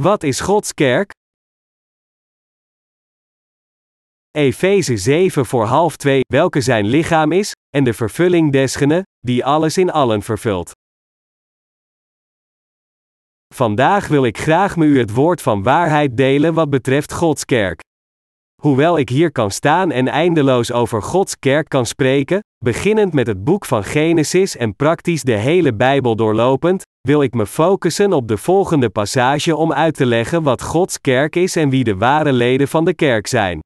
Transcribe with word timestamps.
Wat 0.00 0.22
is 0.22 0.40
Gods 0.40 0.74
kerk? 0.74 1.10
Efeze 4.30 4.96
7 4.96 5.46
voor 5.46 5.64
half 5.64 5.96
2, 5.96 6.20
welke 6.28 6.60
zijn 6.60 6.86
lichaam 6.86 7.32
is, 7.32 7.52
en 7.68 7.84
de 7.84 7.92
vervulling 7.92 8.52
desgene, 8.52 9.02
die 9.18 9.44
alles 9.44 9.78
in 9.78 9.90
allen 9.90 10.22
vervult. 10.22 10.70
Vandaag 13.54 14.08
wil 14.08 14.24
ik 14.24 14.38
graag 14.38 14.76
met 14.76 14.88
u 14.88 14.98
het 14.98 15.12
woord 15.12 15.42
van 15.42 15.62
waarheid 15.62 16.16
delen 16.16 16.54
wat 16.54 16.70
betreft 16.70 17.12
Gods 17.12 17.44
kerk. 17.44 17.80
Hoewel 18.62 18.98
ik 18.98 19.08
hier 19.08 19.32
kan 19.32 19.50
staan 19.50 19.90
en 19.90 20.08
eindeloos 20.08 20.72
over 20.72 21.02
Gods 21.02 21.38
kerk 21.38 21.68
kan 21.68 21.86
spreken, 21.86 22.40
beginnend 22.64 23.12
met 23.12 23.26
het 23.26 23.44
boek 23.44 23.64
van 23.64 23.84
Genesis 23.84 24.56
en 24.56 24.76
praktisch 24.76 25.22
de 25.22 25.36
hele 25.36 25.74
Bijbel 25.74 26.16
doorlopend, 26.16 26.82
wil 27.06 27.22
ik 27.22 27.34
me 27.34 27.46
focussen 27.46 28.12
op 28.12 28.28
de 28.28 28.36
volgende 28.36 28.90
passage 28.90 29.56
om 29.56 29.72
uit 29.72 29.94
te 29.94 30.06
leggen 30.06 30.42
wat 30.42 30.62
Gods 30.62 31.00
kerk 31.00 31.36
is 31.36 31.56
en 31.56 31.70
wie 31.70 31.84
de 31.84 31.96
ware 31.96 32.32
leden 32.32 32.68
van 32.68 32.84
de 32.84 32.94
kerk 32.94 33.26
zijn. 33.26 33.60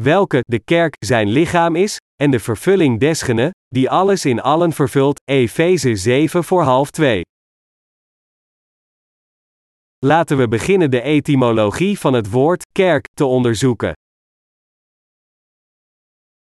Welke 0.00 0.40
de 0.40 0.58
kerk 0.58 0.96
zijn 0.98 1.28
lichaam 1.28 1.76
is, 1.76 1.96
en 2.22 2.30
de 2.30 2.40
vervulling 2.40 3.00
desgene, 3.00 3.50
die 3.68 3.90
alles 3.90 4.24
in 4.24 4.40
allen 4.40 4.72
vervult, 4.72 5.20
Efeze 5.24 5.96
7 5.96 6.44
voor 6.44 6.62
half 6.62 6.90
2. 6.90 7.22
Laten 9.98 10.36
we 10.36 10.48
beginnen 10.48 10.90
de 10.90 11.00
etymologie 11.00 11.98
van 11.98 12.12
het 12.12 12.30
woord 12.30 12.66
kerk 12.72 13.06
te 13.14 13.24
onderzoeken. 13.24 13.92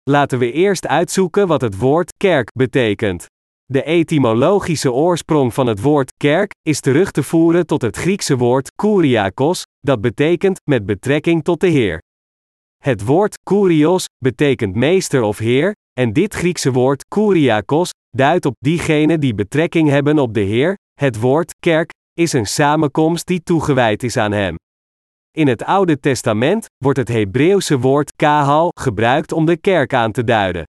Laten 0.03 0.39
we 0.39 0.53
eerst 0.53 0.87
uitzoeken 0.87 1.47
wat 1.47 1.61
het 1.61 1.79
woord 1.79 2.17
kerk 2.17 2.53
betekent. 2.53 3.27
De 3.67 3.83
etymologische 3.83 4.93
oorsprong 4.93 5.55
van 5.55 5.67
het 5.67 5.81
woord 5.81 6.13
kerk 6.17 6.51
is 6.63 6.81
terug 6.81 7.11
te 7.11 7.23
voeren 7.23 7.67
tot 7.67 7.83
het 7.83 7.97
Griekse 7.97 8.37
woord 8.37 8.73
kuriakos, 8.75 9.63
dat 9.81 10.01
betekent 10.01 10.61
met 10.71 10.87
betrekking 10.87 11.45
tot 11.45 11.61
de 11.61 11.67
Heer. 11.67 12.03
Het 12.83 13.05
woord 13.05 13.39
kurios 13.43 14.05
betekent 14.25 14.75
meester 14.75 15.23
of 15.23 15.39
heer, 15.39 15.73
en 16.01 16.12
dit 16.12 16.34
Griekse 16.34 16.73
woord 16.73 17.05
kuriakos 17.09 17.91
duidt 18.17 18.47
op 18.47 18.55
diegenen 18.59 19.21
die 19.21 19.34
betrekking 19.34 19.89
hebben 19.89 20.19
op 20.19 20.34
de 20.34 20.41
Heer. 20.41 20.77
Het 21.01 21.21
woord 21.21 21.55
kerk 21.59 21.91
is 22.12 22.33
een 22.33 22.47
samenkomst 22.47 23.27
die 23.27 23.43
toegewijd 23.43 24.03
is 24.03 24.17
aan 24.17 24.33
Hem. 24.33 24.55
In 25.31 25.49
het 25.49 25.65
Oude 25.65 26.01
Testament 26.01 26.67
wordt 26.84 26.99
het 26.99 27.09
Hebreeuwse 27.09 27.78
woord 27.78 28.17
kahal 28.17 28.69
gebruikt 28.81 29.33
om 29.33 29.45
de 29.45 29.56
kerk 29.56 29.95
aan 29.95 30.12
te 30.12 30.25
duiden. 30.25 30.65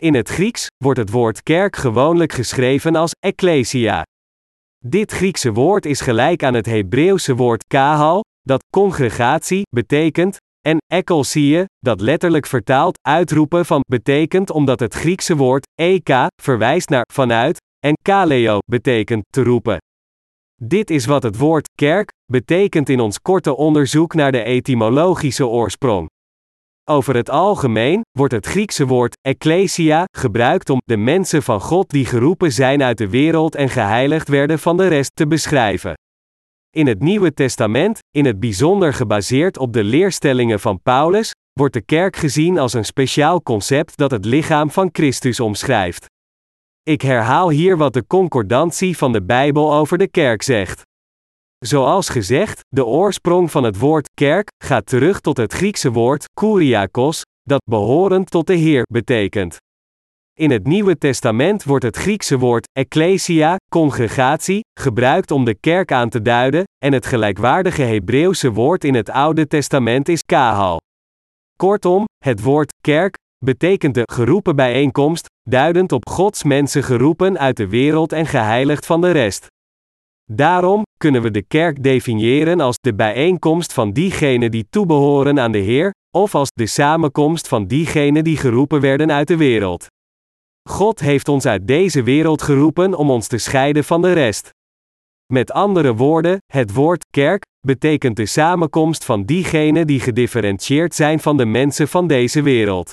In 0.00 0.14
het 0.14 0.28
Grieks 0.28 0.66
wordt 0.84 0.98
het 0.98 1.10
woord 1.10 1.42
kerk 1.42 1.76
gewoonlijk 1.76 2.32
geschreven 2.32 2.96
als 2.96 3.10
ecclesia. 3.18 4.02
Dit 4.86 5.12
Griekse 5.12 5.52
woord 5.52 5.86
is 5.86 6.00
gelijk 6.00 6.42
aan 6.42 6.54
het 6.54 6.66
Hebreeuwse 6.66 7.34
woord 7.34 7.66
kahal, 7.66 8.20
dat 8.40 8.64
congregatie 8.72 9.62
betekent, 9.74 10.36
en 10.60 10.78
ekkelsie, 10.92 11.64
dat 11.78 12.00
letterlijk 12.00 12.46
vertaald 12.46 12.98
uitroepen 13.08 13.66
van 13.66 13.80
betekent 13.90 14.50
omdat 14.50 14.80
het 14.80 14.94
Griekse 14.94 15.36
woord 15.36 15.66
eka 15.74 16.26
verwijst 16.42 16.88
naar 16.88 17.08
vanuit 17.12 17.58
en 17.86 17.94
kaleo 18.02 18.58
betekent 18.70 19.24
te 19.32 19.42
roepen. 19.42 19.78
Dit 20.62 20.90
is 20.90 21.06
wat 21.06 21.22
het 21.22 21.36
woord 21.36 21.68
kerk 21.74 22.08
betekent 22.32 22.88
in 22.88 23.00
ons 23.00 23.18
korte 23.18 23.56
onderzoek 23.56 24.14
naar 24.14 24.32
de 24.32 24.42
etymologische 24.42 25.46
oorsprong. 25.46 26.08
Over 26.90 27.14
het 27.14 27.30
algemeen 27.30 28.00
wordt 28.18 28.32
het 28.32 28.46
Griekse 28.46 28.86
woord 28.86 29.16
ecclesia 29.20 30.04
gebruikt 30.18 30.70
om 30.70 30.80
de 30.84 30.96
mensen 30.96 31.42
van 31.42 31.60
God 31.60 31.90
die 31.90 32.04
geroepen 32.04 32.52
zijn 32.52 32.82
uit 32.82 32.98
de 32.98 33.08
wereld 33.08 33.54
en 33.54 33.68
geheiligd 33.68 34.28
werden 34.28 34.58
van 34.58 34.76
de 34.76 34.86
rest 34.86 35.10
te 35.14 35.26
beschrijven. 35.26 35.94
In 36.70 36.86
het 36.86 37.00
Nieuwe 37.00 37.34
Testament, 37.34 37.98
in 38.10 38.24
het 38.24 38.40
bijzonder 38.40 38.94
gebaseerd 38.94 39.58
op 39.58 39.72
de 39.72 39.84
leerstellingen 39.84 40.60
van 40.60 40.82
Paulus, 40.82 41.34
wordt 41.52 41.74
de 41.74 41.82
kerk 41.82 42.16
gezien 42.16 42.58
als 42.58 42.72
een 42.72 42.84
speciaal 42.84 43.42
concept 43.42 43.96
dat 43.96 44.10
het 44.10 44.24
lichaam 44.24 44.70
van 44.70 44.88
Christus 44.92 45.40
omschrijft. 45.40 46.06
Ik 46.82 47.02
herhaal 47.02 47.50
hier 47.50 47.76
wat 47.76 47.92
de 47.92 48.06
concordantie 48.06 48.96
van 48.96 49.12
de 49.12 49.22
Bijbel 49.22 49.74
over 49.74 49.98
de 49.98 50.08
kerk 50.08 50.42
zegt. 50.42 50.82
Zoals 51.66 52.08
gezegd, 52.08 52.60
de 52.68 52.84
oorsprong 52.84 53.50
van 53.50 53.64
het 53.64 53.78
woord 53.78 54.10
kerk 54.14 54.48
gaat 54.64 54.86
terug 54.86 55.20
tot 55.20 55.36
het 55.36 55.52
Griekse 55.52 55.92
woord 55.92 56.24
kuriakos, 56.40 57.22
dat 57.42 57.62
behorend 57.70 58.30
tot 58.30 58.46
de 58.46 58.54
Heer 58.54 58.82
betekent. 58.92 59.56
In 60.38 60.50
het 60.50 60.66
Nieuwe 60.66 60.98
Testament 60.98 61.64
wordt 61.64 61.84
het 61.84 61.96
Griekse 61.96 62.38
woord 62.38 62.68
ecclesia, 62.72 63.56
congregatie, 63.70 64.60
gebruikt 64.80 65.30
om 65.30 65.44
de 65.44 65.54
kerk 65.54 65.92
aan 65.92 66.08
te 66.08 66.22
duiden, 66.22 66.64
en 66.84 66.92
het 66.92 67.06
gelijkwaardige 67.06 67.82
Hebreeuwse 67.82 68.52
woord 68.52 68.84
in 68.84 68.94
het 68.94 69.10
Oude 69.10 69.46
Testament 69.46 70.08
is 70.08 70.22
kahal. 70.22 70.80
Kortom, 71.56 72.04
het 72.24 72.42
woord 72.42 72.72
kerk 72.80 73.14
betekent 73.44 73.94
de 73.94 74.02
geroepen 74.12 74.56
bijeenkomst, 74.56 75.26
duidend 75.48 75.92
op 75.92 76.08
Gods 76.08 76.42
mensen 76.42 76.82
geroepen 76.82 77.38
uit 77.38 77.56
de 77.56 77.68
wereld 77.68 78.12
en 78.12 78.26
geheiligd 78.26 78.86
van 78.86 79.00
de 79.00 79.10
rest. 79.10 79.46
Daarom 80.32 80.82
kunnen 80.96 81.22
we 81.22 81.30
de 81.30 81.42
kerk 81.42 81.82
definiëren 81.82 82.60
als 82.60 82.76
de 82.80 82.94
bijeenkomst 82.94 83.72
van 83.72 83.92
diegenen 83.92 84.50
die 84.50 84.66
toebehoren 84.70 85.40
aan 85.40 85.52
de 85.52 85.58
Heer, 85.58 85.90
of 86.16 86.34
als 86.34 86.48
de 86.52 86.66
samenkomst 86.66 87.48
van 87.48 87.66
diegenen 87.66 88.24
die 88.24 88.36
geroepen 88.36 88.80
werden 88.80 89.12
uit 89.12 89.28
de 89.28 89.36
wereld. 89.36 89.86
God 90.68 91.00
heeft 91.00 91.28
ons 91.28 91.46
uit 91.46 91.66
deze 91.66 92.02
wereld 92.02 92.42
geroepen 92.42 92.94
om 92.94 93.10
ons 93.10 93.26
te 93.26 93.38
scheiden 93.38 93.84
van 93.84 94.02
de 94.02 94.12
rest. 94.12 94.50
Met 95.32 95.52
andere 95.52 95.94
woorden, 95.94 96.38
het 96.52 96.72
woord 96.72 97.06
kerk 97.10 97.42
betekent 97.66 98.16
de 98.16 98.26
samenkomst 98.26 99.04
van 99.04 99.24
diegenen 99.24 99.86
die 99.86 100.00
gedifferentieerd 100.00 100.94
zijn 100.94 101.20
van 101.20 101.36
de 101.36 101.46
mensen 101.46 101.88
van 101.88 102.06
deze 102.06 102.42
wereld. 102.42 102.92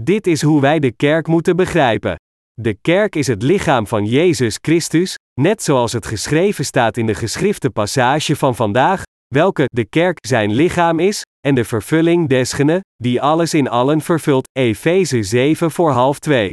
Dit 0.00 0.26
is 0.26 0.42
hoe 0.42 0.60
wij 0.60 0.78
de 0.78 0.92
kerk 0.92 1.26
moeten 1.26 1.56
begrijpen. 1.56 2.16
De 2.60 2.74
kerk 2.74 3.14
is 3.14 3.26
het 3.26 3.42
lichaam 3.42 3.86
van 3.86 4.04
Jezus 4.04 4.58
Christus, 4.60 5.16
net 5.40 5.62
zoals 5.62 5.92
het 5.92 6.06
geschreven 6.06 6.64
staat 6.64 6.96
in 6.96 7.06
de 7.06 7.14
geschrifte 7.14 7.70
passage 7.70 8.36
van 8.36 8.56
vandaag, 8.56 9.02
welke 9.34 9.64
de 9.64 9.84
kerk 9.84 10.18
zijn 10.26 10.52
lichaam 10.52 10.98
is, 10.98 11.22
en 11.46 11.54
de 11.54 11.64
vervulling 11.64 12.28
desgene, 12.28 12.80
die 12.96 13.22
alles 13.22 13.54
in 13.54 13.68
allen 13.68 14.00
vervult, 14.00 14.48
Efeze 14.52 15.22
7 15.22 15.70
voor 15.70 15.90
half 15.90 16.18
2. 16.18 16.50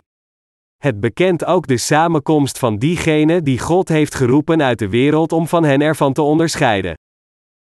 Het 0.78 1.00
bekent 1.00 1.46
ook 1.46 1.68
de 1.68 1.78
samenkomst 1.78 2.60
van 2.60 2.78
diegenen 2.78 3.44
die 3.44 3.60
God 3.60 3.88
heeft 3.88 4.16
geroepen 4.16 4.62
uit 4.62 4.80
de 4.80 4.90
wereld 4.90 5.32
om 5.32 5.48
van 5.48 5.64
hen 5.64 5.82
ervan 5.82 6.14
te 6.14 6.22
onderscheiden. 6.22 6.94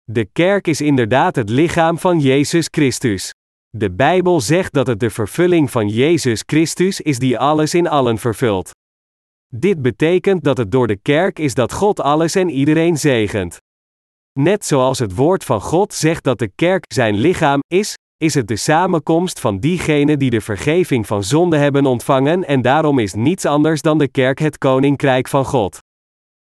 De 0.04 0.24
kerk 0.24 0.66
is 0.66 0.80
inderdaad 0.80 1.36
het 1.36 1.48
lichaam 1.48 1.98
van 1.98 2.20
Jezus 2.20 2.68
Christus. 2.70 3.30
De 3.76 3.90
Bijbel 3.90 4.40
zegt 4.40 4.72
dat 4.72 4.86
het 4.86 5.00
de 5.00 5.10
vervulling 5.10 5.70
van 5.70 5.88
Jezus 5.88 6.42
Christus 6.46 7.00
is 7.00 7.18
die 7.18 7.38
alles 7.38 7.74
in 7.74 7.88
allen 7.88 8.18
vervult. 8.18 8.70
Dit 9.54 9.82
betekent 9.82 10.44
dat 10.44 10.56
het 10.56 10.70
door 10.70 10.86
de 10.86 10.96
kerk 10.96 11.38
is 11.38 11.54
dat 11.54 11.72
God 11.72 12.00
alles 12.00 12.34
en 12.34 12.50
iedereen 12.50 12.96
zegent. 12.96 13.56
Net 14.38 14.64
zoals 14.64 14.98
het 14.98 15.14
woord 15.14 15.44
van 15.44 15.60
God 15.60 15.94
zegt 15.94 16.24
dat 16.24 16.38
de 16.38 16.48
kerk 16.54 16.84
zijn 16.92 17.14
lichaam 17.14 17.60
is, 17.74 17.94
is 18.16 18.34
het 18.34 18.48
de 18.48 18.56
samenkomst 18.56 19.40
van 19.40 19.58
diegenen 19.58 20.18
die 20.18 20.30
de 20.30 20.40
vergeving 20.40 21.06
van 21.06 21.24
zonde 21.24 21.56
hebben 21.56 21.86
ontvangen 21.86 22.44
en 22.44 22.62
daarom 22.62 22.98
is 22.98 23.14
niets 23.14 23.44
anders 23.44 23.82
dan 23.82 23.98
de 23.98 24.08
kerk 24.08 24.38
het 24.38 24.58
koninkrijk 24.58 25.28
van 25.28 25.44
God. 25.44 25.78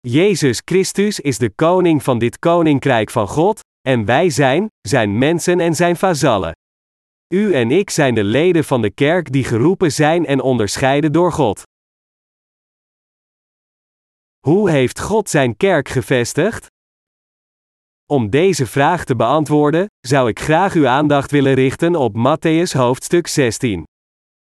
Jezus 0.01 0.63
Christus 0.65 1.21
is 1.21 1.39
de 1.39 1.51
koning 1.51 2.03
van 2.03 2.19
dit 2.19 2.39
koninkrijk 2.39 3.11
van 3.11 3.29
God, 3.29 3.61
en 3.89 4.05
wij 4.05 4.31
zijn, 4.31 4.67
zijn 4.81 5.19
mensen 5.19 5.61
en 5.61 5.75
zijn 5.75 5.97
vazallen. 5.97 6.53
U 7.35 7.53
en 7.55 7.71
ik 7.71 7.91
zijn 7.91 8.15
de 8.15 8.25
leden 8.25 8.65
van 8.65 8.83
de 8.83 8.91
kerk 8.91 9.33
die 9.33 9.45
geroepen 9.45 9.93
zijn 9.93 10.27
en 10.27 10.41
onderscheiden 10.41 11.13
door 11.13 11.33
God. 11.33 11.63
Hoe 14.39 14.71
heeft 14.71 15.01
God 15.01 15.29
zijn 15.29 15.57
kerk 15.57 15.89
gevestigd? 15.89 16.67
Om 18.07 18.31
deze 18.31 18.67
vraag 18.67 19.05
te 19.05 19.17
beantwoorden, 19.17 19.87
zou 20.01 20.29
ik 20.29 20.41
graag 20.41 20.75
uw 20.75 20.87
aandacht 20.87 21.31
willen 21.31 21.55
richten 21.55 21.95
op 21.95 22.17
Matthäus 22.17 22.73
hoofdstuk 22.73 23.27
16. 23.27 23.85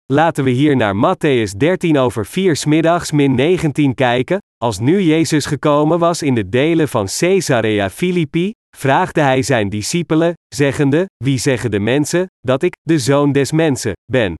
Laten 0.05 0.43
we 0.43 0.49
hier 0.49 0.75
naar 0.75 0.95
Matthäus 0.95 1.57
13 1.57 1.97
over 1.97 2.25
4 2.25 2.55
smiddags 2.55 3.11
min 3.11 3.35
19 3.35 3.93
kijken. 3.93 4.37
Als 4.57 4.79
nu 4.79 5.01
Jezus 5.01 5.45
gekomen 5.45 5.99
was 5.99 6.21
in 6.21 6.35
de 6.35 6.49
delen 6.49 6.87
van 6.87 7.07
Caesarea 7.17 7.89
Philippi, 7.89 8.51
vraagde 8.75 9.21
hij 9.21 9.41
zijn 9.41 9.69
discipelen, 9.69 10.33
zeggende: 10.55 11.05
Wie 11.23 11.37
zeggen 11.37 11.71
de 11.71 11.79
mensen 11.79 12.25
dat 12.39 12.63
ik, 12.63 12.73
de 12.81 12.99
zoon 12.99 13.31
des 13.31 13.51
mensen, 13.51 13.93
ben? 14.11 14.35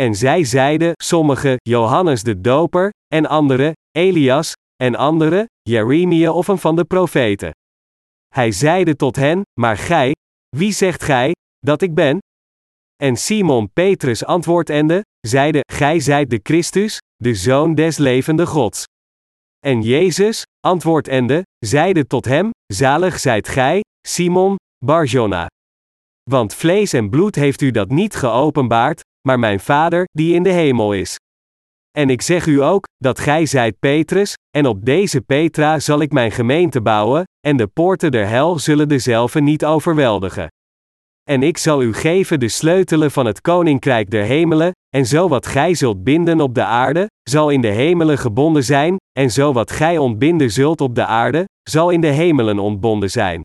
En 0.00 0.14
zij 0.14 0.44
zeiden: 0.44 0.92
sommigen, 1.02 1.56
Johannes 1.56 2.22
de 2.22 2.40
Doper, 2.40 2.90
en 3.14 3.26
anderen, 3.26 3.72
Elias, 3.90 4.52
en 4.76 4.94
anderen, 4.94 5.46
Jeremia 5.62 6.32
of 6.32 6.48
een 6.48 6.58
van 6.58 6.76
de 6.76 6.84
profeten. 6.84 7.50
Hij 8.34 8.52
zeide 8.52 8.96
tot 8.96 9.16
hen: 9.16 9.42
Maar 9.60 9.76
gij, 9.76 10.14
wie 10.56 10.72
zegt 10.72 11.02
gij 11.02 11.32
dat 11.58 11.82
ik 11.82 11.94
ben? 11.94 12.18
En 12.96 13.16
Simon 13.16 13.70
Petrus 13.72 14.24
antwoordende, 14.24 15.00
zeide: 15.20 15.60
Gij 15.72 16.00
zijt 16.00 16.30
de 16.30 16.40
Christus, 16.42 16.98
de 17.16 17.34
zoon 17.34 17.74
des 17.74 17.96
levende 17.96 18.46
Gods. 18.46 18.84
En 19.66 19.82
Jezus, 19.82 20.42
antwoordende, 20.60 21.42
zeide 21.58 22.06
tot 22.06 22.24
hem, 22.24 22.50
Zalig 22.72 23.18
zijt 23.18 23.48
gij, 23.48 23.80
Simon, 24.08 24.56
Barjona. 24.84 25.46
Want 26.30 26.54
vlees 26.54 26.92
en 26.92 27.10
bloed 27.10 27.34
heeft 27.34 27.60
u 27.60 27.70
dat 27.70 27.88
niet 27.88 28.16
geopenbaard, 28.16 29.00
maar 29.28 29.38
mijn 29.38 29.60
Vader, 29.60 30.04
die 30.10 30.34
in 30.34 30.42
de 30.42 30.52
hemel 30.52 30.92
is. 30.92 31.16
En 31.90 32.10
ik 32.10 32.22
zeg 32.22 32.46
u 32.46 32.62
ook, 32.62 32.84
dat 32.96 33.18
gij 33.18 33.46
zijt 33.46 33.78
Petrus, 33.78 34.34
en 34.56 34.66
op 34.66 34.84
deze 34.84 35.20
Petra 35.20 35.78
zal 35.78 36.00
ik 36.00 36.12
mijn 36.12 36.30
gemeente 36.30 36.80
bouwen, 36.80 37.24
en 37.46 37.56
de 37.56 37.66
poorten 37.66 38.10
der 38.10 38.26
hel 38.26 38.58
zullen 38.58 38.88
dezelve 38.88 39.40
niet 39.40 39.64
overweldigen. 39.64 40.48
En 41.28 41.42
ik 41.42 41.58
zal 41.58 41.82
u 41.82 41.94
geven 41.94 42.40
de 42.40 42.48
sleutelen 42.48 43.10
van 43.10 43.26
het 43.26 43.40
koninkrijk 43.40 44.10
der 44.10 44.24
hemelen, 44.24 44.72
en 44.96 45.06
zo 45.06 45.28
wat 45.28 45.46
gij 45.46 45.74
zult 45.74 46.04
binden 46.04 46.40
op 46.40 46.54
de 46.54 46.64
aarde, 46.64 47.06
zal 47.22 47.50
in 47.50 47.60
de 47.60 47.68
hemelen 47.68 48.18
gebonden 48.18 48.64
zijn, 48.64 48.96
en 49.18 49.30
zo 49.30 49.52
wat 49.52 49.70
gij 49.70 49.98
ontbinden 49.98 50.50
zult 50.50 50.80
op 50.80 50.94
de 50.94 51.04
aarde, 51.04 51.44
zal 51.70 51.90
in 51.90 52.00
de 52.00 52.06
hemelen 52.06 52.58
ontbonden 52.58 53.10
zijn. 53.10 53.40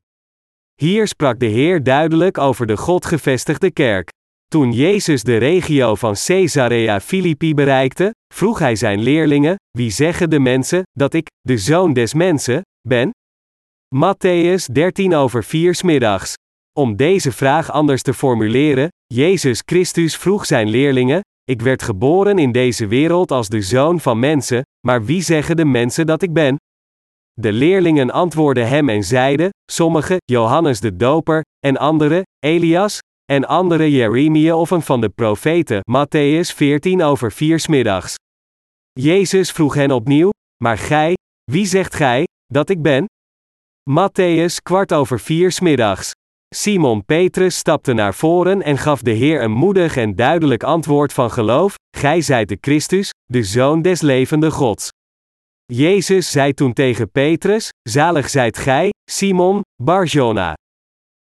Hier 0.74 1.06
sprak 1.06 1.38
de 1.38 1.46
Heer 1.46 1.82
duidelijk 1.82 2.38
over 2.38 2.66
de 2.66 2.76
God 2.76 3.06
gevestigde 3.06 3.70
kerk. 3.70 4.08
Toen 4.46 4.72
Jezus 4.72 5.22
de 5.22 5.36
regio 5.36 5.94
van 5.94 6.14
Caesarea 6.24 7.00
Philippi 7.00 7.54
bereikte, 7.54 8.10
vroeg 8.34 8.58
hij 8.58 8.76
zijn 8.76 9.00
leerlingen: 9.00 9.56
Wie 9.70 9.90
zeggen 9.90 10.30
de 10.30 10.38
mensen 10.38 10.82
dat 10.92 11.14
ik, 11.14 11.26
de 11.40 11.58
zoon 11.58 11.92
des 11.92 12.14
mensen, 12.14 12.62
ben? 12.88 13.10
Matthäus 13.94 14.72
13 14.72 15.14
over 15.14 15.44
4 15.44 15.80
middags. 15.84 16.34
Om 16.78 16.96
deze 16.96 17.32
vraag 17.32 17.70
anders 17.70 18.02
te 18.02 18.14
formuleren, 18.14 18.88
Jezus 19.06 19.62
Christus 19.66 20.16
vroeg 20.16 20.46
zijn 20.46 20.68
leerlingen: 20.68 21.20
Ik 21.44 21.62
werd 21.62 21.82
geboren 21.82 22.38
in 22.38 22.52
deze 22.52 22.86
wereld 22.86 23.30
als 23.30 23.48
de 23.48 23.62
zoon 23.62 24.00
van 24.00 24.18
mensen, 24.18 24.62
maar 24.86 25.04
wie 25.04 25.22
zeggen 25.22 25.56
de 25.56 25.64
mensen 25.64 26.06
dat 26.06 26.22
ik 26.22 26.32
ben? 26.32 26.56
De 27.32 27.52
leerlingen 27.52 28.10
antwoordden 28.10 28.68
hem 28.68 28.88
en 28.88 29.02
zeiden: 29.02 29.48
Sommigen, 29.72 30.16
Johannes 30.24 30.80
de 30.80 30.96
Doper, 30.96 31.42
en 31.66 31.76
anderen, 31.76 32.22
Elias, 32.38 32.98
en 33.24 33.46
anderen 33.46 33.90
Jeremia 33.90 34.56
of 34.56 34.70
een 34.70 34.82
van 34.82 35.00
de 35.00 35.08
profeten. 35.08 35.80
Matthäus 35.90 36.54
14 36.54 37.02
over 37.02 37.32
4 37.32 37.64
middags. 37.68 38.14
Jezus 38.92 39.50
vroeg 39.50 39.74
hen 39.74 39.90
opnieuw: 39.90 40.30
Maar 40.64 40.78
gij, 40.78 41.14
wie 41.50 41.66
zegt 41.66 41.94
gij 41.94 42.24
dat 42.46 42.68
ik 42.68 42.82
ben? 42.82 43.04
Matthäus 43.90 44.56
kwart 44.62 44.92
over 44.92 45.20
4 45.20 45.58
middags. 45.62 46.12
Simon 46.54 47.04
Petrus 47.04 47.56
stapte 47.56 47.92
naar 47.92 48.14
voren 48.14 48.62
en 48.62 48.78
gaf 48.78 49.02
de 49.02 49.10
Heer 49.10 49.42
een 49.42 49.50
moedig 49.50 49.96
en 49.96 50.16
duidelijk 50.16 50.62
antwoord 50.62 51.12
van 51.12 51.30
geloof: 51.30 51.74
Gij 51.96 52.20
zijt 52.20 52.48
de 52.48 52.58
Christus, 52.60 53.10
de 53.24 53.42
Zoon 53.42 53.82
des 53.82 54.00
levende 54.00 54.50
Gods. 54.50 54.88
Jezus 55.64 56.30
zei 56.30 56.52
toen 56.52 56.72
tegen 56.72 57.10
Petrus: 57.10 57.68
Zalig 57.82 58.30
zijt 58.30 58.58
gij, 58.58 58.90
Simon, 59.10 59.60
Barjona. 59.82 60.54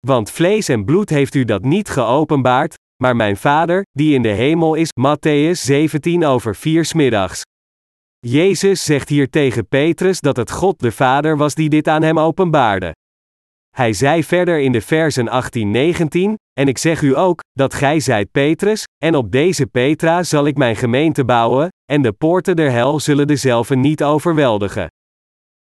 Want 0.06 0.30
vlees 0.30 0.68
en 0.68 0.84
bloed 0.84 1.10
heeft 1.10 1.34
u 1.34 1.44
dat 1.44 1.64
niet 1.64 1.88
geopenbaard, 1.88 2.74
maar 3.02 3.16
mijn 3.16 3.36
Vader, 3.36 3.82
die 3.90 4.14
in 4.14 4.22
de 4.22 4.28
hemel 4.28 4.74
is. 4.74 4.88
Matthäus 5.00 5.60
17 5.60 6.24
over 6.24 6.56
4 6.56 6.90
middags. 6.94 7.42
Jezus 8.18 8.84
zegt 8.84 9.08
hier 9.08 9.30
tegen 9.30 9.68
Petrus 9.68 10.20
dat 10.20 10.36
het 10.36 10.50
God 10.50 10.78
de 10.78 10.92
Vader 10.92 11.36
was 11.36 11.54
die 11.54 11.68
dit 11.68 11.88
aan 11.88 12.02
hem 12.02 12.18
openbaarde. 12.18 12.92
Hij 13.74 13.92
zei 13.92 14.24
verder 14.24 14.60
in 14.60 14.72
de 14.72 14.80
versen 14.80 15.28
18-19, 15.28 15.30
en 16.52 16.68
ik 16.68 16.78
zeg 16.78 17.02
u 17.02 17.16
ook, 17.16 17.40
dat 17.52 17.74
gij 17.74 18.00
zijt 18.00 18.30
Petrus, 18.30 18.84
en 19.04 19.14
op 19.14 19.32
deze 19.32 19.66
Petra 19.66 20.22
zal 20.22 20.46
ik 20.46 20.56
mijn 20.56 20.76
gemeente 20.76 21.24
bouwen, 21.24 21.68
en 21.92 22.02
de 22.02 22.12
poorten 22.12 22.56
der 22.56 22.70
hel 22.70 23.00
zullen 23.00 23.26
dezelve 23.26 23.74
niet 23.74 24.02
overweldigen. 24.02 24.86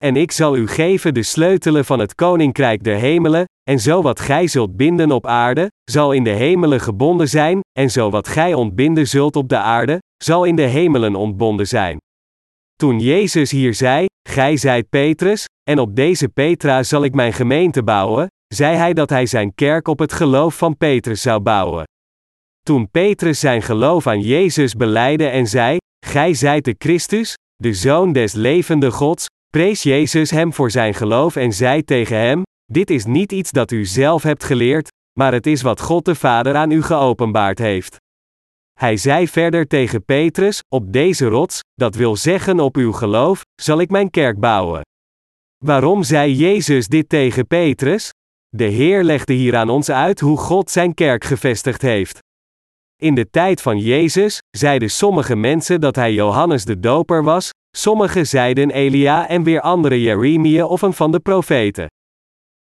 En 0.05 0.17
ik 0.17 0.33
zal 0.33 0.57
u 0.57 0.69
geven 0.69 1.15
de 1.15 1.23
sleutelen 1.23 1.85
van 1.85 1.99
het 1.99 2.15
koninkrijk 2.15 2.85
der 2.85 2.97
hemelen, 2.97 3.45
en 3.71 3.79
zo 3.79 4.03
wat 4.03 4.21
gij 4.21 4.47
zult 4.47 4.77
binden 4.77 5.13
op 5.13 5.27
aarde, 5.27 5.71
zal 5.91 6.13
in 6.13 6.25
de 6.25 6.31
hemelen 6.31 6.81
gebonden 6.81 7.29
zijn, 7.29 7.61
en 7.79 7.91
zo 7.91 8.11
wat 8.11 8.29
gij 8.29 8.55
ontbinden 8.55 9.09
zult 9.09 9.37
op 9.37 9.49
de 9.49 9.59
aarde, 9.59 9.99
zal 10.25 10.45
in 10.45 10.57
de 10.57 10.63
hemelen 10.63 11.15
ontbonden 11.15 11.67
zijn. 11.67 11.97
Toen 12.77 13.01
Jezus 13.01 13.51
hier 13.51 13.75
zei, 13.75 14.07
Gij 14.39 14.57
zijt 14.57 14.89
Petrus, 14.89 15.45
en 15.71 15.79
op 15.79 15.97
deze 15.97 16.29
Petra 16.29 16.83
zal 16.83 17.05
ik 17.05 17.15
mijn 17.15 17.33
gemeente 17.33 17.83
bouwen, 17.83 18.27
zei 18.55 18.77
hij 18.77 18.93
dat 18.93 19.11
hij 19.11 19.27
zijn 19.27 19.55
kerk 19.55 19.89
op 19.89 19.99
het 19.99 20.13
geloof 20.13 20.57
van 20.57 20.77
Petrus 20.77 21.23
zou 21.23 21.41
bouwen. 21.41 21.85
Toen 22.61 22.91
Petrus 22.91 23.41
zijn 23.41 23.63
geloof 23.63 24.07
aan 24.07 24.21
Jezus 24.21 24.75
beleidde 24.75 25.29
en 25.29 25.47
zei: 25.47 25.77
Gij 26.07 26.35
zijt 26.35 26.65
de 26.65 26.75
Christus, 26.79 27.35
de 27.57 27.75
Zoon 27.75 28.13
des 28.13 28.33
levende 28.33 28.91
Gods, 28.91 29.27
prees 29.51 29.83
Jezus 29.83 30.31
hem 30.31 30.53
voor 30.53 30.71
zijn 30.71 30.95
geloof 30.95 31.37
en 31.37 31.53
zei 31.53 31.85
tegen 31.85 32.17
hem: 32.17 32.43
Dit 32.73 32.91
is 32.91 33.05
niet 33.05 33.33
iets 33.33 33.51
dat 33.51 33.71
u 33.71 33.85
zelf 33.85 34.23
hebt 34.23 34.45
geleerd, 34.45 34.89
maar 35.19 35.33
het 35.33 35.47
is 35.47 35.63
wat 35.63 35.81
God 35.81 36.05
de 36.05 36.15
Vader 36.15 36.55
aan 36.55 36.71
u 36.71 36.83
geopenbaard 36.83 37.59
heeft. 37.59 37.97
Hij 38.79 38.97
zei 38.97 39.29
verder 39.29 39.67
tegen 39.67 40.05
Petrus: 40.05 40.63
Op 40.69 40.93
deze 40.93 41.27
rots, 41.27 41.61
dat 41.75 41.95
wil 41.95 42.17
zeggen 42.17 42.61
op 42.61 42.77
uw 42.77 42.93
geloof, 42.93 43.43
zal 43.63 43.81
ik 43.81 43.91
mijn 43.91 44.11
kerk 44.11 44.39
bouwen. 44.41 44.81
Waarom 45.65 46.03
zei 46.03 46.35
Jezus 46.35 46.89
dit 46.89 47.09
tegen 47.09 47.47
Petrus? 47.47 48.13
De 48.49 48.65
Heer 48.65 49.03
legde 49.05 49.33
hier 49.33 49.57
aan 49.57 49.69
ons 49.69 49.91
uit 49.91 50.21
hoe 50.21 50.37
God 50.37 50.71
zijn 50.71 50.95
kerk 50.95 51.25
gevestigd 51.25 51.83
heeft. 51.83 52.19
In 52.97 53.15
de 53.15 53.31
tijd 53.31 53.63
van 53.63 53.79
Jezus 53.79 54.39
zeiden 54.51 54.91
sommige 54.91 55.37
mensen 55.37 55.81
dat 55.81 55.97
hij 55.97 56.13
Johannes 56.13 56.65
de 56.65 56.81
Doper 56.81 57.23
was, 57.23 57.51
sommigen 57.77 58.27
zeiden 58.27 58.71
Elia 58.71 59.29
en 59.29 59.43
weer 59.43 59.61
andere 59.61 60.01
Jeremia 60.01 60.67
of 60.67 60.83
een 60.83 60.93
van 60.93 61.13
de 61.13 61.21
profeten. 61.21 61.87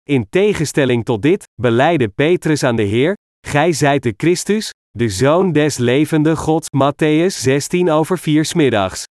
In 0.04 0.30
tegenstelling 0.30 1.06
tot 1.06 1.22
dit, 1.22 1.44
beleidde 1.62 2.08
Petrus 2.10 2.64
aan 2.64 2.76
de 2.76 2.84
Heer: 2.84 3.16
Gij 3.48 3.72
zijt 3.72 4.04
de 4.04 4.14
Christus, 4.18 4.72
de 4.98 5.10
Zoon 5.10 5.52
des 5.52 5.78
levende 5.78 6.36
Gods. 6.36 6.68
Matthäus 6.70 7.38
16 7.38 7.90
over 7.90 8.18
4 8.18 8.52
middags. 8.56 9.04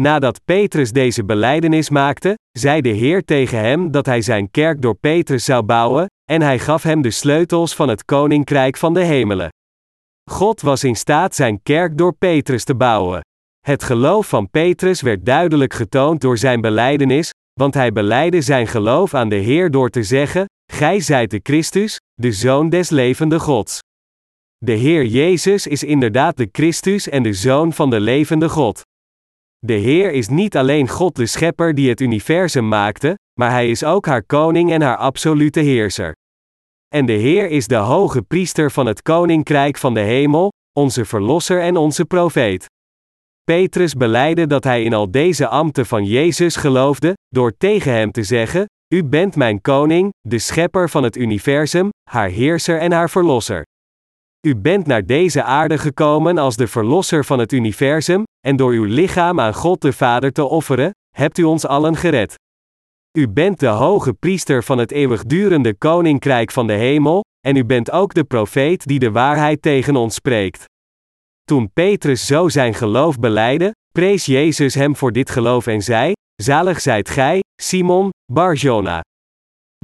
Nadat 0.00 0.40
Petrus 0.44 0.92
deze 0.92 1.24
belijdenis 1.24 1.90
maakte, 1.90 2.34
zei 2.58 2.80
de 2.80 2.88
Heer 2.88 3.24
tegen 3.24 3.58
hem 3.58 3.90
dat 3.90 4.06
hij 4.06 4.22
zijn 4.22 4.50
kerk 4.50 4.82
door 4.82 4.94
Petrus 4.94 5.44
zou 5.44 5.62
bouwen, 5.62 6.06
en 6.30 6.42
hij 6.42 6.58
gaf 6.58 6.82
hem 6.82 7.02
de 7.02 7.10
sleutels 7.10 7.74
van 7.74 7.88
het 7.88 8.04
koninkrijk 8.04 8.76
van 8.76 8.94
de 8.94 9.00
hemelen. 9.00 9.48
God 10.30 10.60
was 10.60 10.84
in 10.84 10.96
staat 10.96 11.34
zijn 11.34 11.62
kerk 11.62 11.98
door 11.98 12.14
Petrus 12.14 12.64
te 12.64 12.74
bouwen. 12.74 13.20
Het 13.66 13.82
geloof 13.82 14.28
van 14.28 14.50
Petrus 14.50 15.00
werd 15.00 15.26
duidelijk 15.26 15.72
getoond 15.72 16.20
door 16.20 16.38
zijn 16.38 16.60
belijdenis, 16.60 17.30
want 17.60 17.74
hij 17.74 17.92
beleidde 17.92 18.40
zijn 18.40 18.66
geloof 18.66 19.14
aan 19.14 19.28
de 19.28 19.36
Heer 19.36 19.70
door 19.70 19.90
te 19.90 20.02
zeggen: 20.02 20.44
Gij 20.72 21.00
zijt 21.00 21.30
de 21.30 21.40
Christus, 21.42 21.98
de 22.14 22.32
Zoon 22.32 22.68
des 22.68 22.90
levende 22.90 23.38
Gods. 23.38 23.80
De 24.64 24.72
Heer 24.72 25.04
Jezus 25.04 25.66
is 25.66 25.84
inderdaad 25.84 26.36
de 26.36 26.48
Christus 26.52 27.08
en 27.08 27.22
de 27.22 27.32
Zoon 27.32 27.72
van 27.72 27.90
de 27.90 28.00
levende 28.00 28.48
God. 28.48 28.80
De 29.58 29.72
Heer 29.72 30.12
is 30.12 30.28
niet 30.28 30.56
alleen 30.56 30.88
God 30.88 31.16
de 31.16 31.26
Schepper 31.26 31.74
die 31.74 31.88
het 31.88 32.00
universum 32.00 32.68
maakte, 32.68 33.18
maar 33.40 33.50
Hij 33.50 33.70
is 33.70 33.84
ook 33.84 34.06
haar 34.06 34.22
koning 34.22 34.72
en 34.72 34.82
haar 34.82 34.96
absolute 34.96 35.60
heerser. 35.60 36.12
En 36.88 37.06
de 37.06 37.12
Heer 37.12 37.48
is 37.48 37.66
de 37.66 37.76
hoge 37.76 38.22
priester 38.22 38.70
van 38.70 38.86
het 38.86 39.02
koninkrijk 39.02 39.76
van 39.76 39.94
de 39.94 40.00
hemel, 40.00 40.52
onze 40.78 41.04
verlosser 41.04 41.60
en 41.60 41.76
onze 41.76 42.04
profeet. 42.04 42.66
Petrus 43.44 43.94
beleidde 43.94 44.46
dat 44.46 44.64
hij 44.64 44.82
in 44.82 44.94
al 44.94 45.10
deze 45.10 45.48
ambten 45.48 45.86
van 45.86 46.04
Jezus 46.04 46.56
geloofde, 46.56 47.12
door 47.28 47.56
tegen 47.56 47.92
hem 47.92 48.10
te 48.12 48.22
zeggen: 48.22 48.66
U 48.94 49.04
bent 49.04 49.36
mijn 49.36 49.60
koning, 49.60 50.10
de 50.20 50.38
schepper 50.38 50.90
van 50.90 51.02
het 51.02 51.16
universum, 51.16 51.88
haar 52.10 52.28
heerser 52.28 52.78
en 52.78 52.92
haar 52.92 53.10
verlosser. 53.10 53.64
U 54.46 54.56
bent 54.56 54.86
naar 54.86 55.06
deze 55.06 55.42
aarde 55.42 55.78
gekomen 55.78 56.38
als 56.38 56.56
de 56.56 56.66
verlosser 56.66 57.24
van 57.24 57.38
het 57.38 57.52
universum, 57.52 58.22
en 58.46 58.56
door 58.56 58.72
uw 58.72 58.84
lichaam 58.84 59.40
aan 59.40 59.54
God 59.54 59.80
de 59.80 59.92
Vader 59.92 60.32
te 60.32 60.44
offeren, 60.44 60.90
hebt 61.16 61.38
u 61.38 61.42
ons 61.42 61.66
allen 61.66 61.96
gered. 61.96 62.34
U 63.18 63.28
bent 63.28 63.60
de 63.60 63.66
hoge 63.66 64.12
priester 64.12 64.64
van 64.64 64.78
het 64.78 64.90
eeuwigdurende 64.90 65.74
koninkrijk 65.74 66.50
van 66.50 66.66
de 66.66 66.72
hemel, 66.72 67.20
en 67.46 67.56
u 67.56 67.64
bent 67.64 67.90
ook 67.90 68.14
de 68.14 68.24
profeet 68.24 68.86
die 68.86 68.98
de 68.98 69.10
waarheid 69.10 69.62
tegen 69.62 69.96
ons 69.96 70.14
spreekt. 70.14 70.64
Toen 71.42 71.72
Petrus 71.72 72.26
zo 72.26 72.48
zijn 72.48 72.74
geloof 72.74 73.18
beleidde, 73.18 73.74
prees 73.92 74.26
Jezus 74.26 74.74
hem 74.74 74.96
voor 74.96 75.12
dit 75.12 75.30
geloof 75.30 75.66
en 75.66 75.82
zei: 75.82 76.12
Zalig 76.42 76.80
zijt 76.80 77.10
gij, 77.10 77.40
Simon, 77.62 78.10
Barjona. 78.32 79.00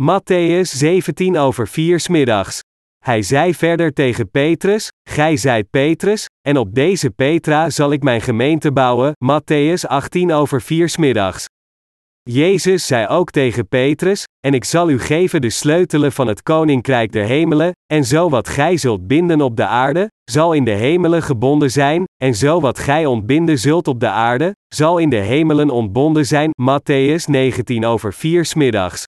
Matthäus 0.01 0.71
17 0.77 1.37
over 1.37 1.69
4 1.69 2.07
middags. 2.11 2.61
Hij 3.09 3.23
zei 3.23 3.55
verder 3.55 3.93
tegen 3.93 4.31
Petrus: 4.31 4.89
Gij 5.11 5.37
zijt 5.37 5.71
Petrus, 5.71 6.27
en 6.49 6.57
op 6.57 6.75
deze 6.75 7.11
Petra 7.11 7.71
zal 7.71 7.93
ik 7.93 8.03
mijn 8.03 8.21
gemeente 8.21 8.73
bouwen. 8.73 9.13
Matthäus 9.25 9.87
18 9.87 10.33
over 10.33 10.63
4 10.63 10.95
middags. 10.99 11.45
Jezus 12.23 12.87
zei 12.87 13.07
ook 13.07 13.31
tegen 13.31 13.69
Petrus: 13.69 14.25
en 14.41 14.55
ik 14.55 14.65
zal 14.65 14.91
u 14.91 14.99
geven 14.99 15.41
de 15.41 15.51
sleutelen 15.51 16.13
van 16.13 16.27
het 16.27 16.43
koninkrijk 16.43 17.13
der 17.13 17.25
hemelen, 17.25 17.73
en 17.93 18.05
zo 18.05 18.29
wat 18.29 18.49
gij 18.49 18.77
zult 18.77 19.07
binden 19.07 19.41
op 19.41 19.57
de 19.57 19.67
aarde, 19.67 20.11
zal 20.31 20.53
in 20.53 20.65
de 20.65 20.71
hemelen 20.71 21.23
gebonden 21.23 21.71
zijn, 21.71 22.05
en 22.23 22.35
zo 22.35 22.61
wat 22.61 22.79
gij 22.79 23.07
ontbinden 23.07 23.59
zult 23.59 23.89
op 23.89 24.01
de 24.01 24.09
aarde, 24.09 24.53
zal 24.75 24.99
in 24.99 25.11
de 25.11 25.17
hemelen 25.17 25.71
ontbonden 25.71 26.27
zijn. 26.27 26.51
Matthäus 26.63 27.25
19 27.25 27.85
over 27.85 28.15
4 28.15 28.45
smiddags. 28.45 29.05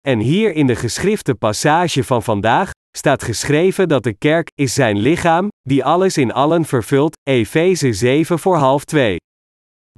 En 0.00 0.18
hier 0.18 0.52
in 0.52 0.66
de 0.66 0.76
geschrifte 0.76 1.34
passage 1.34 2.04
van 2.04 2.22
vandaag 2.22 2.70
staat 2.98 3.22
geschreven 3.22 3.88
dat 3.88 4.02
de 4.02 4.12
kerk 4.12 4.50
is 4.54 4.74
zijn 4.74 4.98
lichaam, 4.98 5.48
die 5.62 5.84
alles 5.84 6.16
in 6.16 6.32
allen 6.32 6.64
vervult. 6.64 7.16
Efeze 7.22 7.92
7 7.92 8.38
voor 8.38 8.56
half 8.56 8.84
2. 8.84 9.16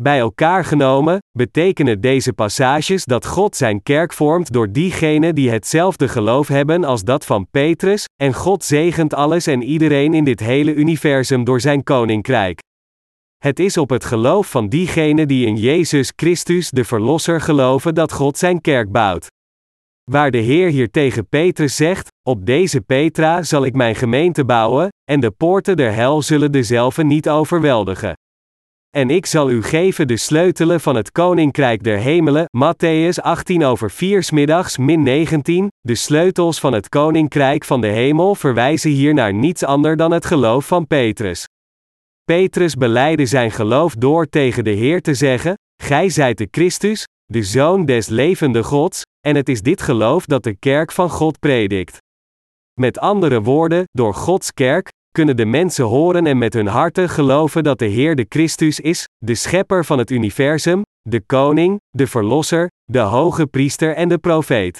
Bij 0.00 0.18
elkaar 0.18 0.64
genomen, 0.64 1.18
betekenen 1.38 2.00
deze 2.00 2.32
passages 2.32 3.04
dat 3.04 3.26
God 3.26 3.56
zijn 3.56 3.82
kerk 3.82 4.12
vormt 4.12 4.52
door 4.52 4.72
diegenen 4.72 5.34
die 5.34 5.50
hetzelfde 5.50 6.08
geloof 6.08 6.48
hebben 6.48 6.84
als 6.84 7.02
dat 7.02 7.26
van 7.26 7.46
Petrus, 7.50 8.04
en 8.22 8.34
God 8.34 8.64
zegent 8.64 9.14
alles 9.14 9.46
en 9.46 9.62
iedereen 9.62 10.14
in 10.14 10.24
dit 10.24 10.40
hele 10.40 10.74
universum 10.74 11.44
door 11.44 11.60
zijn 11.60 11.82
koninkrijk. 11.82 12.58
Het 13.38 13.58
is 13.58 13.76
op 13.76 13.90
het 13.90 14.04
geloof 14.04 14.50
van 14.50 14.68
diegenen 14.68 15.28
die 15.28 15.46
in 15.46 15.56
Jezus 15.56 16.12
Christus 16.16 16.70
de 16.70 16.84
Verlosser 16.84 17.40
geloven 17.40 17.94
dat 17.94 18.12
God 18.12 18.38
zijn 18.38 18.60
kerk 18.60 18.90
bouwt. 18.92 19.26
Waar 20.10 20.30
de 20.30 20.38
Heer 20.38 20.68
hier 20.68 20.90
tegen 20.90 21.28
Petrus 21.28 21.76
zegt: 21.76 22.09
Op 22.28 22.46
deze 22.46 22.80
Petra 22.80 23.42
zal 23.42 23.64
ik 23.64 23.74
mijn 23.74 23.94
gemeente 23.94 24.44
bouwen, 24.44 24.88
en 25.10 25.20
de 25.20 25.30
poorten 25.30 25.76
der 25.76 25.92
hel 25.92 26.22
zullen 26.22 26.52
dezelfde 26.52 27.04
niet 27.04 27.28
overweldigen. 27.28 28.14
En 28.96 29.10
ik 29.10 29.26
zal 29.26 29.50
u 29.50 29.62
geven 29.62 30.08
de 30.08 30.16
sleutelen 30.16 30.80
van 30.80 30.96
het 30.96 31.12
koninkrijk 31.12 31.82
der 31.82 31.98
hemelen. 31.98 32.44
Matthäus 32.56 33.22
18 33.22 33.64
over 33.64 33.90
4 33.90 34.28
middags 34.32 34.78
min 34.78 35.02
19. 35.02 35.68
De 35.80 35.94
sleutels 35.94 36.60
van 36.60 36.72
het 36.72 36.88
koninkrijk 36.88 37.64
van 37.64 37.80
de 37.80 37.86
hemel 37.86 38.34
verwijzen 38.34 38.90
hier 38.90 39.14
naar 39.14 39.34
niets 39.34 39.64
anders 39.64 39.96
dan 39.96 40.10
het 40.10 40.24
geloof 40.24 40.66
van 40.66 40.86
Petrus. 40.86 41.44
Petrus 42.24 42.74
beleidde 42.74 43.26
zijn 43.26 43.50
geloof 43.50 43.94
door 43.94 44.26
tegen 44.28 44.64
de 44.64 44.70
Heer 44.70 45.02
te 45.02 45.14
zeggen: 45.14 45.54
Gij 45.82 46.08
zijt 46.08 46.38
de 46.38 46.48
Christus, 46.50 47.04
de 47.24 47.42
Zoon 47.42 47.86
des 47.86 48.08
levende 48.08 48.62
Gods, 48.62 49.02
en 49.26 49.36
het 49.36 49.48
is 49.48 49.62
dit 49.62 49.82
geloof 49.82 50.24
dat 50.24 50.42
de 50.42 50.56
kerk 50.56 50.92
van 50.92 51.10
God 51.10 51.38
predikt. 51.38 51.98
Met 52.80 52.98
andere 52.98 53.42
woorden, 53.42 53.84
door 53.90 54.14
Gods 54.14 54.52
kerk, 54.52 54.88
kunnen 55.10 55.36
de 55.36 55.44
mensen 55.44 55.84
horen 55.84 56.26
en 56.26 56.38
met 56.38 56.52
hun 56.52 56.66
harten 56.66 57.08
geloven 57.08 57.64
dat 57.64 57.78
de 57.78 57.86
Heer 57.86 58.16
de 58.16 58.26
Christus 58.28 58.80
is, 58.80 59.04
de 59.18 59.34
schepper 59.34 59.84
van 59.84 59.98
het 59.98 60.10
universum, 60.10 60.82
de 61.08 61.20
koning, 61.26 61.80
de 61.90 62.06
verlosser, 62.06 62.68
de 62.84 62.98
hoge 62.98 63.46
priester 63.46 63.94
en 63.94 64.08
de 64.08 64.18
profeet. 64.18 64.78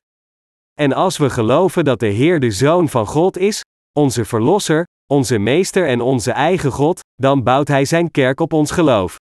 En 0.78 0.92
als 0.92 1.16
we 1.16 1.30
geloven 1.30 1.84
dat 1.84 2.00
de 2.00 2.06
Heer 2.06 2.40
de 2.40 2.50
Zoon 2.50 2.88
van 2.88 3.06
God 3.06 3.38
is, 3.38 3.60
onze 3.92 4.24
verlosser, 4.24 4.84
onze 5.06 5.38
meester 5.38 5.86
en 5.86 6.00
onze 6.00 6.32
eigen 6.32 6.70
God, 6.70 7.00
dan 7.14 7.42
bouwt 7.42 7.68
Hij 7.68 7.84
Zijn 7.84 8.10
kerk 8.10 8.40
op 8.40 8.52
ons 8.52 8.70
geloof. 8.70 9.16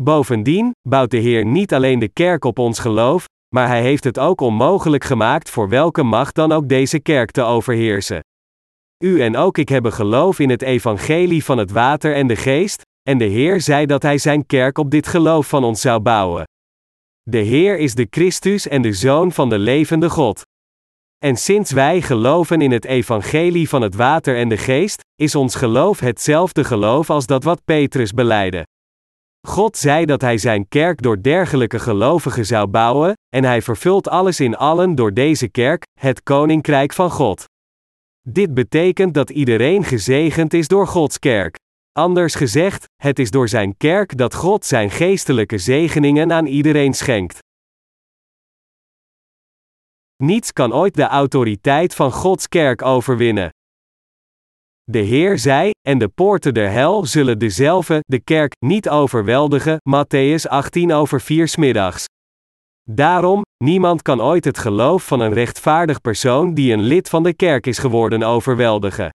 Bovendien 0.00 0.70
bouwt 0.88 1.10
de 1.10 1.18
Heer 1.18 1.44
niet 1.46 1.74
alleen 1.74 1.98
de 1.98 2.08
kerk 2.08 2.44
op 2.44 2.58
ons 2.58 2.78
geloof, 2.78 3.24
maar 3.54 3.66
Hij 3.66 3.82
heeft 3.82 4.04
het 4.04 4.18
ook 4.18 4.40
onmogelijk 4.40 5.04
gemaakt 5.04 5.50
voor 5.50 5.68
welke 5.68 6.02
macht 6.02 6.34
dan 6.34 6.52
ook 6.52 6.68
deze 6.68 7.00
kerk 7.00 7.30
te 7.30 7.42
overheersen. 7.42 8.20
U 9.04 9.20
en 9.20 9.36
ook 9.36 9.58
ik 9.58 9.68
hebben 9.68 9.92
geloof 9.92 10.38
in 10.38 10.50
het 10.50 10.62
evangelie 10.62 11.44
van 11.44 11.58
het 11.58 11.70
water 11.70 12.14
en 12.14 12.26
de 12.26 12.36
geest, 12.36 12.82
en 13.08 13.18
de 13.18 13.24
Heer 13.24 13.60
zei 13.60 13.86
dat 13.86 14.02
Hij 14.02 14.18
Zijn 14.18 14.46
kerk 14.46 14.78
op 14.78 14.90
dit 14.90 15.06
geloof 15.06 15.48
van 15.48 15.64
ons 15.64 15.80
zou 15.80 16.00
bouwen. 16.00 16.44
De 17.22 17.38
Heer 17.38 17.78
is 17.78 17.94
de 17.94 18.06
Christus 18.10 18.68
en 18.68 18.82
de 18.82 18.92
Zoon 18.92 19.32
van 19.32 19.48
de 19.48 19.58
levende 19.58 20.10
God. 20.10 20.42
En 21.18 21.36
sinds 21.36 21.70
wij 21.70 22.02
geloven 22.02 22.60
in 22.60 22.70
het 22.70 22.84
evangelie 22.84 23.68
van 23.68 23.82
het 23.82 23.94
water 23.94 24.36
en 24.36 24.48
de 24.48 24.56
geest, 24.56 25.00
is 25.14 25.34
ons 25.34 25.54
geloof 25.54 26.00
hetzelfde 26.00 26.64
geloof 26.64 27.10
als 27.10 27.26
dat 27.26 27.44
wat 27.44 27.64
Petrus 27.64 28.12
beleidde. 28.12 28.66
God 29.48 29.76
zei 29.76 30.04
dat 30.04 30.20
Hij 30.20 30.38
Zijn 30.38 30.68
kerk 30.68 31.02
door 31.02 31.22
dergelijke 31.22 31.78
gelovigen 31.78 32.46
zou 32.46 32.66
bouwen, 32.66 33.14
en 33.30 33.44
Hij 33.44 33.62
vervult 33.62 34.08
alles 34.08 34.40
in 34.40 34.56
allen 34.56 34.94
door 34.94 35.14
deze 35.14 35.48
kerk, 35.48 35.82
het 36.00 36.22
Koninkrijk 36.22 36.92
van 36.92 37.10
God. 37.10 37.44
Dit 38.28 38.54
betekent 38.54 39.14
dat 39.14 39.30
iedereen 39.30 39.84
gezegend 39.84 40.54
is 40.54 40.68
door 40.68 40.86
Gods 40.86 41.18
kerk. 41.18 41.56
Anders 41.92 42.34
gezegd, 42.34 42.84
het 43.02 43.18
is 43.18 43.30
door 43.30 43.48
Zijn 43.48 43.76
kerk 43.76 44.16
dat 44.16 44.34
God 44.34 44.64
Zijn 44.64 44.90
geestelijke 44.90 45.58
zegeningen 45.58 46.32
aan 46.32 46.46
iedereen 46.46 46.94
schenkt. 46.94 47.38
Niets 50.16 50.52
kan 50.52 50.72
ooit 50.72 50.94
de 50.94 51.06
autoriteit 51.06 51.94
van 51.94 52.12
Gods 52.12 52.48
kerk 52.48 52.82
overwinnen. 52.82 53.50
De 54.84 54.98
Heer 54.98 55.38
zei, 55.38 55.70
en 55.88 55.98
de 55.98 56.08
poorten 56.08 56.54
der 56.54 56.70
hel 56.70 57.06
zullen 57.06 57.38
dezelfde, 57.38 58.00
de 58.06 58.20
kerk, 58.20 58.52
niet 58.58 58.88
overweldigen. 58.88 59.76
Matthäus 59.76 60.48
18 60.48 60.92
over 60.92 61.20
4 61.20 61.48
smiddags. 61.48 62.04
Daarom, 62.92 63.42
niemand 63.64 64.02
kan 64.02 64.22
ooit 64.22 64.44
het 64.44 64.58
geloof 64.58 65.06
van 65.06 65.20
een 65.20 65.32
rechtvaardig 65.32 66.00
persoon 66.00 66.54
die 66.54 66.72
een 66.72 66.80
lid 66.80 67.08
van 67.08 67.22
de 67.22 67.34
kerk 67.34 67.66
is 67.66 67.78
geworden 67.78 68.22
overweldigen. 68.22 69.10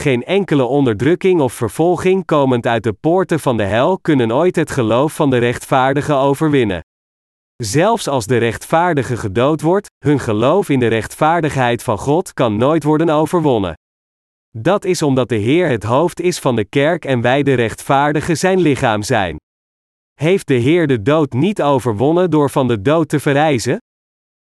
Geen 0.00 0.24
enkele 0.24 0.64
onderdrukking 0.64 1.40
of 1.40 1.52
vervolging 1.52 2.24
komend 2.24 2.66
uit 2.66 2.82
de 2.82 2.92
poorten 2.92 3.40
van 3.40 3.56
de 3.56 3.62
hel 3.62 3.98
kunnen 3.98 4.32
ooit 4.32 4.56
het 4.56 4.70
geloof 4.70 5.14
van 5.14 5.30
de 5.30 5.38
rechtvaardige 5.38 6.14
overwinnen. 6.14 6.80
Zelfs 7.56 8.08
als 8.08 8.26
de 8.26 8.36
rechtvaardige 8.36 9.16
gedood 9.16 9.60
wordt, 9.60 9.88
hun 10.04 10.20
geloof 10.20 10.68
in 10.68 10.78
de 10.78 10.86
rechtvaardigheid 10.86 11.82
van 11.82 11.98
God 11.98 12.32
kan 12.32 12.56
nooit 12.56 12.84
worden 12.84 13.08
overwonnen. 13.08 13.74
Dat 14.56 14.84
is 14.84 15.02
omdat 15.02 15.28
de 15.28 15.36
Heer 15.36 15.68
het 15.68 15.82
hoofd 15.82 16.20
is 16.20 16.38
van 16.38 16.56
de 16.56 16.64
kerk 16.64 17.04
en 17.04 17.20
wij 17.20 17.42
de 17.42 17.54
rechtvaardigen 17.54 18.36
zijn 18.36 18.58
lichaam 18.58 19.02
zijn. 19.02 19.36
Heeft 20.18 20.46
de 20.46 20.54
Heer 20.54 20.86
de 20.86 21.02
dood 21.02 21.32
niet 21.32 21.62
overwonnen 21.62 22.30
door 22.30 22.50
van 22.50 22.68
de 22.68 22.82
dood 22.82 23.08
te 23.08 23.20
verrijzen? 23.20 23.78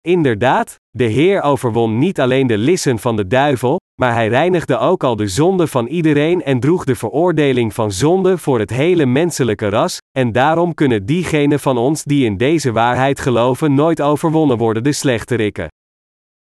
Inderdaad, 0.01 0.75
de 0.89 1.03
Heer 1.03 1.41
overwon 1.41 1.97
niet 1.97 2.19
alleen 2.19 2.47
de 2.47 2.57
lissen 2.57 2.99
van 2.99 3.15
de 3.15 3.27
duivel, 3.27 3.79
maar 4.01 4.13
hij 4.13 4.27
reinigde 4.27 4.77
ook 4.77 5.03
al 5.03 5.15
de 5.15 5.27
zonde 5.27 5.67
van 5.67 5.87
iedereen 5.87 6.43
en 6.43 6.59
droeg 6.59 6.83
de 6.83 6.95
veroordeling 6.95 7.73
van 7.73 7.91
zonde 7.91 8.37
voor 8.37 8.59
het 8.59 8.69
hele 8.69 9.05
menselijke 9.05 9.69
ras, 9.69 9.97
en 10.11 10.31
daarom 10.31 10.73
kunnen 10.73 11.05
diegenen 11.05 11.59
van 11.59 11.77
ons 11.77 12.03
die 12.03 12.25
in 12.25 12.37
deze 12.37 12.71
waarheid 12.71 13.19
geloven 13.19 13.73
nooit 13.73 14.01
overwonnen 14.01 14.57
worden 14.57 14.83
de 14.83 14.93
slechterikken. 14.93 15.67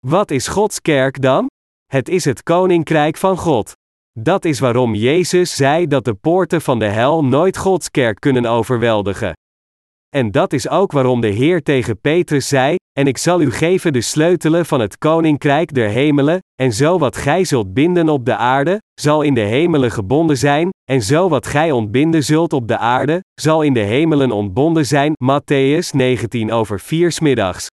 Wat 0.07 0.31
is 0.31 0.47
Gods 0.47 0.81
kerk 0.81 1.21
dan? 1.21 1.47
Het 1.85 2.09
is 2.09 2.25
het 2.25 2.43
koninkrijk 2.43 3.17
van 3.17 3.37
God. 3.37 3.73
Dat 4.19 4.45
is 4.45 4.59
waarom 4.59 4.95
Jezus 4.95 5.55
zei 5.55 5.87
dat 5.87 6.05
de 6.05 6.13
poorten 6.13 6.61
van 6.61 6.79
de 6.79 6.85
hel 6.85 7.23
nooit 7.23 7.57
Gods 7.57 7.91
kerk 7.91 8.19
kunnen 8.19 8.45
overweldigen. 8.45 9.33
En 10.15 10.31
dat 10.31 10.53
is 10.53 10.69
ook 10.69 10.91
waarom 10.91 11.21
de 11.21 11.27
Heer 11.27 11.63
tegen 11.63 12.01
Petrus 12.01 12.47
zei: 12.47 12.75
En 12.97 13.07
ik 13.07 13.17
zal 13.17 13.41
u 13.41 13.51
geven 13.51 13.93
de 13.93 14.01
sleutelen 14.01 14.65
van 14.65 14.79
het 14.79 14.97
koninkrijk 14.97 15.73
der 15.73 15.89
hemelen, 15.89 16.39
en 16.61 16.73
zo 16.73 16.97
wat 16.97 17.17
gij 17.17 17.43
zult 17.43 17.73
binden 17.73 18.09
op 18.09 18.25
de 18.25 18.35
aarde, 18.35 18.81
zal 19.01 19.21
in 19.21 19.33
de 19.33 19.41
hemelen 19.41 19.91
gebonden 19.91 20.37
zijn, 20.37 20.69
en 20.91 21.01
zo 21.01 21.29
wat 21.29 21.47
gij 21.47 21.71
ontbinden 21.71 22.23
zult 22.23 22.53
op 22.53 22.67
de 22.67 22.77
aarde, 22.77 23.23
zal 23.41 23.61
in 23.61 23.73
de 23.73 23.79
hemelen 23.79 24.31
ontbonden 24.31 24.85
zijn. 24.85 25.13
Matthäus 25.23 25.89
19 25.91 26.51
over 26.51 26.79
4 26.79 27.17
middags. 27.21 27.67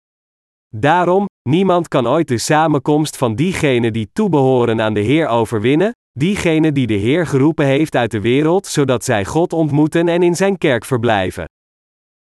Daarom, 0.75 1.27
niemand 1.49 1.89
kan 1.89 2.09
ooit 2.09 2.29
de 2.29 2.39
samenkomst 2.39 3.17
van 3.17 3.35
diegenen 3.35 3.93
die 3.93 4.11
toebehoren 4.12 4.81
aan 4.81 4.95
de 4.95 5.01
Heer 5.01 5.27
overwinnen, 5.27 5.93
diegenen 6.12 6.75
die 6.75 6.87
de 6.87 6.95
Heer 6.95 7.26
geroepen 7.26 7.66
heeft 7.66 7.97
uit 7.97 8.11
de 8.11 8.21
wereld, 8.21 8.66
zodat 8.66 9.04
zij 9.04 9.25
God 9.25 9.52
ontmoeten 9.52 10.09
en 10.09 10.23
in 10.23 10.37
zijn 10.37 10.59
kerk 10.59 10.85
verblijven. 10.85 11.45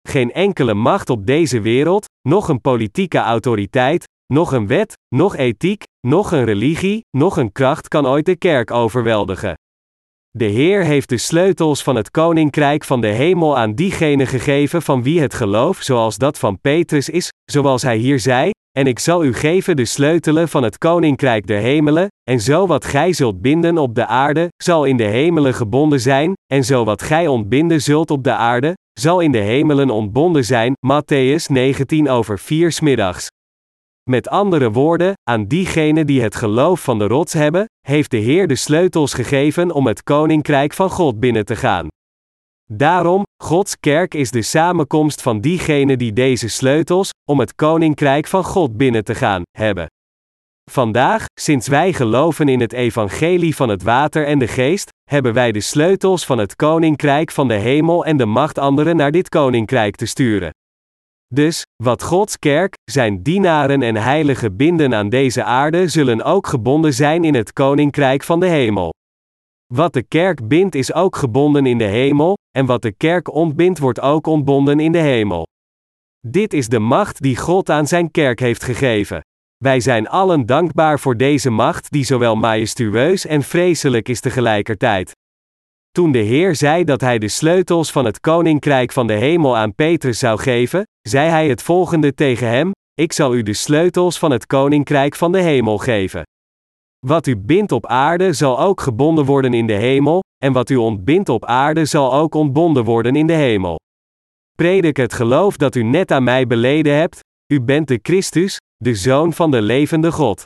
Geen 0.08 0.32
enkele 0.32 0.74
macht 0.74 1.10
op 1.10 1.26
deze 1.26 1.60
wereld, 1.60 2.04
nog 2.28 2.48
een 2.48 2.60
politieke 2.60 3.18
autoriteit, 3.18 4.08
nog 4.26 4.52
een 4.52 4.66
wet, 4.66 4.98
nog 5.14 5.36
ethiek, 5.36 5.82
nog 6.06 6.32
een 6.32 6.44
religie, 6.44 7.00
nog 7.16 7.36
een 7.36 7.52
kracht 7.52 7.88
kan 7.88 8.06
ooit 8.06 8.26
de 8.26 8.36
kerk 8.36 8.70
overweldigen. 8.70 9.54
De 10.30 10.44
Heer 10.44 10.84
heeft 10.84 11.08
de 11.08 11.18
sleutels 11.18 11.82
van 11.82 11.96
het 11.96 12.10
koninkrijk 12.10 12.84
van 12.84 13.00
de 13.00 13.06
hemel 13.06 13.58
aan 13.58 13.74
diegenen 13.74 14.26
gegeven 14.26 14.82
van 14.82 15.02
wie 15.02 15.20
het 15.20 15.34
geloof 15.34 15.82
zoals 15.82 16.16
dat 16.16 16.38
van 16.38 16.60
Petrus 16.60 17.08
is, 17.08 17.28
zoals 17.44 17.82
hij 17.82 17.96
hier 17.96 18.20
zei, 18.20 18.50
en 18.78 18.86
ik 18.86 18.98
zal 18.98 19.24
u 19.24 19.34
geven 19.34 19.76
de 19.76 19.84
sleutelen 19.84 20.48
van 20.48 20.62
het 20.62 20.78
koninkrijk 20.78 21.46
der 21.46 21.60
hemelen, 21.60 22.08
en 22.30 22.40
zo 22.40 22.66
wat 22.66 22.84
gij 22.84 23.12
zult 23.12 23.40
binden 23.40 23.78
op 23.78 23.94
de 23.94 24.06
aarde, 24.06 24.48
zal 24.62 24.84
in 24.84 24.96
de 24.96 25.04
hemelen 25.04 25.54
gebonden 25.54 26.00
zijn, 26.00 26.32
en 26.52 26.64
zo 26.64 26.84
wat 26.84 27.02
gij 27.02 27.26
ontbinden 27.26 27.82
zult 27.82 28.10
op 28.10 28.24
de 28.24 28.32
aarde, 28.32 28.76
zal 28.92 29.20
in 29.20 29.32
de 29.32 29.38
hemelen 29.38 29.90
ontbonden 29.90 30.44
zijn. 30.44 30.74
Matthäus 30.86 31.46
19 31.46 32.08
over 32.08 32.38
4 32.38 32.78
middags. 32.82 33.26
Met 34.10 34.28
andere 34.28 34.70
woorden, 34.70 35.12
aan 35.30 35.46
diegenen 35.46 36.06
die 36.06 36.22
het 36.22 36.34
geloof 36.34 36.82
van 36.82 36.98
de 36.98 37.06
rots 37.06 37.32
hebben, 37.32 37.64
heeft 37.80 38.10
de 38.10 38.16
Heer 38.16 38.48
de 38.48 38.56
sleutels 38.56 39.14
gegeven 39.14 39.72
om 39.72 39.86
het 39.86 40.02
koninkrijk 40.02 40.72
van 40.72 40.90
God 40.90 41.20
binnen 41.20 41.44
te 41.44 41.56
gaan. 41.56 41.88
Daarom, 42.72 43.22
Gods 43.42 43.76
kerk 43.80 44.14
is 44.14 44.30
de 44.30 44.42
samenkomst 44.42 45.22
van 45.22 45.40
diegenen 45.40 45.98
die 45.98 46.12
deze 46.12 46.48
sleutels, 46.48 47.10
om 47.30 47.38
het 47.38 47.54
koninkrijk 47.54 48.26
van 48.26 48.44
God 48.44 48.76
binnen 48.76 49.04
te 49.04 49.14
gaan, 49.14 49.42
hebben. 49.58 49.86
Vandaag, 50.70 51.24
sinds 51.40 51.68
wij 51.68 51.92
geloven 51.92 52.48
in 52.48 52.60
het 52.60 52.72
evangelie 52.72 53.56
van 53.56 53.68
het 53.68 53.82
water 53.82 54.26
en 54.26 54.38
de 54.38 54.48
geest, 54.48 54.88
hebben 55.10 55.32
wij 55.32 55.52
de 55.52 55.60
sleutels 55.60 56.26
van 56.26 56.38
het 56.38 56.56
koninkrijk 56.56 57.30
van 57.30 57.48
de 57.48 57.54
hemel 57.54 58.04
en 58.04 58.16
de 58.16 58.26
macht 58.26 58.58
anderen 58.58 58.96
naar 58.96 59.10
dit 59.10 59.28
koninkrijk 59.28 59.96
te 59.96 60.06
sturen. 60.06 60.50
Dus, 61.34 61.62
wat 61.82 62.02
Gods 62.02 62.38
kerk, 62.38 62.74
zijn 62.90 63.22
dienaren 63.22 63.82
en 63.82 63.96
heiligen 63.96 64.56
binden 64.56 64.94
aan 64.94 65.08
deze 65.08 65.44
aarde, 65.44 65.88
zullen 65.88 66.22
ook 66.22 66.46
gebonden 66.46 66.94
zijn 66.94 67.24
in 67.24 67.34
het 67.34 67.52
koninkrijk 67.52 68.22
van 68.22 68.40
de 68.40 68.48
hemel. 68.48 68.90
Wat 69.74 69.92
de 69.92 70.02
kerk 70.02 70.48
bindt 70.48 70.74
is 70.74 70.92
ook 70.92 71.16
gebonden 71.16 71.66
in 71.66 71.78
de 71.78 71.84
hemel, 71.84 72.36
en 72.50 72.66
wat 72.66 72.82
de 72.82 72.92
kerk 72.92 73.34
ontbindt 73.34 73.78
wordt 73.78 74.00
ook 74.00 74.26
ontbonden 74.26 74.80
in 74.80 74.92
de 74.92 74.98
hemel. 74.98 75.46
Dit 76.26 76.52
is 76.52 76.68
de 76.68 76.78
macht 76.78 77.22
die 77.22 77.36
God 77.36 77.70
aan 77.70 77.86
zijn 77.86 78.10
kerk 78.10 78.40
heeft 78.40 78.64
gegeven. 78.64 79.20
Wij 79.56 79.80
zijn 79.80 80.08
allen 80.08 80.46
dankbaar 80.46 81.00
voor 81.00 81.16
deze 81.16 81.50
macht 81.50 81.90
die 81.90 82.04
zowel 82.04 82.36
majestueus 82.36 83.26
en 83.26 83.42
vreselijk 83.42 84.08
is 84.08 84.20
tegelijkertijd. 84.20 85.12
Toen 85.90 86.12
de 86.12 86.18
Heer 86.18 86.54
zei 86.56 86.84
dat 86.84 87.00
hij 87.00 87.18
de 87.18 87.28
sleutels 87.28 87.92
van 87.92 88.04
het 88.04 88.20
koninkrijk 88.20 88.92
van 88.92 89.06
de 89.06 89.12
hemel 89.12 89.56
aan 89.56 89.74
Petrus 89.74 90.18
zou 90.18 90.38
geven, 90.38 90.82
zei 91.00 91.28
hij 91.28 91.48
het 91.48 91.62
volgende 91.62 92.14
tegen 92.14 92.48
hem: 92.48 92.70
Ik 92.94 93.12
zal 93.12 93.34
u 93.34 93.42
de 93.42 93.54
sleutels 93.54 94.18
van 94.18 94.30
het 94.30 94.46
koninkrijk 94.46 95.14
van 95.14 95.32
de 95.32 95.40
hemel 95.40 95.78
geven. 95.78 96.22
Wat 97.06 97.26
u 97.26 97.36
bindt 97.36 97.72
op 97.72 97.86
aarde 97.86 98.32
zal 98.32 98.60
ook 98.60 98.80
gebonden 98.80 99.24
worden 99.24 99.54
in 99.54 99.66
de 99.66 99.72
hemel, 99.72 100.20
en 100.44 100.52
wat 100.52 100.70
u 100.70 100.76
ontbindt 100.76 101.28
op 101.28 101.44
aarde 101.44 101.84
zal 101.84 102.14
ook 102.14 102.34
ontbonden 102.34 102.84
worden 102.84 103.16
in 103.16 103.26
de 103.26 103.32
hemel. 103.32 103.78
Predik 104.56 104.96
het 104.96 105.12
geloof 105.12 105.56
dat 105.56 105.74
u 105.74 105.82
net 105.82 106.10
aan 106.10 106.24
mij 106.24 106.46
beleden 106.46 106.96
hebt, 106.96 107.20
u 107.52 107.60
bent 107.60 107.88
de 107.88 107.98
Christus, 108.02 108.58
de 108.76 108.94
Zoon 108.94 109.32
van 109.32 109.50
de 109.50 109.62
levende 109.62 110.12
God. 110.12 110.42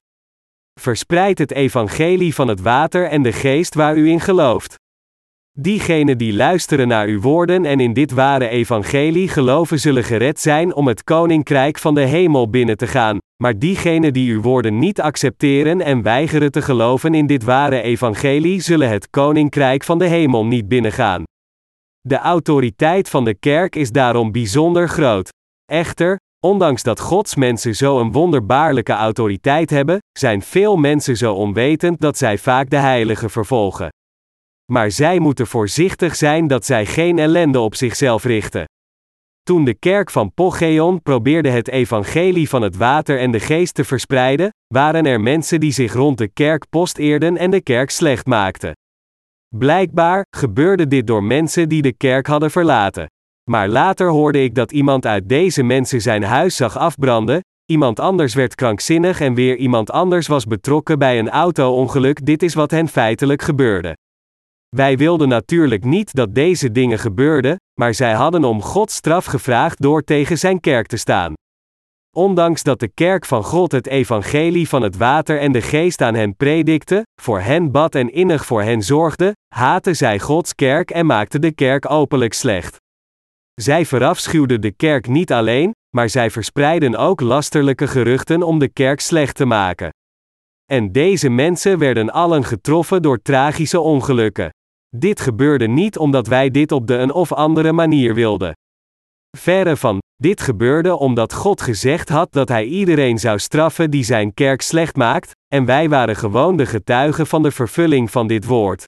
Verspreid 0.80 1.38
het 1.38 1.52
evangelie 1.52 2.34
van 2.34 2.48
het 2.48 2.60
water 2.60 3.08
en 3.08 3.22
de 3.22 3.32
geest 3.32 3.74
waar 3.74 3.96
u 3.96 4.08
in 4.08 4.20
gelooft. 4.20 4.74
Diegenen 5.58 6.18
die 6.18 6.34
luisteren 6.34 6.88
naar 6.88 7.06
uw 7.06 7.20
woorden 7.20 7.64
en 7.64 7.80
in 7.80 7.92
dit 7.92 8.10
ware 8.10 8.48
evangelie 8.48 9.28
geloven 9.28 9.80
zullen 9.80 10.04
gered 10.04 10.40
zijn 10.40 10.74
om 10.74 10.86
het 10.86 11.04
koninkrijk 11.04 11.78
van 11.78 11.94
de 11.94 12.00
hemel 12.00 12.50
binnen 12.50 12.76
te 12.76 12.86
gaan, 12.86 13.18
maar 13.42 13.58
diegenen 13.58 14.12
die 14.12 14.32
uw 14.32 14.40
woorden 14.40 14.78
niet 14.78 15.00
accepteren 15.00 15.80
en 15.80 16.02
weigeren 16.02 16.50
te 16.50 16.62
geloven 16.62 17.14
in 17.14 17.26
dit 17.26 17.44
ware 17.44 17.80
evangelie 17.80 18.60
zullen 18.60 18.88
het 18.88 19.10
koninkrijk 19.10 19.84
van 19.84 19.98
de 19.98 20.06
hemel 20.06 20.46
niet 20.46 20.68
binnengaan. 20.68 21.22
De 22.00 22.18
autoriteit 22.18 23.08
van 23.08 23.24
de 23.24 23.34
kerk 23.34 23.76
is 23.76 23.90
daarom 23.90 24.32
bijzonder 24.32 24.88
groot. 24.88 25.28
Echter, 25.64 26.18
ondanks 26.46 26.82
dat 26.82 27.00
Gods 27.00 27.34
mensen 27.34 27.74
zo 27.74 28.00
een 28.00 28.12
wonderbaarlijke 28.12 28.92
autoriteit 28.92 29.70
hebben, 29.70 29.98
zijn 30.18 30.42
veel 30.42 30.76
mensen 30.76 31.16
zo 31.16 31.34
onwetend 31.34 32.00
dat 32.00 32.18
zij 32.18 32.38
vaak 32.38 32.70
de 32.70 32.76
heiligen 32.78 33.30
vervolgen. 33.30 33.88
Maar 34.72 34.90
zij 34.90 35.18
moeten 35.18 35.46
voorzichtig 35.46 36.16
zijn 36.16 36.46
dat 36.46 36.64
zij 36.64 36.86
geen 36.86 37.18
ellende 37.18 37.60
op 37.60 37.74
zichzelf 37.74 38.24
richten. 38.24 38.64
Toen 39.42 39.64
de 39.64 39.74
kerk 39.74 40.10
van 40.10 40.32
Pogeon 40.34 41.02
probeerde 41.02 41.50
het 41.50 41.68
evangelie 41.68 42.48
van 42.48 42.62
het 42.62 42.76
water 42.76 43.18
en 43.18 43.30
de 43.30 43.40
geest 43.40 43.74
te 43.74 43.84
verspreiden, 43.84 44.50
waren 44.74 45.06
er 45.06 45.20
mensen 45.20 45.60
die 45.60 45.72
zich 45.72 45.92
rond 45.92 46.18
de 46.18 46.28
kerk 46.28 46.68
posteerden 46.70 47.36
en 47.36 47.50
de 47.50 47.60
kerk 47.60 47.90
slecht 47.90 48.26
maakten. 48.26 48.72
Blijkbaar 49.54 50.24
gebeurde 50.36 50.86
dit 50.86 51.06
door 51.06 51.24
mensen 51.24 51.68
die 51.68 51.82
de 51.82 51.92
kerk 51.92 52.26
hadden 52.26 52.50
verlaten. 52.50 53.06
Maar 53.50 53.68
later 53.68 54.08
hoorde 54.08 54.42
ik 54.42 54.54
dat 54.54 54.72
iemand 54.72 55.06
uit 55.06 55.28
deze 55.28 55.62
mensen 55.62 56.00
zijn 56.00 56.22
huis 56.22 56.56
zag 56.56 56.78
afbranden, 56.78 57.40
iemand 57.66 58.00
anders 58.00 58.34
werd 58.34 58.54
krankzinnig 58.54 59.20
en 59.20 59.34
weer 59.34 59.56
iemand 59.56 59.90
anders 59.90 60.26
was 60.26 60.44
betrokken 60.44 60.98
bij 60.98 61.18
een 61.18 61.30
auto-ongeluk. 61.30 62.26
Dit 62.26 62.42
is 62.42 62.54
wat 62.54 62.70
hen 62.70 62.88
feitelijk 62.88 63.42
gebeurde. 63.42 63.96
Wij 64.76 64.96
wilden 64.96 65.28
natuurlijk 65.28 65.84
niet 65.84 66.14
dat 66.14 66.34
deze 66.34 66.72
dingen 66.72 66.98
gebeurden, 66.98 67.56
maar 67.80 67.94
zij 67.94 68.12
hadden 68.12 68.44
om 68.44 68.62
Gods 68.62 68.94
straf 68.94 69.24
gevraagd 69.24 69.82
door 69.82 70.02
tegen 70.02 70.38
zijn 70.38 70.60
kerk 70.60 70.86
te 70.86 70.96
staan. 70.96 71.34
Ondanks 72.16 72.62
dat 72.62 72.80
de 72.80 72.88
kerk 72.88 73.24
van 73.24 73.44
God 73.44 73.72
het 73.72 73.86
evangelie 73.86 74.68
van 74.68 74.82
het 74.82 74.96
water 74.96 75.38
en 75.38 75.52
de 75.52 75.62
geest 75.62 76.00
aan 76.00 76.14
hen 76.14 76.36
predikte, 76.36 77.02
voor 77.22 77.40
hen 77.40 77.70
bad 77.70 77.94
en 77.94 78.12
innig 78.12 78.46
voor 78.46 78.62
hen 78.62 78.82
zorgde, 78.82 79.32
haatten 79.54 79.96
zij 79.96 80.18
Gods 80.18 80.54
kerk 80.54 80.90
en 80.90 81.06
maakten 81.06 81.40
de 81.40 81.52
kerk 81.52 81.90
openlijk 81.90 82.32
slecht. 82.32 82.76
Zij 83.54 83.86
verafschuwden 83.86 84.60
de 84.60 84.72
kerk 84.72 85.06
niet 85.06 85.32
alleen, 85.32 85.70
maar 85.96 86.08
zij 86.08 86.30
verspreidden 86.30 86.96
ook 86.96 87.20
lasterlijke 87.20 87.86
geruchten 87.86 88.42
om 88.42 88.58
de 88.58 88.68
kerk 88.68 89.00
slecht 89.00 89.36
te 89.36 89.44
maken. 89.44 89.90
En 90.72 90.92
deze 90.92 91.28
mensen 91.28 91.78
werden 91.78 92.10
allen 92.10 92.44
getroffen 92.44 93.02
door 93.02 93.22
tragische 93.22 93.80
ongelukken. 93.80 94.50
Dit 94.98 95.20
gebeurde 95.20 95.66
niet 95.66 95.98
omdat 95.98 96.26
wij 96.26 96.50
dit 96.50 96.72
op 96.72 96.86
de 96.86 96.94
een 96.94 97.12
of 97.12 97.32
andere 97.32 97.72
manier 97.72 98.14
wilden. 98.14 98.52
Verre 99.38 99.76
van, 99.76 99.98
dit 100.16 100.40
gebeurde 100.40 100.96
omdat 100.98 101.32
God 101.32 101.60
gezegd 101.60 102.08
had 102.08 102.32
dat 102.32 102.48
Hij 102.48 102.64
iedereen 102.64 103.18
zou 103.18 103.38
straffen 103.38 103.90
die 103.90 104.04
zijn 104.04 104.34
kerk 104.34 104.62
slecht 104.62 104.96
maakt, 104.96 105.30
en 105.54 105.64
wij 105.64 105.88
waren 105.88 106.16
gewoon 106.16 106.56
de 106.56 106.66
getuigen 106.66 107.26
van 107.26 107.42
de 107.42 107.50
vervulling 107.50 108.10
van 108.10 108.26
dit 108.26 108.44
woord. 108.44 108.84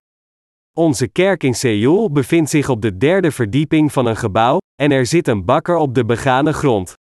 Onze 0.76 1.08
kerk 1.08 1.42
in 1.42 1.54
Seoul 1.54 2.10
bevindt 2.10 2.50
zich 2.50 2.68
op 2.68 2.82
de 2.82 2.96
derde 2.96 3.30
verdieping 3.30 3.92
van 3.92 4.06
een 4.06 4.16
gebouw, 4.16 4.58
en 4.82 4.90
er 4.90 5.06
zit 5.06 5.28
een 5.28 5.44
bakker 5.44 5.76
op 5.76 5.94
de 5.94 6.04
begane 6.04 6.52
grond. 6.52 6.94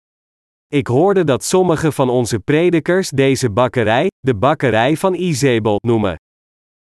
Ik 0.68 0.86
hoorde 0.86 1.24
dat 1.24 1.44
sommige 1.44 1.92
van 1.92 2.10
onze 2.10 2.38
predikers 2.38 3.10
deze 3.10 3.50
bakkerij, 3.50 4.06
de 4.18 4.34
bakkerij 4.34 4.96
van 4.96 5.14
Izebel, 5.14 5.76
noemen. 5.86 6.16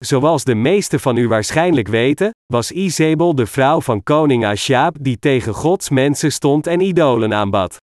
Zoals 0.04 0.44
de 0.44 0.56
meeste 0.56 1.00
van 1.00 1.18
u 1.18 1.28
waarschijnlijk 1.28 1.88
weten, 1.88 2.32
was 2.46 2.72
Izebel 2.72 3.36
de 3.36 3.46
vrouw 3.46 3.82
van 3.82 4.04
koning 4.04 4.46
Ashab 4.46 4.96
die 5.00 5.20
tegen 5.20 5.54
Gods 5.54 5.90
mensen 5.90 6.32
stond 6.32 6.68
en 6.68 6.80
idolen 6.80 7.34
aanbad. 7.34 7.78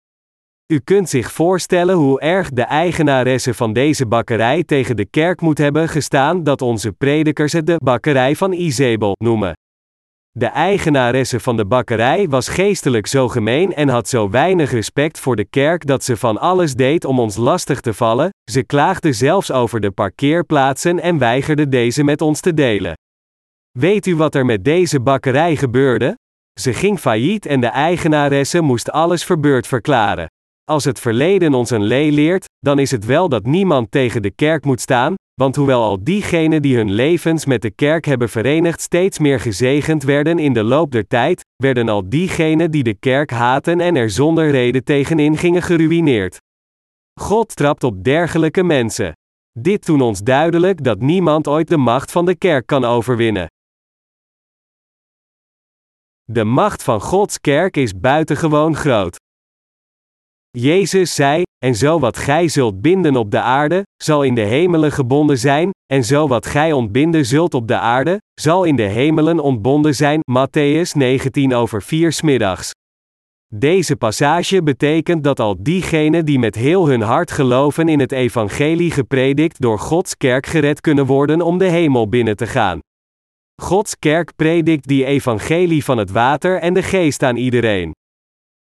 U 0.72 0.78
kunt 0.78 1.08
zich 1.08 1.32
voorstellen 1.32 1.94
hoe 1.94 2.20
erg 2.20 2.50
de 2.50 2.62
eigenaresse 2.62 3.54
van 3.54 3.72
deze 3.72 4.06
bakkerij 4.06 4.64
tegen 4.64 4.96
de 4.96 5.06
kerk 5.06 5.40
moet 5.40 5.58
hebben 5.58 5.88
gestaan 5.88 6.42
dat 6.42 6.62
onze 6.62 6.92
predikers 6.92 7.52
het 7.52 7.66
de 7.66 7.76
bakkerij 7.84 8.36
van 8.36 8.52
Izebel 8.52 9.12
noemen. 9.18 9.52
De 10.38 10.46
eigenaresse 10.46 11.40
van 11.40 11.56
de 11.56 11.64
bakkerij 11.64 12.28
was 12.28 12.48
geestelijk 12.48 13.06
zo 13.06 13.28
gemeen 13.28 13.74
en 13.74 13.88
had 13.88 14.08
zo 14.08 14.30
weinig 14.30 14.70
respect 14.70 15.20
voor 15.20 15.36
de 15.36 15.44
kerk 15.44 15.86
dat 15.86 16.04
ze 16.04 16.16
van 16.16 16.38
alles 16.38 16.74
deed 16.74 17.04
om 17.04 17.18
ons 17.18 17.36
lastig 17.36 17.80
te 17.80 17.94
vallen, 17.94 18.30
ze 18.50 18.64
klaagde 18.64 19.12
zelfs 19.12 19.50
over 19.50 19.80
de 19.80 19.90
parkeerplaatsen 19.90 21.00
en 21.00 21.18
weigerde 21.18 21.68
deze 21.68 22.02
met 22.02 22.20
ons 22.20 22.40
te 22.40 22.54
delen. 22.54 22.92
Weet 23.78 24.06
u 24.06 24.16
wat 24.16 24.34
er 24.34 24.44
met 24.44 24.64
deze 24.64 25.00
bakkerij 25.00 25.56
gebeurde? 25.56 26.18
Ze 26.60 26.72
ging 26.72 26.98
failliet 26.98 27.46
en 27.46 27.60
de 27.60 27.66
eigenaresse 27.66 28.60
moest 28.60 28.90
alles 28.90 29.24
verbeurd 29.24 29.66
verklaren. 29.66 30.26
Als 30.64 30.84
het 30.84 31.00
verleden 31.00 31.54
ons 31.54 31.70
een 31.70 31.84
lee 31.84 32.12
leert, 32.12 32.44
dan 32.58 32.78
is 32.78 32.90
het 32.90 33.04
wel 33.04 33.28
dat 33.28 33.46
niemand 33.46 33.90
tegen 33.90 34.22
de 34.22 34.30
kerk 34.30 34.64
moet 34.64 34.80
staan, 34.80 35.14
want 35.34 35.56
hoewel 35.56 35.82
al 35.82 36.04
diegenen 36.04 36.62
die 36.62 36.76
hun 36.76 36.90
levens 36.90 37.44
met 37.44 37.62
de 37.62 37.70
kerk 37.70 38.04
hebben 38.04 38.28
verenigd 38.28 38.80
steeds 38.80 39.18
meer 39.18 39.40
gezegend 39.40 40.02
werden 40.02 40.38
in 40.38 40.52
de 40.52 40.62
loop 40.62 40.90
der 40.90 41.06
tijd, 41.06 41.44
werden 41.56 41.88
al 41.88 42.08
diegenen 42.08 42.70
die 42.70 42.82
de 42.82 42.94
kerk 42.94 43.30
haten 43.30 43.80
en 43.80 43.96
er 43.96 44.10
zonder 44.10 44.50
reden 44.50 44.84
tegenin 44.84 45.36
gingen 45.36 45.62
geruïneerd. 45.62 46.38
God 47.20 47.56
trapt 47.56 47.84
op 47.84 48.04
dergelijke 48.04 48.62
mensen. 48.62 49.12
Dit 49.58 49.84
toen 49.84 50.00
ons 50.00 50.20
duidelijk 50.20 50.84
dat 50.84 51.00
niemand 51.00 51.48
ooit 51.48 51.68
de 51.68 51.76
macht 51.76 52.12
van 52.12 52.24
de 52.24 52.36
kerk 52.36 52.66
kan 52.66 52.84
overwinnen. 52.84 53.46
De 56.24 56.44
macht 56.44 56.82
van 56.82 57.00
Gods 57.00 57.40
kerk 57.40 57.76
is 57.76 57.98
buitengewoon 58.00 58.76
groot. 58.76 59.16
Jezus 60.50 61.14
zei: 61.14 61.43
En 61.64 61.74
zo 61.74 61.98
wat 61.98 62.16
gij 62.18 62.48
zult 62.48 62.80
binden 62.80 63.16
op 63.16 63.30
de 63.30 63.40
aarde, 63.40 63.82
zal 64.02 64.22
in 64.22 64.34
de 64.34 64.40
hemelen 64.40 64.92
gebonden 64.92 65.38
zijn, 65.38 65.70
en 65.92 66.04
zo 66.04 66.28
wat 66.28 66.46
gij 66.46 66.72
ontbinden 66.72 67.26
zult 67.26 67.54
op 67.54 67.68
de 67.68 67.78
aarde, 67.78 68.20
zal 68.40 68.64
in 68.64 68.76
de 68.76 68.82
hemelen 68.82 69.40
ontbonden 69.40 69.94
zijn. 69.94 70.20
Matthäus 70.20 70.90
19 70.96 71.54
over 71.54 71.82
4 71.82 72.12
smiddags. 72.12 72.70
Deze 73.54 73.96
passage 73.96 74.62
betekent 74.62 75.24
dat 75.24 75.40
al 75.40 75.56
diegenen 75.62 76.24
die 76.24 76.38
met 76.38 76.54
heel 76.54 76.88
hun 76.88 77.02
hart 77.02 77.30
geloven 77.30 77.88
in 77.88 78.00
het 78.00 78.12
evangelie 78.12 78.90
gepredikt 78.90 79.60
door 79.60 79.78
Gods 79.78 80.16
kerk 80.16 80.46
gered 80.46 80.80
kunnen 80.80 81.06
worden 81.06 81.40
om 81.40 81.58
de 81.58 81.68
hemel 81.68 82.08
binnen 82.08 82.36
te 82.36 82.46
gaan. 82.46 82.78
Gods 83.62 83.98
kerk 83.98 84.36
predikt 84.36 84.88
die 84.88 85.04
evangelie 85.04 85.84
van 85.84 85.98
het 85.98 86.10
water 86.10 86.60
en 86.60 86.74
de 86.74 86.82
geest 86.82 87.22
aan 87.22 87.36
iedereen. 87.36 87.92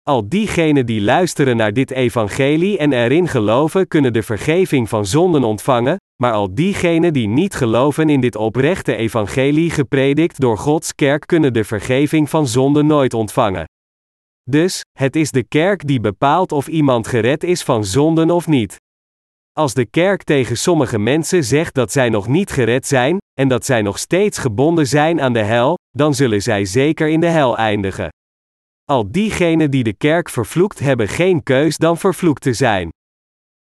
Al 0.03 0.29
diegenen 0.29 0.87
die 0.87 1.01
luisteren 1.01 1.57
naar 1.57 1.73
dit 1.73 1.91
evangelie 1.91 2.79
en 2.79 2.93
erin 2.93 3.29
geloven, 3.29 3.89
kunnen 3.89 4.13
de 4.13 4.23
vergeving 4.23 4.89
van 4.89 5.07
zonden 5.07 5.45
ontvangen, 5.45 5.97
maar 6.23 6.33
al 6.33 6.55
diegenen 6.55 7.13
die 7.13 7.29
niet 7.29 7.55
geloven 7.55 8.09
in 8.09 8.21
dit 8.21 8.37
oprechte 8.37 8.97
evangelie 8.97 9.71
gepredikt 9.71 10.41
door 10.41 10.59
Gods 10.59 10.95
kerk 10.95 11.27
kunnen 11.27 11.53
de 11.53 11.65
vergeving 11.65 12.31
van 12.31 12.47
zonde 12.47 12.83
nooit 12.83 13.15
ontvangen. 13.15 13.65
Dus, 14.51 14.81
het 14.99 15.17
is 15.17 15.31
de 15.31 15.43
kerk 15.43 15.87
die 15.87 16.01
bepaalt 16.01 16.53
of 16.53 16.69
iemand 16.69 17.07
gered 17.07 17.45
is 17.45 17.63
van 17.63 17.85
zonden 17.85 18.31
of 18.31 18.47
niet. 18.47 18.77
Als 19.53 19.75
de 19.75 19.87
kerk 19.87 20.23
tegen 20.23 20.57
sommige 20.57 20.99
mensen 20.99 21.45
zegt 21.45 21.75
dat 21.75 21.93
zij 21.93 22.09
nog 22.09 22.29
niet 22.29 22.51
gered 22.51 22.87
zijn, 22.87 23.19
en 23.41 23.49
dat 23.49 23.65
zij 23.65 23.83
nog 23.83 23.99
steeds 23.99 24.39
gebonden 24.39 24.87
zijn 24.87 25.21
aan 25.21 25.33
de 25.33 25.43
hel, 25.43 25.75
dan 25.91 26.15
zullen 26.15 26.43
zij 26.43 26.65
zeker 26.65 27.09
in 27.09 27.21
de 27.21 27.27
hel 27.27 27.57
eindigen. 27.57 28.09
Al 28.90 29.11
diegenen 29.11 29.70
die 29.70 29.83
de 29.83 29.92
kerk 29.92 30.29
vervloekt 30.29 30.79
hebben 30.79 31.09
geen 31.09 31.42
keus 31.42 31.76
dan 31.76 31.96
vervloekt 31.98 32.42
te 32.42 32.53
zijn. 32.53 32.88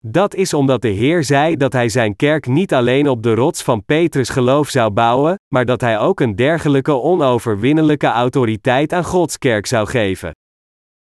Dat 0.05 0.35
is 0.35 0.53
omdat 0.53 0.81
de 0.81 0.87
Heer 0.87 1.23
zei 1.23 1.55
dat 1.55 1.73
hij 1.73 1.89
zijn 1.89 2.15
kerk 2.15 2.47
niet 2.47 2.73
alleen 2.73 3.09
op 3.09 3.23
de 3.23 3.33
rots 3.33 3.61
van 3.63 3.85
Petrus 3.85 4.29
geloof 4.29 4.69
zou 4.69 4.91
bouwen, 4.91 5.35
maar 5.53 5.65
dat 5.65 5.81
hij 5.81 5.99
ook 5.99 6.19
een 6.19 6.35
dergelijke 6.35 6.91
onoverwinnelijke 6.91 8.07
autoriteit 8.07 8.93
aan 8.93 9.03
Gods 9.03 9.37
kerk 9.37 9.65
zou 9.65 9.87
geven. 9.87 10.31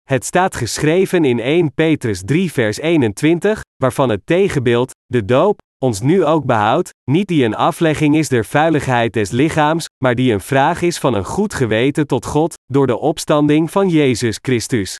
Het 0.03 0.25
staat 0.25 0.55
geschreven 0.55 1.25
in 1.25 1.41
1 1.41 1.75
Petrus 1.75 2.23
3 2.25 2.53
vers 2.53 2.79
21, 2.79 3.61
waarvan 3.77 4.09
het 4.09 4.27
tegenbeeld, 4.27 4.91
de 5.07 5.25
doop, 5.25 5.59
ons 5.79 6.01
nu 6.01 6.25
ook 6.25 6.45
behoudt, 6.45 6.91
niet 7.11 7.29
die 7.29 7.45
een 7.45 7.55
aflegging 7.55 8.17
is 8.17 8.29
der 8.29 8.45
vuiligheid 8.45 9.13
des 9.13 9.31
lichaams, 9.31 9.87
maar 10.05 10.15
die 10.15 10.33
een 10.33 10.41
vraag 10.41 10.83
is 10.83 10.99
van 10.99 11.15
een 11.15 11.25
goed 11.25 11.55
geweten 11.55 12.07
tot 12.07 12.27
God, 12.27 12.55
door 12.67 12.87
de 12.87 12.99
opstanding 12.99 13.71
van 13.71 13.89
Jezus 13.89 14.39
Christus. 14.43 14.99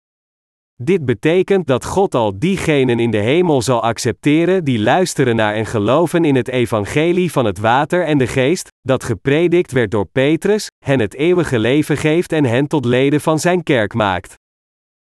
Dit 0.83 1.05
betekent 1.05 1.67
dat 1.67 1.85
God 1.85 2.15
al 2.15 2.39
diegenen 2.39 2.99
in 2.99 3.11
de 3.11 3.19
hemel 3.19 3.63
zal 3.63 3.83
accepteren 3.83 4.65
die 4.65 4.79
luisteren 4.79 5.37
naar 5.37 5.55
en 5.55 5.67
geloven 5.67 6.25
in 6.25 6.35
het 6.35 6.49
evangelie 6.49 7.33
van 7.33 7.45
het 7.45 7.59
water 7.59 8.05
en 8.05 8.19
de 8.19 8.27
geest, 8.27 8.69
dat 8.81 9.05
gepredikt 9.05 9.73
werd 9.73 9.91
door 9.91 10.07
Petrus, 10.07 10.71
hen 10.85 11.01
het 11.01 11.15
eeuwige 11.15 11.59
leven 11.59 11.97
geeft 11.97 12.33
en 12.33 12.45
hen 12.45 12.67
tot 12.67 12.85
leden 12.85 13.21
van 13.21 13.39
zijn 13.39 13.63
kerk 13.63 13.95
maakt. 13.95 14.35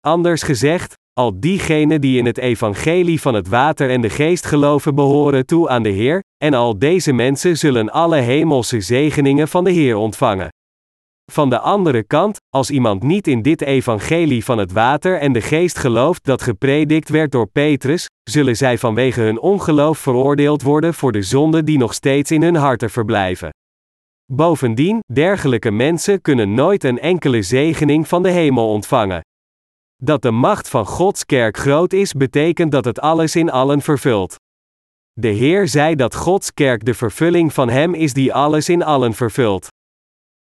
Anders 0.00 0.42
gezegd, 0.42 0.93
al 1.14 1.40
diegenen 1.40 2.00
die 2.00 2.18
in 2.18 2.26
het 2.26 2.38
evangelie 2.38 3.20
van 3.20 3.34
het 3.34 3.48
water 3.48 3.90
en 3.90 4.00
de 4.00 4.10
geest 4.10 4.46
geloven 4.46 4.94
behoren 4.94 5.46
toe 5.46 5.68
aan 5.68 5.82
de 5.82 5.88
Heer, 5.88 6.22
en 6.44 6.54
al 6.54 6.78
deze 6.78 7.12
mensen 7.12 7.56
zullen 7.56 7.90
alle 7.90 8.16
hemelse 8.16 8.80
zegeningen 8.80 9.48
van 9.48 9.64
de 9.64 9.70
Heer 9.70 9.96
ontvangen. 9.96 10.48
Van 11.32 11.50
de 11.50 11.58
andere 11.58 12.02
kant, 12.02 12.36
als 12.48 12.70
iemand 12.70 13.02
niet 13.02 13.26
in 13.26 13.42
dit 13.42 13.60
evangelie 13.62 14.44
van 14.44 14.58
het 14.58 14.72
water 14.72 15.18
en 15.18 15.32
de 15.32 15.40
geest 15.40 15.78
gelooft 15.78 16.24
dat 16.24 16.42
gepredikt 16.42 17.08
werd 17.08 17.32
door 17.32 17.46
Petrus, 17.46 18.06
zullen 18.22 18.56
zij 18.56 18.78
vanwege 18.78 19.20
hun 19.20 19.40
ongeloof 19.40 19.98
veroordeeld 19.98 20.62
worden 20.62 20.94
voor 20.94 21.12
de 21.12 21.22
zonde 21.22 21.64
die 21.64 21.78
nog 21.78 21.94
steeds 21.94 22.30
in 22.30 22.42
hun 22.42 22.56
harten 22.56 22.90
verblijven. 22.90 23.50
Bovendien, 24.32 25.00
dergelijke 25.12 25.70
mensen 25.70 26.20
kunnen 26.20 26.54
nooit 26.54 26.84
een 26.84 26.98
enkele 26.98 27.42
zegening 27.42 28.08
van 28.08 28.22
de 28.22 28.30
hemel 28.30 28.68
ontvangen. 28.68 29.20
Dat 30.02 30.22
de 30.22 30.30
macht 30.30 30.68
van 30.68 30.86
Gods 30.86 31.24
kerk 31.24 31.56
groot 31.56 31.92
is, 31.92 32.12
betekent 32.12 32.72
dat 32.72 32.84
het 32.84 33.00
alles 33.00 33.36
in 33.36 33.50
allen 33.50 33.80
vervult. 33.80 34.36
De 35.12 35.28
Heer 35.28 35.68
zei 35.68 35.94
dat 35.94 36.14
Gods 36.14 36.54
kerk 36.54 36.84
de 36.84 36.94
vervulling 36.94 37.52
van 37.52 37.68
Hem 37.68 37.94
is 37.94 38.12
die 38.12 38.34
alles 38.34 38.68
in 38.68 38.82
allen 38.82 39.14
vervult. 39.14 39.68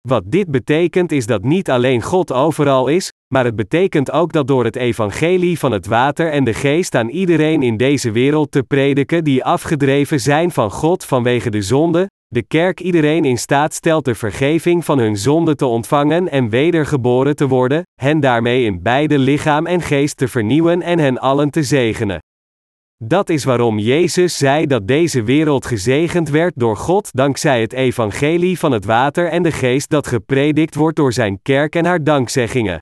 Wat 0.07 0.23
dit 0.25 0.51
betekent 0.51 1.11
is 1.11 1.25
dat 1.25 1.43
niet 1.43 1.69
alleen 1.69 2.01
God 2.01 2.31
overal 2.31 2.87
is, 2.87 3.11
maar 3.33 3.45
het 3.45 3.55
betekent 3.55 4.11
ook 4.11 4.33
dat 4.33 4.47
door 4.47 4.63
het 4.63 4.75
evangelie 4.75 5.59
van 5.59 5.71
het 5.71 5.85
water 5.85 6.31
en 6.31 6.43
de 6.43 6.53
geest 6.53 6.95
aan 6.95 7.09
iedereen 7.09 7.63
in 7.63 7.77
deze 7.77 8.11
wereld 8.11 8.51
te 8.51 8.63
prediken 8.63 9.23
die 9.23 9.43
afgedreven 9.43 10.19
zijn 10.19 10.51
van 10.51 10.71
God 10.71 11.05
vanwege 11.05 11.49
de 11.49 11.61
zonde, 11.61 12.09
de 12.33 12.43
kerk 12.43 12.79
iedereen 12.79 13.25
in 13.25 13.37
staat 13.37 13.73
stelt 13.73 14.05
de 14.05 14.15
vergeving 14.15 14.85
van 14.85 14.99
hun 14.99 15.17
zonde 15.17 15.55
te 15.55 15.65
ontvangen 15.65 16.29
en 16.29 16.49
wedergeboren 16.49 17.35
te 17.35 17.47
worden, 17.47 17.83
hen 18.01 18.19
daarmee 18.19 18.63
in 18.63 18.81
beide 18.81 19.17
lichaam 19.17 19.65
en 19.65 19.81
geest 19.81 20.17
te 20.17 20.27
vernieuwen 20.27 20.81
en 20.81 20.99
hen 20.99 21.19
allen 21.19 21.49
te 21.49 21.63
zegenen. 21.63 22.19
Dat 23.03 23.29
is 23.29 23.43
waarom 23.43 23.79
Jezus 23.79 24.37
zei 24.37 24.65
dat 24.65 24.87
deze 24.87 25.23
wereld 25.23 25.65
gezegend 25.65 26.29
werd 26.29 26.53
door 26.55 26.77
God 26.77 27.09
dankzij 27.11 27.61
het 27.61 27.73
evangelie 27.73 28.59
van 28.59 28.71
het 28.71 28.85
water 28.85 29.27
en 29.27 29.43
de 29.43 29.51
geest 29.51 29.89
dat 29.89 30.07
gepredikt 30.07 30.75
wordt 30.75 30.97
door 30.97 31.13
zijn 31.13 31.39
kerk 31.41 31.75
en 31.75 31.85
haar 31.85 32.03
dankzeggingen. 32.03 32.79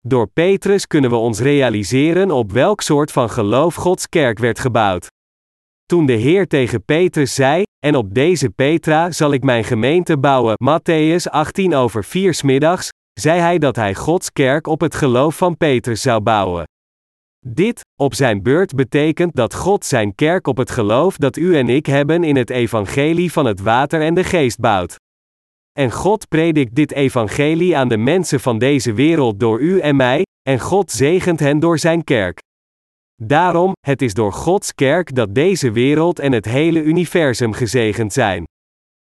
Door 0.00 0.28
Petrus 0.28 0.86
kunnen 0.86 1.10
we 1.10 1.16
ons 1.16 1.40
realiseren 1.40 2.30
op 2.30 2.52
welk 2.52 2.80
soort 2.80 3.12
van 3.12 3.30
geloof 3.30 3.74
Gods 3.74 4.08
kerk 4.08 4.38
werd 4.38 4.58
gebouwd. 4.58 5.06
Toen 5.86 6.06
de 6.06 6.12
Heer 6.12 6.46
tegen 6.46 6.84
Petrus 6.84 7.34
zei: 7.34 7.64
En 7.86 7.96
op 7.96 8.14
deze 8.14 8.50
Petra 8.50 9.10
zal 9.10 9.32
ik 9.32 9.42
mijn 9.42 9.64
gemeente 9.64 10.18
bouwen, 10.18 10.54
Matthäus 10.64 11.30
18 11.30 11.74
over 11.74 12.04
4 12.04 12.34
smiddags, 12.34 12.88
zei 13.12 13.40
hij 13.40 13.58
dat 13.58 13.76
hij 13.76 13.94
Gods 13.94 14.32
kerk 14.32 14.66
op 14.66 14.80
het 14.80 14.94
geloof 14.94 15.36
van 15.36 15.56
Petrus 15.56 16.02
zou 16.02 16.20
bouwen. 16.20 16.64
Dit, 17.46 17.80
op 18.00 18.14
zijn 18.14 18.42
beurt, 18.42 18.74
betekent 18.74 19.36
dat 19.36 19.54
God 19.54 19.84
zijn 19.84 20.14
kerk 20.14 20.46
op 20.46 20.56
het 20.56 20.70
geloof 20.70 21.16
dat 21.16 21.36
u 21.36 21.56
en 21.56 21.68
ik 21.68 21.86
hebben 21.86 22.24
in 22.24 22.36
het 22.36 22.50
evangelie 22.50 23.32
van 23.32 23.46
het 23.46 23.60
water 23.60 24.00
en 24.00 24.14
de 24.14 24.24
geest 24.24 24.60
bouwt. 24.60 24.96
En 25.78 25.90
God 25.90 26.28
predikt 26.28 26.74
dit 26.74 26.92
evangelie 26.92 27.76
aan 27.76 27.88
de 27.88 27.98
mensen 27.98 28.40
van 28.40 28.58
deze 28.58 28.92
wereld 28.92 29.40
door 29.40 29.60
u 29.60 29.80
en 29.80 29.96
mij, 29.96 30.22
en 30.48 30.60
God 30.60 30.90
zegent 30.90 31.40
hen 31.40 31.58
door 31.58 31.78
zijn 31.78 32.04
kerk. 32.04 32.38
Daarom, 33.22 33.72
het 33.80 34.02
is 34.02 34.14
door 34.14 34.32
Gods 34.32 34.74
kerk 34.74 35.14
dat 35.14 35.34
deze 35.34 35.70
wereld 35.70 36.18
en 36.18 36.32
het 36.32 36.44
hele 36.44 36.82
universum 36.82 37.52
gezegend 37.52 38.12
zijn. 38.12 38.44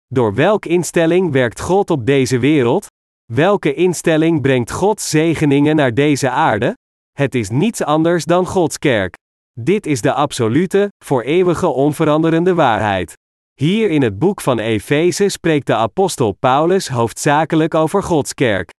Door 0.07 0.35
welke 0.35 0.69
instelling 0.69 1.33
werkt 1.33 1.61
God 1.61 1.91
op 1.91 2.07
deze 2.07 2.39
wereld? 2.39 2.87
Welke 3.33 3.75
instelling 3.75 4.41
brengt 4.41 4.71
Gods 4.71 5.11
zegeningen 5.11 5.77
naar 5.77 5.95
deze 5.95 6.31
aarde? 6.31 6.77
Het 7.13 7.35
is 7.35 7.51
niets 7.51 7.83
anders 7.83 8.25
dan 8.25 8.47
Gods 8.47 8.79
kerk. 8.79 9.15
Dit 9.61 9.87
is 9.87 10.01
de 10.01 10.13
absolute, 10.13 10.89
voor 11.05 11.23
eeuwige 11.23 11.67
onveranderende 11.67 12.55
waarheid. 12.55 13.13
Hier 13.55 13.91
in 13.91 14.03
het 14.03 14.19
boek 14.19 14.41
van 14.41 14.59
Efeze 14.59 15.29
spreekt 15.29 15.67
de 15.67 15.75
apostel 15.75 16.33
Paulus 16.33 16.89
hoofdzakelijk 16.89 17.75
over 17.75 18.03
Gods 18.03 18.35
kerk. 18.35 18.71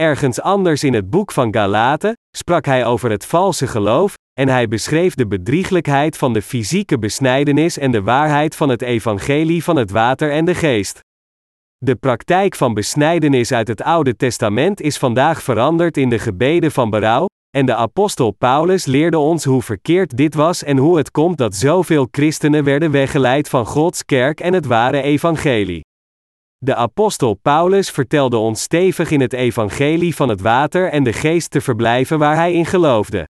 Ergens 0.00 0.40
anders 0.40 0.84
in 0.84 0.94
het 0.94 1.10
boek 1.10 1.32
van 1.32 1.54
Galaten 1.54 2.16
sprak 2.36 2.64
hij 2.64 2.86
over 2.86 3.10
het 3.10 3.26
valse 3.26 3.66
geloof, 3.66 4.14
en 4.40 4.48
hij 4.48 4.68
beschreef 4.68 5.14
de 5.14 5.26
bedrieglijkheid 5.26 6.16
van 6.16 6.32
de 6.32 6.42
fysieke 6.42 6.98
besnijdenis 6.98 7.78
en 7.78 7.90
de 7.90 8.02
waarheid 8.02 8.56
van 8.56 8.68
het 8.68 8.82
evangelie 8.82 9.64
van 9.64 9.76
het 9.76 9.90
water 9.90 10.30
en 10.32 10.44
de 10.44 10.54
geest. 10.54 11.00
De 11.78 11.96
praktijk 11.96 12.54
van 12.54 12.74
besnijdenis 12.74 13.52
uit 13.52 13.68
het 13.68 13.82
Oude 13.82 14.16
Testament 14.16 14.80
is 14.80 14.98
vandaag 14.98 15.42
veranderd 15.42 15.96
in 15.96 16.08
de 16.08 16.18
gebeden 16.18 16.72
van 16.72 16.90
berouw, 16.90 17.26
en 17.56 17.66
de 17.66 17.74
apostel 17.74 18.30
Paulus 18.30 18.84
leerde 18.84 19.18
ons 19.18 19.44
hoe 19.44 19.62
verkeerd 19.62 20.16
dit 20.16 20.34
was 20.34 20.62
en 20.62 20.76
hoe 20.76 20.96
het 20.96 21.10
komt 21.10 21.38
dat 21.38 21.54
zoveel 21.54 22.08
christenen 22.10 22.64
werden 22.64 22.90
weggeleid 22.90 23.48
van 23.48 23.66
Gods 23.66 24.04
kerk 24.04 24.40
en 24.40 24.52
het 24.52 24.66
ware 24.66 25.02
evangelie. 25.02 25.80
De 26.64 26.74
apostel 26.74 27.34
Paulus 27.34 27.90
vertelde 27.90 28.36
ons 28.36 28.62
stevig 28.62 29.10
in 29.10 29.20
het 29.20 29.32
evangelie 29.32 30.14
van 30.14 30.28
het 30.28 30.40
water 30.40 30.90
en 30.90 31.04
de 31.04 31.12
geest 31.12 31.50
te 31.50 31.60
verblijven 31.60 32.18
waar 32.18 32.34
hij 32.34 32.52
in 32.52 32.66
geloofde. 32.66 33.28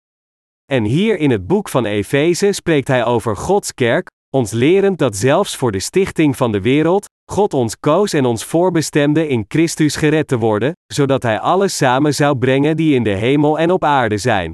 En 0.71 0.83
hier 0.83 1.17
in 1.17 1.31
het 1.31 1.47
boek 1.47 1.69
van 1.69 1.85
Efeze 1.85 2.51
spreekt 2.51 2.87
hij 2.87 3.05
over 3.05 3.37
Gods 3.37 3.73
kerk, 3.73 4.09
ons 4.29 4.51
lerend 4.51 4.97
dat 4.97 5.15
zelfs 5.15 5.55
voor 5.55 5.71
de 5.71 5.79
stichting 5.79 6.37
van 6.37 6.51
de 6.51 6.61
wereld, 6.61 7.05
God 7.31 7.53
ons 7.53 7.79
koos 7.79 8.13
en 8.13 8.25
ons 8.25 8.43
voorbestemde 8.43 9.27
in 9.27 9.45
Christus 9.47 9.95
gered 9.95 10.27
te 10.27 10.37
worden, 10.37 10.71
zodat 10.93 11.23
Hij 11.23 11.39
alles 11.39 11.77
samen 11.77 12.13
zou 12.13 12.37
brengen 12.37 12.77
die 12.77 12.95
in 12.95 13.03
de 13.03 13.09
hemel 13.09 13.59
en 13.59 13.71
op 13.71 13.83
aarde 13.83 14.17
zijn. 14.17 14.51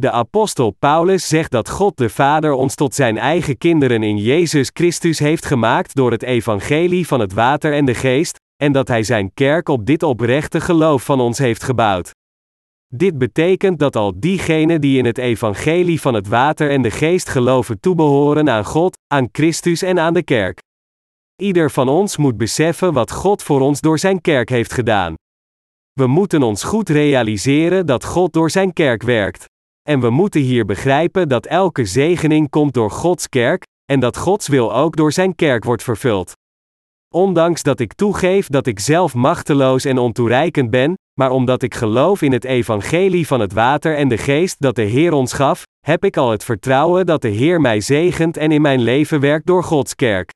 De 0.00 0.10
apostel 0.10 0.70
Paulus 0.70 1.28
zegt 1.28 1.50
dat 1.50 1.68
God 1.68 1.96
de 1.96 2.08
Vader 2.08 2.52
ons 2.52 2.74
tot 2.74 2.94
zijn 2.94 3.18
eigen 3.18 3.58
kinderen 3.58 4.02
in 4.02 4.16
Jezus 4.16 4.70
Christus 4.72 5.18
heeft 5.18 5.44
gemaakt 5.44 5.94
door 5.94 6.10
het 6.10 6.22
evangelie 6.22 7.06
van 7.06 7.20
het 7.20 7.32
water 7.32 7.72
en 7.72 7.84
de 7.84 7.94
geest, 7.94 8.36
en 8.56 8.72
dat 8.72 8.88
Hij 8.88 9.02
zijn 9.02 9.34
kerk 9.34 9.68
op 9.68 9.86
dit 9.86 10.02
oprechte 10.02 10.60
geloof 10.60 11.04
van 11.04 11.20
ons 11.20 11.38
heeft 11.38 11.62
gebouwd. 11.62 12.10
Dit 12.94 13.18
betekent 13.18 13.78
dat 13.78 13.96
al 13.96 14.20
diegenen 14.20 14.80
die 14.80 14.98
in 14.98 15.04
het 15.04 15.18
evangelie 15.18 16.00
van 16.00 16.14
het 16.14 16.28
water 16.28 16.70
en 16.70 16.82
de 16.82 16.90
geest 16.90 17.28
geloven 17.28 17.80
toebehoren 17.80 18.50
aan 18.50 18.64
God, 18.64 18.96
aan 19.06 19.28
Christus 19.32 19.82
en 19.82 19.98
aan 19.98 20.14
de 20.14 20.22
kerk. 20.22 20.58
Ieder 21.42 21.70
van 21.70 21.88
ons 21.88 22.16
moet 22.16 22.36
beseffen 22.36 22.92
wat 22.92 23.12
God 23.12 23.42
voor 23.42 23.60
ons 23.60 23.80
door 23.80 23.98
zijn 23.98 24.20
kerk 24.20 24.48
heeft 24.48 24.72
gedaan. 24.72 25.14
We 25.92 26.06
moeten 26.06 26.42
ons 26.42 26.62
goed 26.62 26.88
realiseren 26.88 27.86
dat 27.86 28.04
God 28.04 28.32
door 28.32 28.50
zijn 28.50 28.72
kerk 28.72 29.02
werkt. 29.02 29.44
En 29.88 30.00
we 30.00 30.10
moeten 30.10 30.40
hier 30.40 30.64
begrijpen 30.64 31.28
dat 31.28 31.46
elke 31.46 31.84
zegening 31.84 32.50
komt 32.50 32.74
door 32.74 32.90
Gods 32.90 33.28
kerk, 33.28 33.62
en 33.84 34.00
dat 34.00 34.16
Gods 34.16 34.48
wil 34.48 34.74
ook 34.74 34.96
door 34.96 35.12
zijn 35.12 35.34
kerk 35.34 35.64
wordt 35.64 35.82
vervuld. 35.82 36.32
Ondanks 37.14 37.62
dat 37.62 37.80
ik 37.80 37.92
toegeef 37.92 38.46
dat 38.46 38.66
ik 38.66 38.80
zelf 38.80 39.14
machteloos 39.14 39.84
en 39.84 39.98
ontoereikend 39.98 40.70
ben, 40.70 40.94
maar 41.20 41.30
omdat 41.30 41.62
ik 41.62 41.74
geloof 41.74 42.22
in 42.22 42.32
het 42.32 42.44
evangelie 42.44 43.26
van 43.26 43.40
het 43.40 43.52
water 43.52 43.96
en 43.96 44.08
de 44.08 44.18
geest 44.18 44.60
dat 44.60 44.74
de 44.74 44.82
Heer 44.82 45.12
ons 45.12 45.32
gaf, 45.32 45.62
heb 45.86 46.04
ik 46.04 46.16
al 46.16 46.30
het 46.30 46.44
vertrouwen 46.44 47.06
dat 47.06 47.22
de 47.22 47.28
Heer 47.28 47.60
mij 47.60 47.80
zegent 47.80 48.36
en 48.36 48.52
in 48.52 48.62
mijn 48.62 48.80
leven 48.80 49.20
werkt 49.20 49.46
door 49.46 49.64
Gods 49.64 49.94
kerk. 49.94 50.30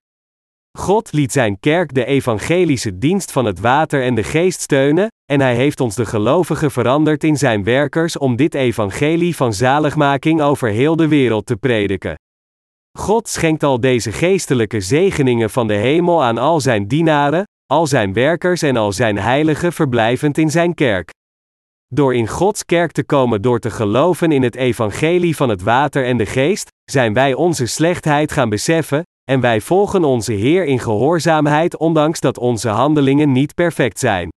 God 0.78 1.12
liet 1.12 1.32
zijn 1.32 1.60
kerk 1.60 1.94
de 1.94 2.04
evangelische 2.04 2.98
dienst 2.98 3.32
van 3.32 3.44
het 3.44 3.60
water 3.60 4.02
en 4.02 4.14
de 4.14 4.22
geest 4.22 4.60
steunen, 4.60 5.08
en 5.32 5.40
hij 5.40 5.54
heeft 5.54 5.80
ons 5.80 5.94
de 5.94 6.06
gelovigen 6.06 6.70
veranderd 6.70 7.24
in 7.24 7.36
zijn 7.36 7.64
werkers 7.64 8.18
om 8.18 8.36
dit 8.36 8.54
evangelie 8.54 9.36
van 9.36 9.52
zaligmaking 9.52 10.40
over 10.40 10.68
heel 10.68 10.96
de 10.96 11.08
wereld 11.08 11.46
te 11.46 11.56
prediken. 11.56 12.14
God 12.98 13.28
schenkt 13.28 13.62
al 13.62 13.80
deze 13.80 14.12
geestelijke 14.12 14.80
zegeningen 14.80 15.50
van 15.50 15.66
de 15.66 15.74
hemel 15.74 16.22
aan 16.22 16.38
al 16.38 16.60
zijn 16.60 16.88
dienaren, 16.88 17.44
al 17.66 17.86
zijn 17.86 18.12
werkers 18.12 18.62
en 18.62 18.76
al 18.76 18.92
zijn 18.92 19.18
heiligen 19.18 19.72
verblijvend 19.72 20.38
in 20.38 20.50
zijn 20.50 20.74
kerk. 20.74 21.10
Door 21.94 22.14
in 22.14 22.28
Gods 22.28 22.64
kerk 22.64 22.92
te 22.92 23.04
komen 23.04 23.42
door 23.42 23.58
te 23.58 23.70
geloven 23.70 24.32
in 24.32 24.42
het 24.42 24.56
evangelie 24.56 25.36
van 25.36 25.48
het 25.48 25.62
water 25.62 26.04
en 26.04 26.16
de 26.16 26.26
geest, 26.26 26.68
zijn 26.90 27.12
wij 27.12 27.34
onze 27.34 27.66
slechtheid 27.66 28.32
gaan 28.32 28.48
beseffen, 28.48 29.02
en 29.32 29.40
wij 29.40 29.60
volgen 29.60 30.04
onze 30.04 30.32
Heer 30.32 30.64
in 30.64 30.78
gehoorzaamheid 30.78 31.76
ondanks 31.76 32.20
dat 32.20 32.38
onze 32.38 32.68
handelingen 32.68 33.32
niet 33.32 33.54
perfect 33.54 33.98
zijn. 33.98 34.28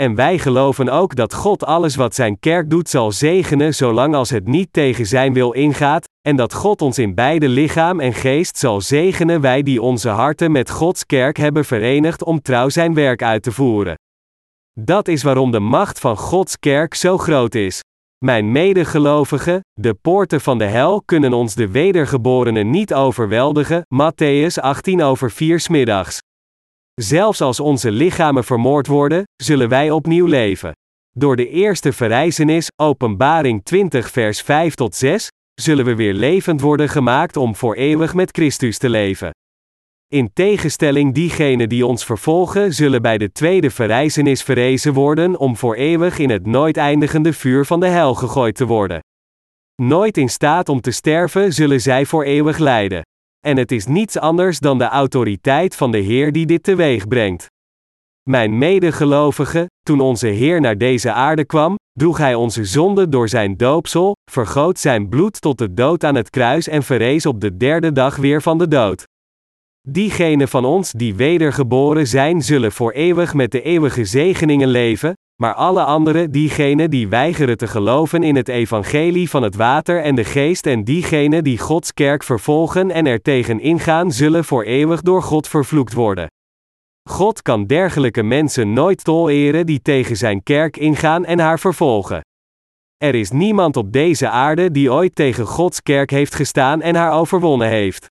En 0.00 0.14
wij 0.14 0.38
geloven 0.38 0.88
ook 0.88 1.14
dat 1.14 1.34
God 1.34 1.64
alles 1.64 1.96
wat 1.96 2.14
zijn 2.14 2.38
kerk 2.38 2.70
doet 2.70 2.88
zal 2.88 3.12
zegenen 3.12 3.74
zolang 3.74 4.14
als 4.14 4.30
het 4.30 4.46
niet 4.46 4.72
tegen 4.72 5.06
zijn 5.06 5.32
wil 5.32 5.52
ingaat, 5.52 6.04
en 6.28 6.36
dat 6.36 6.54
God 6.54 6.82
ons 6.82 6.98
in 6.98 7.14
beide 7.14 7.48
lichaam 7.48 8.00
en 8.00 8.12
geest 8.12 8.58
zal 8.58 8.80
zegenen 8.80 9.40
wij 9.40 9.62
die 9.62 9.82
onze 9.82 10.08
harten 10.08 10.52
met 10.52 10.70
Gods 10.70 11.06
kerk 11.06 11.36
hebben 11.36 11.64
verenigd 11.64 12.24
om 12.24 12.42
trouw 12.42 12.68
zijn 12.68 12.94
werk 12.94 13.22
uit 13.22 13.42
te 13.42 13.52
voeren. 13.52 13.94
Dat 14.80 15.08
is 15.08 15.22
waarom 15.22 15.50
de 15.50 15.60
macht 15.60 16.00
van 16.00 16.16
Gods 16.16 16.58
kerk 16.58 16.94
zo 16.94 17.18
groot 17.18 17.54
is. 17.54 17.80
Mijn 18.22 18.52
medegelovigen, 18.52 19.60
de 19.72 19.94
poorten 19.94 20.40
van 20.40 20.58
de 20.58 20.64
hel 20.64 21.02
kunnen 21.04 21.32
ons 21.32 21.54
de 21.54 21.68
wedergeborenen 21.68 22.70
niet 22.70 22.94
overweldigen, 22.94 23.86
Matthäus 23.94 24.54
18 24.60 25.02
over 25.02 25.30
4 25.30 25.60
smiddags. 25.60 26.18
Zelfs 26.94 27.40
als 27.40 27.60
onze 27.60 27.90
lichamen 27.90 28.44
vermoord 28.44 28.86
worden, 28.86 29.22
zullen 29.36 29.68
wij 29.68 29.90
opnieuw 29.90 30.26
leven. 30.26 30.72
Door 31.10 31.36
de 31.36 31.48
eerste 31.48 31.92
verrijzenis, 31.92 32.68
Openbaring 32.76 33.64
20 33.64 34.10
vers 34.10 34.40
5 34.40 34.74
tot 34.74 34.94
6, 34.94 35.28
zullen 35.54 35.84
we 35.84 35.94
weer 35.94 36.14
levend 36.14 36.60
worden 36.60 36.88
gemaakt 36.88 37.36
om 37.36 37.56
voor 37.56 37.74
eeuwig 37.74 38.14
met 38.14 38.30
Christus 38.30 38.78
te 38.78 38.88
leven. 38.88 39.30
In 40.12 40.30
tegenstelling 40.32 41.14
diegenen 41.14 41.68
die 41.68 41.86
ons 41.86 42.04
vervolgen 42.04 42.74
zullen 42.74 43.02
bij 43.02 43.18
de 43.18 43.32
tweede 43.32 43.70
verrijzenis 43.70 44.42
verrezen 44.42 44.92
worden 44.92 45.38
om 45.38 45.56
voor 45.56 45.74
eeuwig 45.74 46.18
in 46.18 46.30
het 46.30 46.46
nooit 46.46 46.76
eindigende 46.76 47.32
vuur 47.32 47.64
van 47.64 47.80
de 47.80 47.86
hel 47.86 48.14
gegooid 48.14 48.54
te 48.54 48.66
worden. 48.66 49.00
Nooit 49.82 50.16
in 50.16 50.28
staat 50.28 50.68
om 50.68 50.80
te 50.80 50.90
sterven 50.90 51.52
zullen 51.52 51.80
zij 51.80 52.06
voor 52.06 52.24
eeuwig 52.24 52.58
lijden. 52.58 53.02
En 53.46 53.56
het 53.56 53.72
is 53.72 53.86
niets 53.86 54.18
anders 54.18 54.58
dan 54.58 54.78
de 54.78 54.84
autoriteit 54.84 55.76
van 55.76 55.90
de 55.90 55.98
Heer 55.98 56.32
die 56.32 56.46
dit 56.46 56.62
teweeg 56.62 57.08
brengt. 57.08 57.46
Mijn 58.28 58.58
medegelovigen, 58.58 59.66
toen 59.82 60.00
onze 60.00 60.26
Heer 60.26 60.60
naar 60.60 60.78
deze 60.78 61.12
aarde 61.12 61.44
kwam, 61.44 61.74
droeg 61.92 62.18
Hij 62.18 62.34
onze 62.34 62.64
zonde 62.64 63.08
door 63.08 63.28
zijn 63.28 63.56
doopsel, 63.56 64.16
vergoot 64.30 64.78
zijn 64.78 65.08
bloed 65.08 65.40
tot 65.40 65.58
de 65.58 65.74
dood 65.74 66.04
aan 66.04 66.14
het 66.14 66.30
kruis 66.30 66.68
en 66.68 66.82
verrees 66.82 67.26
op 67.26 67.40
de 67.40 67.56
derde 67.56 67.92
dag 67.92 68.16
weer 68.16 68.42
van 68.42 68.58
de 68.58 68.68
dood. 68.68 69.10
Diegenen 69.88 70.48
van 70.48 70.64
ons 70.64 70.92
die 70.92 71.14
wedergeboren 71.14 72.06
zijn, 72.06 72.42
zullen 72.42 72.72
voor 72.72 72.92
eeuwig 72.92 73.34
met 73.34 73.50
de 73.50 73.62
eeuwige 73.62 74.04
zegeningen 74.04 74.68
leven, 74.68 75.16
maar 75.42 75.54
alle 75.54 75.84
anderen, 75.84 76.30
diegenen 76.30 76.90
die 76.90 77.08
weigeren 77.08 77.56
te 77.56 77.66
geloven 77.66 78.22
in 78.22 78.36
het 78.36 78.48
evangelie 78.48 79.30
van 79.30 79.42
het 79.42 79.56
water 79.56 80.02
en 80.02 80.14
de 80.14 80.24
geest 80.24 80.66
en 80.66 80.84
diegenen 80.84 81.44
die 81.44 81.58
Gods 81.58 81.92
kerk 81.92 82.22
vervolgen 82.22 82.90
en 82.90 83.06
er 83.06 83.22
tegen 83.22 83.60
ingaan, 83.60 84.12
zullen 84.12 84.44
voor 84.44 84.62
eeuwig 84.64 85.02
door 85.02 85.22
God 85.22 85.48
vervloekt 85.48 85.92
worden. 85.92 86.26
God 87.10 87.42
kan 87.42 87.66
dergelijke 87.66 88.22
mensen 88.22 88.72
nooit 88.72 89.04
toleren 89.04 89.66
die 89.66 89.82
tegen 89.82 90.16
zijn 90.16 90.42
kerk 90.42 90.76
ingaan 90.76 91.24
en 91.24 91.38
haar 91.38 91.58
vervolgen. 91.58 92.20
Er 92.96 93.14
is 93.14 93.30
niemand 93.30 93.76
op 93.76 93.92
deze 93.92 94.28
aarde 94.28 94.70
die 94.70 94.92
ooit 94.92 95.14
tegen 95.14 95.46
Gods 95.46 95.82
kerk 95.82 96.10
heeft 96.10 96.34
gestaan 96.34 96.82
en 96.82 96.94
haar 96.94 97.12
overwonnen 97.12 97.68
heeft. 97.68 98.11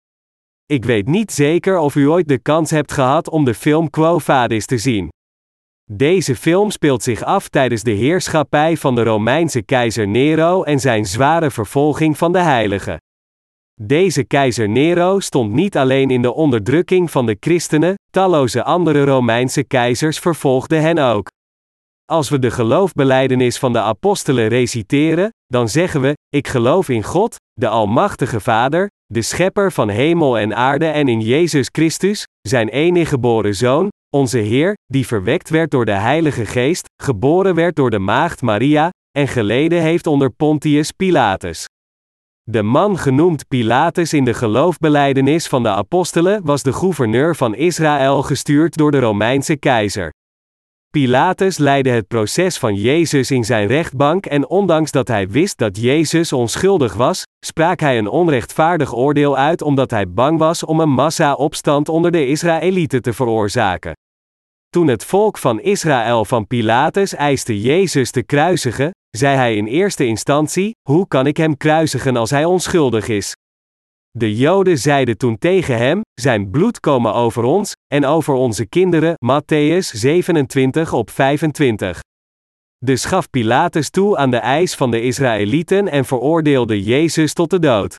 Ik 0.67 0.85
weet 0.85 1.07
niet 1.07 1.33
zeker 1.33 1.79
of 1.79 1.95
u 1.95 2.09
ooit 2.09 2.29
de 2.29 2.39
kans 2.39 2.71
hebt 2.71 2.93
gehad 2.93 3.29
om 3.29 3.45
de 3.45 3.55
film 3.55 3.91
Quo 3.91 4.19
Vadis 4.19 4.67
te 4.67 4.79
zien. 4.79 5.09
Deze 5.91 6.37
film 6.37 6.71
speelt 6.71 7.03
zich 7.03 7.23
af 7.23 7.49
tijdens 7.49 7.83
de 7.83 7.91
heerschappij 7.91 8.77
van 8.77 8.95
de 8.95 9.03
Romeinse 9.03 9.63
keizer 9.63 10.09
Nero 10.09 10.63
en 10.63 10.81
zijn 10.81 11.05
zware 11.05 11.51
vervolging 11.51 12.19
van 12.19 12.33
de 12.33 12.39
heiligen. 12.39 12.97
Deze 13.81 14.25
keizer 14.25 14.69
Nero 14.69 15.21
stond 15.21 15.53
niet 15.53 15.77
alleen 15.77 16.11
in 16.11 16.23
de 16.23 16.33
onderdrukking 16.33 17.11
van 17.11 17.27
de 17.27 17.37
christenen, 17.41 17.95
talloze 18.11 18.65
andere 18.65 19.05
Romeinse 19.05 19.65
keizers 19.65 20.19
vervolgden 20.19 20.81
hen 20.81 20.99
ook. 20.99 21.29
Als 22.05 22.29
we 22.29 22.39
de 22.39 22.51
geloofbeleidenis 22.51 23.59
van 23.59 23.73
de 23.73 23.81
apostelen 23.81 24.49
reciteren, 24.49 25.29
dan 25.47 25.69
zeggen 25.69 26.01
we: 26.01 26.13
Ik 26.29 26.49
geloof 26.49 26.89
in 26.89 27.03
God, 27.03 27.37
de 27.53 27.69
Almachtige 27.69 28.41
Vader, 28.41 28.89
de 29.15 29.23
Schepper 29.23 29.73
van 29.73 29.89
hemel 29.89 30.39
en 30.39 30.57
aarde 30.57 30.87
en 30.87 31.09
in 31.09 31.21
Jezus 31.21 31.69
Christus, 31.73 32.25
zijn 32.41 32.69
enige 32.69 33.07
geboren 33.07 33.55
Zoon, 33.55 33.89
onze 34.11 34.39
Heer, 34.39 34.75
die 34.87 35.07
verwekt 35.07 35.51
werd 35.51 35.71
door 35.71 35.85
de 35.85 35.93
Heilige 35.93 36.47
Geest, 36.47 36.87
geboren 37.03 37.55
werd 37.55 37.77
door 37.77 37.91
de 37.91 37.99
Maagd 37.99 38.43
Maria, 38.43 38.91
en 39.19 39.29
geleden 39.29 39.81
heeft 39.81 40.07
onder 40.07 40.31
Pontius 40.31 40.91
Pilatus. 40.91 41.67
De 42.43 42.63
man 42.63 42.99
genoemd 42.99 43.49
Pilatus 43.49 44.13
in 44.13 44.25
de 44.25 44.35
geloofbeleidenis 44.35 45.47
van 45.47 45.63
de 45.63 45.69
apostelen 45.69 46.45
was 46.45 46.63
de 46.63 46.73
gouverneur 46.73 47.37
van 47.37 47.55
Israël 47.55 48.23
gestuurd 48.23 48.77
door 48.77 48.91
de 48.91 48.99
Romeinse 48.99 49.57
keizer. 49.57 50.13
Pilatus 50.95 51.59
leidde 51.59 51.91
het 51.91 52.09
proces 52.09 52.59
van 52.59 52.75
Jezus 52.75 53.31
in 53.31 53.45
zijn 53.45 53.67
rechtbank 53.67 54.27
en 54.27 54.49
ondanks 54.49 54.91
dat 54.91 55.09
hij 55.09 55.29
wist 55.29 55.59
dat 55.59 55.81
Jezus 55.81 56.33
onschuldig 56.33 56.95
was, 56.95 57.23
sprak 57.47 57.81
hij 57.81 57.99
een 57.99 58.09
onrechtvaardig 58.09 58.95
oordeel 58.95 59.37
uit 59.37 59.63
omdat 59.63 59.91
hij 59.91 60.09
bang 60.09 60.39
was 60.39 60.65
om 60.65 60.81
een 60.81 60.91
massa-opstand 60.91 61.89
onder 61.89 62.11
de 62.11 62.27
Israëlieten 62.27 63.03
te 63.03 63.13
veroorzaken. 63.13 63.93
Toen 64.69 64.89
het 64.89 65.05
volk 65.05 65.39
van 65.39 65.61
Israël 65.61 66.25
van 66.25 66.47
Pilatus 66.47 67.15
eiste 67.15 67.61
Jezus 67.61 68.11
te 68.11 68.23
kruisigen, 68.23 68.91
zei 69.11 69.37
hij 69.37 69.57
in 69.57 69.67
eerste 69.67 70.07
instantie: 70.07 70.73
Hoe 70.89 71.09
kan 71.09 71.27
ik 71.27 71.37
hem 71.37 71.57
kruisigen 71.57 72.17
als 72.17 72.31
hij 72.31 72.45
onschuldig 72.45 73.09
is? 73.09 73.35
De 74.19 74.37
Joden 74.37 74.79
zeiden 74.79 75.17
toen 75.17 75.39
tegen 75.39 75.77
hem: 75.77 76.01
Zijn 76.21 76.51
bloed 76.51 76.81
komen 76.81 77.15
over 77.15 77.43
ons 77.43 77.73
en 77.87 78.05
over 78.05 78.35
onze 78.35 78.67
kinderen. 78.67 79.15
Matthäus 79.15 79.91
27 79.93 80.93
op 80.93 81.11
25. 81.11 82.01
Dus 82.85 83.05
gaf 83.05 83.31
Pilatus 83.31 83.91
toe 83.91 84.17
aan 84.17 84.31
de 84.31 84.37
eis 84.37 84.75
van 84.75 84.91
de 84.91 85.01
Israëlieten 85.01 85.89
en 85.89 86.05
veroordeelde 86.05 86.83
Jezus 86.83 87.33
tot 87.33 87.51
de 87.51 87.59
dood. 87.59 87.97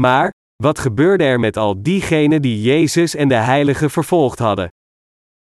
Maar, 0.00 0.30
wat 0.62 0.78
gebeurde 0.78 1.24
er 1.24 1.40
met 1.40 1.56
al 1.56 1.82
diegenen 1.82 2.42
die 2.42 2.62
Jezus 2.62 3.14
en 3.14 3.28
de 3.28 3.34
heiligen 3.34 3.90
vervolgd 3.90 4.38
hadden? 4.38 4.68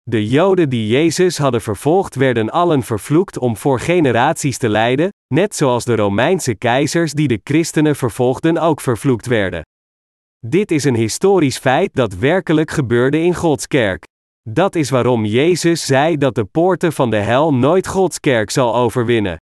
De 0.03 0.29
Joden 0.29 0.69
die 0.69 0.87
Jezus 0.87 1.39
hadden 1.39 1.61
vervolgd 1.61 2.15
werden 2.15 2.51
allen 2.51 2.83
vervloekt 2.83 3.39
om 3.39 3.57
voor 3.57 3.81
generaties 3.81 4.59
te 4.59 4.69
lijden, 4.69 5.09
net 5.35 5.55
zoals 5.55 5.85
de 5.85 5.97
Romeinse 5.97 6.55
keizers 6.55 7.13
die 7.13 7.29
de 7.29 7.41
christenen 7.45 7.97
vervolgden 7.97 8.59
ook 8.59 8.81
vervloekt 8.81 9.27
werden. 9.27 9.63
Dit 10.47 10.71
is 10.71 10.85
een 10.85 10.95
historisch 10.95 11.59
feit 11.59 11.95
dat 11.95 12.15
werkelijk 12.15 12.71
gebeurde 12.71 13.21
in 13.21 13.35
Gods 13.35 13.67
kerk. 13.67 14.05
Dat 14.51 14.75
is 14.75 14.91
waarom 14.91 15.25
Jezus 15.25 15.87
zei 15.87 16.17
dat 16.17 16.35
de 16.35 16.45
poorten 16.45 16.93
van 16.93 17.11
de 17.11 17.17
hel 17.17 17.55
nooit 17.55 17.87
Gods 17.87 18.21
kerk 18.21 18.51
zal 18.51 18.75
overwinnen. 18.75 19.37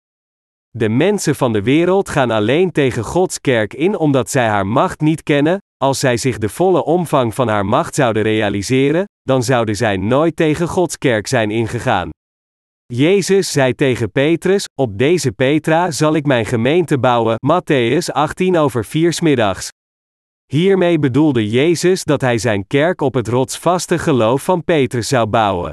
De 0.70 0.88
mensen 0.88 1.34
van 1.34 1.52
de 1.52 1.62
wereld 1.62 2.08
gaan 2.08 2.30
alleen 2.30 2.72
tegen 2.72 3.04
Gods 3.04 3.40
kerk 3.40 3.74
in 3.74 3.96
omdat 3.96 4.30
zij 4.30 4.48
haar 4.48 4.66
macht 4.66 5.00
niet 5.00 5.22
kennen, 5.22 5.58
als 5.76 5.98
zij 5.98 6.16
zich 6.16 6.38
de 6.38 6.48
volle 6.48 6.84
omvang 6.84 7.34
van 7.34 7.48
haar 7.48 7.66
macht 7.66 7.94
zouden 7.94 8.22
realiseren, 8.22 9.04
dan 9.22 9.42
zouden 9.42 9.76
zij 9.76 9.96
nooit 9.96 10.36
tegen 10.36 10.68
Gods 10.68 10.98
kerk 10.98 11.26
zijn 11.26 11.50
ingegaan. 11.50 12.08
Jezus 12.86 13.52
zei 13.52 13.74
tegen 13.74 14.10
Petrus: 14.10 14.64
Op 14.74 14.98
deze 14.98 15.32
Petra 15.32 15.90
zal 15.90 16.14
ik 16.14 16.26
mijn 16.26 16.46
gemeente 16.46 16.98
bouwen. 16.98 17.36
Matthäus 17.46 18.12
18 18.12 18.56
over 18.56 18.84
4 18.84 19.18
middags. 19.22 19.70
Hiermee 20.50 20.98
bedoelde 20.98 21.48
Jezus 21.48 22.04
dat 22.04 22.20
hij 22.20 22.38
zijn 22.38 22.66
kerk 22.66 23.00
op 23.00 23.14
het 23.14 23.28
rotsvaste 23.28 23.98
geloof 23.98 24.44
van 24.44 24.64
Petrus 24.64 25.08
zou 25.08 25.26
bouwen. 25.26 25.72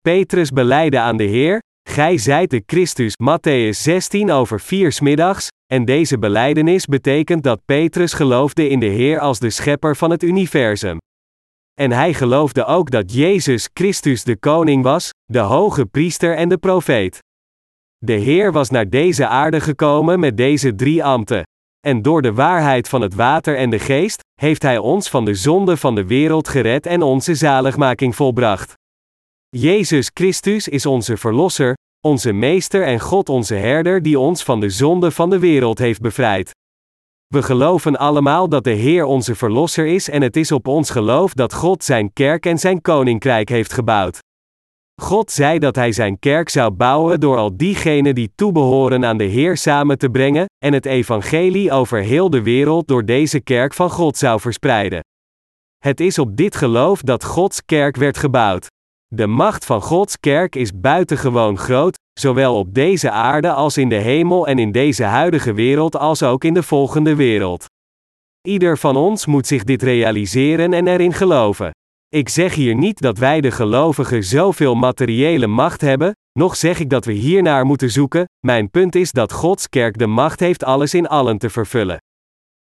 Petrus 0.00 0.50
beleidde 0.50 0.98
aan 0.98 1.16
de 1.16 1.24
Heer: 1.24 1.60
Gij 1.88 2.18
zijt 2.18 2.50
de 2.50 2.62
Christus. 2.66 3.12
Matthäus 3.12 3.78
16 3.78 4.30
over 4.30 4.60
4 4.60 4.98
middags. 5.02 5.48
En 5.72 5.84
deze 5.84 6.18
beleidenis 6.18 6.86
betekent 6.86 7.42
dat 7.42 7.64
Petrus 7.64 8.12
geloofde 8.12 8.68
in 8.68 8.80
de 8.80 8.86
Heer 8.86 9.18
als 9.18 9.38
de 9.38 9.50
schepper 9.50 9.96
van 9.96 10.10
het 10.10 10.22
universum. 10.22 10.98
En 11.80 11.92
hij 11.92 12.14
geloofde 12.14 12.64
ook 12.64 12.90
dat 12.90 13.12
Jezus 13.12 13.68
Christus 13.74 14.24
de 14.24 14.36
koning 14.36 14.82
was, 14.82 15.10
de 15.24 15.38
hoge 15.38 15.86
priester 15.86 16.36
en 16.36 16.48
de 16.48 16.58
profeet. 16.58 17.18
De 17.98 18.12
Heer 18.12 18.52
was 18.52 18.70
naar 18.70 18.88
deze 18.88 19.26
aarde 19.26 19.60
gekomen 19.60 20.20
met 20.20 20.36
deze 20.36 20.74
drie 20.74 21.04
ambten. 21.04 21.42
En 21.86 22.02
door 22.02 22.22
de 22.22 22.32
waarheid 22.32 22.88
van 22.88 23.00
het 23.00 23.14
water 23.14 23.56
en 23.56 23.70
de 23.70 23.78
geest, 23.78 24.20
heeft 24.40 24.62
Hij 24.62 24.78
ons 24.78 25.08
van 25.08 25.24
de 25.24 25.34
zonde 25.34 25.76
van 25.76 25.94
de 25.94 26.06
wereld 26.06 26.48
gered 26.48 26.86
en 26.86 27.02
onze 27.02 27.34
zaligmaking 27.34 28.16
volbracht. 28.16 28.74
Jezus 29.48 30.10
Christus 30.14 30.68
is 30.68 30.86
onze 30.86 31.16
Verlosser, 31.16 31.74
onze 32.00 32.32
Meester 32.32 32.82
en 32.82 33.00
God 33.00 33.28
onze 33.28 33.54
Herder 33.54 34.02
die 34.02 34.18
ons 34.18 34.42
van 34.42 34.60
de 34.60 34.70
zonde 34.70 35.10
van 35.10 35.30
de 35.30 35.38
wereld 35.38 35.78
heeft 35.78 36.00
bevrijd. 36.00 36.50
We 37.26 37.42
geloven 37.42 37.96
allemaal 37.96 38.48
dat 38.48 38.64
de 38.64 38.70
Heer 38.70 39.04
onze 39.04 39.34
Verlosser 39.34 39.86
is 39.86 40.08
en 40.08 40.22
het 40.22 40.36
is 40.36 40.52
op 40.52 40.66
ons 40.66 40.90
geloof 40.90 41.32
dat 41.32 41.54
God 41.54 41.84
Zijn 41.84 42.12
kerk 42.12 42.46
en 42.46 42.58
Zijn 42.58 42.80
koninkrijk 42.80 43.48
heeft 43.48 43.72
gebouwd. 43.72 44.18
God 45.00 45.30
zei 45.30 45.58
dat 45.58 45.76
Hij 45.76 45.92
Zijn 45.92 46.18
kerk 46.18 46.48
zou 46.48 46.70
bouwen 46.70 47.20
door 47.20 47.36
al 47.36 47.56
diegenen 47.56 48.14
die 48.14 48.32
toebehoren 48.34 49.04
aan 49.04 49.16
de 49.16 49.24
Heer 49.24 49.56
samen 49.56 49.98
te 49.98 50.08
brengen, 50.08 50.46
en 50.64 50.72
het 50.72 50.86
evangelie 50.86 51.72
over 51.72 51.98
heel 51.98 52.30
de 52.30 52.42
wereld 52.42 52.88
door 52.88 53.04
deze 53.04 53.40
kerk 53.40 53.74
van 53.74 53.90
God 53.90 54.16
zou 54.16 54.40
verspreiden. 54.40 55.00
Het 55.78 56.00
is 56.00 56.18
op 56.18 56.36
dit 56.36 56.56
geloof 56.56 57.00
dat 57.00 57.24
Gods 57.24 57.64
kerk 57.64 57.96
werd 57.96 58.18
gebouwd. 58.18 58.66
De 59.14 59.26
macht 59.26 59.64
van 59.64 59.82
Gods 59.82 60.20
kerk 60.20 60.56
is 60.56 60.80
buitengewoon 60.80 61.58
groot, 61.58 61.98
zowel 62.20 62.58
op 62.58 62.74
deze 62.74 63.10
aarde 63.10 63.52
als 63.52 63.76
in 63.76 63.88
de 63.88 63.94
hemel 63.94 64.46
en 64.46 64.58
in 64.58 64.72
deze 64.72 65.04
huidige 65.04 65.52
wereld 65.52 65.96
als 65.96 66.22
ook 66.22 66.44
in 66.44 66.54
de 66.54 66.62
volgende 66.62 67.14
wereld. 67.14 67.64
Ieder 68.48 68.78
van 68.78 68.96
ons 68.96 69.26
moet 69.26 69.46
zich 69.46 69.64
dit 69.64 69.82
realiseren 69.82 70.72
en 70.72 70.86
erin 70.86 71.12
geloven. 71.12 71.70
Ik 72.12 72.28
zeg 72.28 72.54
hier 72.54 72.74
niet 72.74 73.00
dat 73.00 73.18
wij 73.18 73.40
de 73.40 73.50
gelovigen 73.50 74.24
zoveel 74.24 74.74
materiële 74.74 75.46
macht 75.46 75.80
hebben, 75.80 76.16
nog 76.32 76.56
zeg 76.56 76.80
ik 76.80 76.90
dat 76.90 77.04
we 77.04 77.12
hiernaar 77.12 77.66
moeten 77.66 77.90
zoeken, 77.90 78.24
mijn 78.46 78.70
punt 78.70 78.94
is 78.94 79.12
dat 79.12 79.32
Gods 79.32 79.68
kerk 79.68 79.98
de 79.98 80.06
macht 80.06 80.40
heeft 80.40 80.64
alles 80.64 80.94
in 80.94 81.08
allen 81.08 81.38
te 81.38 81.50
vervullen. 81.50 82.02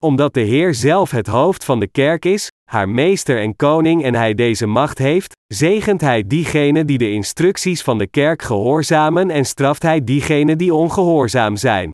Omdat 0.02 0.34
de 0.34 0.40
Heer 0.40 0.74
zelf 0.74 1.10
het 1.10 1.26
hoofd 1.26 1.64
van 1.64 1.80
de 1.80 1.88
kerk 1.88 2.24
is, 2.24 2.50
haar 2.70 2.88
meester 2.88 3.40
en 3.40 3.56
koning 3.56 4.04
en 4.04 4.14
hij 4.14 4.34
deze 4.34 4.66
macht 4.66 4.98
heeft, 4.98 5.34
zegent 5.46 6.00
hij 6.00 6.26
diegenen 6.26 6.86
die 6.86 6.98
de 6.98 7.10
instructies 7.10 7.82
van 7.82 7.98
de 7.98 8.06
kerk 8.06 8.42
gehoorzamen 8.42 9.30
en 9.30 9.44
straft 9.44 9.82
hij 9.82 10.04
diegenen 10.04 10.58
die 10.58 10.74
ongehoorzaam 10.74 11.56
zijn. 11.56 11.90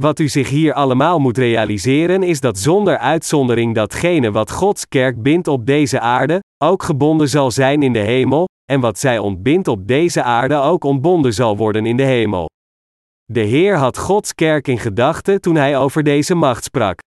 Wat 0.00 0.18
u 0.18 0.28
zich 0.28 0.48
hier 0.48 0.72
allemaal 0.72 1.18
moet 1.18 1.38
realiseren 1.38 2.22
is 2.22 2.40
dat 2.40 2.58
zonder 2.58 2.98
uitzondering 2.98 3.74
datgene 3.74 4.30
wat 4.30 4.50
Gods 4.50 4.88
kerk 4.88 5.22
bindt 5.22 5.48
op 5.48 5.66
deze 5.66 6.00
aarde, 6.00 6.40
ook 6.64 6.82
gebonden 6.82 7.28
zal 7.28 7.50
zijn 7.50 7.82
in 7.82 7.92
de 7.92 7.98
hemel, 7.98 8.48
en 8.72 8.80
wat 8.80 8.98
zij 8.98 9.18
ontbindt 9.18 9.68
op 9.68 9.86
deze 9.86 10.22
aarde 10.22 10.56
ook 10.56 10.84
ontbonden 10.84 11.34
zal 11.34 11.56
worden 11.56 11.86
in 11.86 11.96
de 11.96 12.02
hemel. 12.02 12.48
De 13.24 13.40
Heer 13.40 13.76
had 13.76 13.98
Gods 13.98 14.34
kerk 14.34 14.68
in 14.68 14.78
gedachten 14.78 15.40
toen 15.40 15.54
hij 15.54 15.78
over 15.78 16.02
deze 16.02 16.34
macht 16.34 16.64
sprak. 16.64 16.98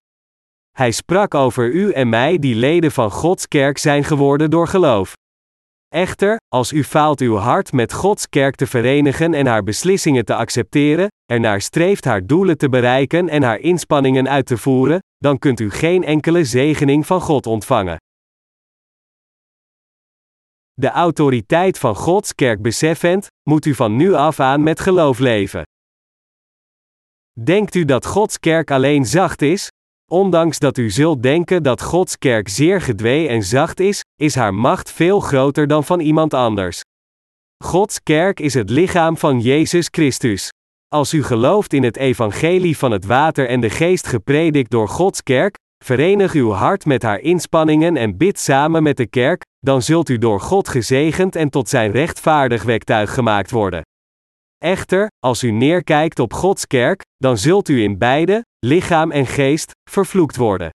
Hij 0.71 0.91
sprak 0.91 1.33
over 1.33 1.71
u 1.71 1.91
en 1.91 2.09
mij 2.09 2.39
die 2.39 2.55
leden 2.55 2.91
van 2.91 3.11
Gods 3.11 3.47
kerk 3.47 3.77
zijn 3.77 4.03
geworden 4.03 4.49
door 4.49 4.67
geloof. 4.67 5.13
Echter, 5.87 6.37
als 6.47 6.71
u 6.71 6.83
faalt 6.83 7.19
uw 7.19 7.35
hart 7.35 7.71
met 7.71 7.93
Gods 7.93 8.29
kerk 8.29 8.55
te 8.55 8.67
verenigen 8.67 9.33
en 9.33 9.45
haar 9.45 9.63
beslissingen 9.63 10.25
te 10.25 10.35
accepteren, 10.35 11.07
ernaar 11.25 11.61
streeft 11.61 12.05
haar 12.05 12.25
doelen 12.25 12.57
te 12.57 12.69
bereiken 12.69 13.29
en 13.29 13.43
haar 13.43 13.59
inspanningen 13.59 14.29
uit 14.29 14.45
te 14.45 14.57
voeren, 14.57 14.99
dan 15.17 15.37
kunt 15.37 15.59
u 15.59 15.69
geen 15.69 16.03
enkele 16.03 16.43
zegening 16.43 17.05
van 17.05 17.21
God 17.21 17.45
ontvangen. 17.45 17.97
De 20.73 20.89
autoriteit 20.89 21.79
van 21.79 21.95
Gods 21.95 22.35
kerk 22.35 22.61
beseffend, 22.61 23.27
moet 23.49 23.65
u 23.65 23.75
van 23.75 23.95
nu 23.95 24.13
af 24.13 24.39
aan 24.39 24.63
met 24.63 24.79
geloof 24.79 25.19
leven. 25.19 25.63
Denkt 27.43 27.75
u 27.75 27.85
dat 27.85 28.05
Gods 28.05 28.39
kerk 28.39 28.71
alleen 28.71 29.05
zacht 29.05 29.41
is? 29.41 29.69
Ondanks 30.11 30.59
dat 30.59 30.77
u 30.77 30.89
zult 30.89 31.23
denken 31.23 31.63
dat 31.63 31.81
Gods 31.81 32.17
kerk 32.17 32.49
zeer 32.49 32.81
gedwee 32.81 33.27
en 33.27 33.43
zacht 33.43 33.79
is, 33.79 34.03
is 34.15 34.35
haar 34.35 34.53
macht 34.53 34.91
veel 34.91 35.19
groter 35.19 35.67
dan 35.67 35.83
van 35.83 35.99
iemand 35.99 36.33
anders. 36.33 36.81
Gods 37.63 38.03
kerk 38.03 38.39
is 38.39 38.53
het 38.53 38.69
lichaam 38.69 39.17
van 39.17 39.39
Jezus 39.39 39.87
Christus. 39.91 40.49
Als 40.87 41.13
u 41.13 41.23
gelooft 41.23 41.73
in 41.73 41.83
het 41.83 41.97
evangelie 41.97 42.77
van 42.77 42.91
het 42.91 43.05
water 43.05 43.47
en 43.47 43.59
de 43.59 43.69
geest 43.69 44.07
gepredikt 44.07 44.71
door 44.71 44.89
Gods 44.89 45.23
kerk, 45.23 45.55
verenig 45.83 46.33
uw 46.33 46.51
hart 46.51 46.85
met 46.85 47.01
haar 47.03 47.19
inspanningen 47.19 47.97
en 47.97 48.17
bid 48.17 48.39
samen 48.39 48.83
met 48.83 48.97
de 48.97 49.07
kerk, 49.07 49.41
dan 49.59 49.81
zult 49.81 50.09
u 50.09 50.17
door 50.17 50.39
God 50.39 50.67
gezegend 50.67 51.35
en 51.35 51.49
tot 51.49 51.69
zijn 51.69 51.91
rechtvaardig 51.91 52.63
werktuig 52.63 53.13
gemaakt 53.13 53.51
worden. 53.51 53.81
Echter, 54.57 55.07
als 55.19 55.43
u 55.43 55.51
neerkijkt 55.51 56.19
op 56.19 56.33
Gods 56.33 56.67
kerk, 56.67 57.01
dan 57.17 57.37
zult 57.37 57.69
u 57.69 57.83
in 57.83 57.97
beide, 57.97 58.45
lichaam 58.59 59.11
en 59.11 59.25
geest, 59.25 59.71
vervloekt 59.89 60.35
worden. 60.35 60.69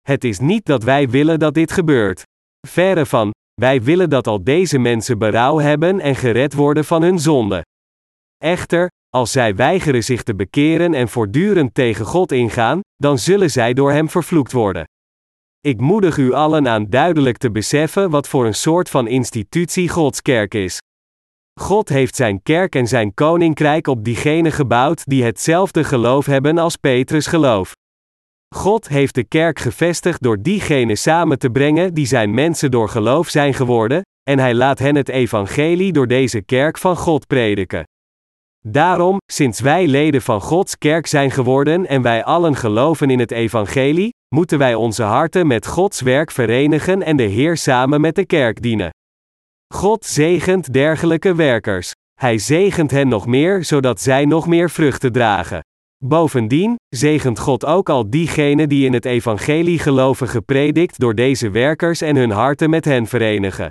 Het 0.00 0.24
is 0.24 0.38
niet 0.38 0.64
dat 0.64 0.82
wij 0.82 1.08
willen 1.08 1.38
dat 1.38 1.54
dit 1.54 1.72
gebeurt. 1.72 2.22
Verre 2.66 3.06
van, 3.06 3.30
wij 3.60 3.82
willen 3.82 4.10
dat 4.10 4.26
al 4.26 4.44
deze 4.44 4.78
mensen 4.78 5.18
berouw 5.18 5.58
hebben 5.58 6.00
en 6.00 6.16
gered 6.16 6.54
worden 6.54 6.84
van 6.84 7.02
hun 7.02 7.18
zonde. 7.18 7.64
Echter, 8.38 8.88
als 9.08 9.32
zij 9.32 9.54
weigeren 9.54 10.04
zich 10.04 10.22
te 10.22 10.34
bekeren 10.34 10.94
en 10.94 11.08
voortdurend 11.08 11.74
tegen 11.74 12.04
God 12.04 12.32
ingaan, 12.32 12.80
dan 12.96 13.18
zullen 13.18 13.50
zij 13.50 13.72
door 13.72 13.92
Hem 13.92 14.08
vervloekt 14.08 14.52
worden. 14.52 14.84
Ik 15.60 15.80
moedig 15.80 16.16
u 16.16 16.32
allen 16.32 16.68
aan 16.68 16.86
duidelijk 16.86 17.36
te 17.36 17.50
beseffen 17.50 18.10
wat 18.10 18.28
voor 18.28 18.46
een 18.46 18.54
soort 18.54 18.90
van 18.90 19.06
institutie 19.06 19.88
Gods 19.88 20.22
kerk 20.22 20.54
is. 20.54 20.78
God 21.60 21.88
heeft 21.88 22.16
zijn 22.16 22.42
kerk 22.42 22.74
en 22.74 22.86
zijn 22.86 23.14
koninkrijk 23.14 23.86
op 23.86 24.04
diegenen 24.04 24.52
gebouwd 24.52 25.04
die 25.04 25.24
hetzelfde 25.24 25.84
geloof 25.84 26.26
hebben 26.26 26.58
als 26.58 26.76
Petrus 26.76 27.26
geloof. 27.26 27.72
God 28.54 28.88
heeft 28.88 29.14
de 29.14 29.24
kerk 29.24 29.58
gevestigd 29.58 30.22
door 30.22 30.42
diegenen 30.42 30.96
samen 30.96 31.38
te 31.38 31.50
brengen 31.50 31.94
die 31.94 32.06
zijn 32.06 32.34
mensen 32.34 32.70
door 32.70 32.88
geloof 32.88 33.28
zijn 33.28 33.54
geworden, 33.54 34.02
en 34.30 34.38
hij 34.38 34.54
laat 34.54 34.78
hen 34.78 34.94
het 34.94 35.08
evangelie 35.08 35.92
door 35.92 36.06
deze 36.06 36.42
kerk 36.42 36.78
van 36.78 36.96
God 36.96 37.26
prediken. 37.26 37.84
Daarom, 38.66 39.18
sinds 39.32 39.60
wij 39.60 39.86
leden 39.86 40.22
van 40.22 40.40
Gods 40.40 40.78
kerk 40.78 41.06
zijn 41.06 41.30
geworden 41.30 41.86
en 41.86 42.02
wij 42.02 42.24
allen 42.24 42.56
geloven 42.56 43.10
in 43.10 43.18
het 43.18 43.30
evangelie, 43.30 44.10
moeten 44.34 44.58
wij 44.58 44.74
onze 44.74 45.02
harten 45.02 45.46
met 45.46 45.66
Gods 45.66 46.00
werk 46.00 46.30
verenigen 46.30 47.02
en 47.02 47.16
de 47.16 47.22
Heer 47.22 47.56
samen 47.56 48.00
met 48.00 48.14
de 48.14 48.26
kerk 48.26 48.62
dienen. 48.62 48.90
God 49.74 50.04
zegent 50.04 50.72
dergelijke 50.72 51.34
werkers. 51.34 51.92
Hij 52.20 52.38
zegent 52.38 52.90
hen 52.90 53.08
nog 53.08 53.26
meer 53.26 53.64
zodat 53.64 54.00
zij 54.00 54.24
nog 54.24 54.46
meer 54.46 54.70
vruchten 54.70 55.12
dragen. 55.12 55.60
Bovendien, 56.04 56.76
zegent 56.88 57.38
God 57.38 57.64
ook 57.64 57.88
al 57.88 58.10
diegenen 58.10 58.68
die 58.68 58.86
in 58.86 58.92
het 58.92 59.04
evangelie 59.04 59.78
geloven 59.78 60.28
gepredikt 60.28 60.98
door 60.98 61.14
deze 61.14 61.50
werkers 61.50 62.00
en 62.00 62.16
hun 62.16 62.30
harten 62.30 62.70
met 62.70 62.84
hen 62.84 63.06
verenigen. 63.06 63.68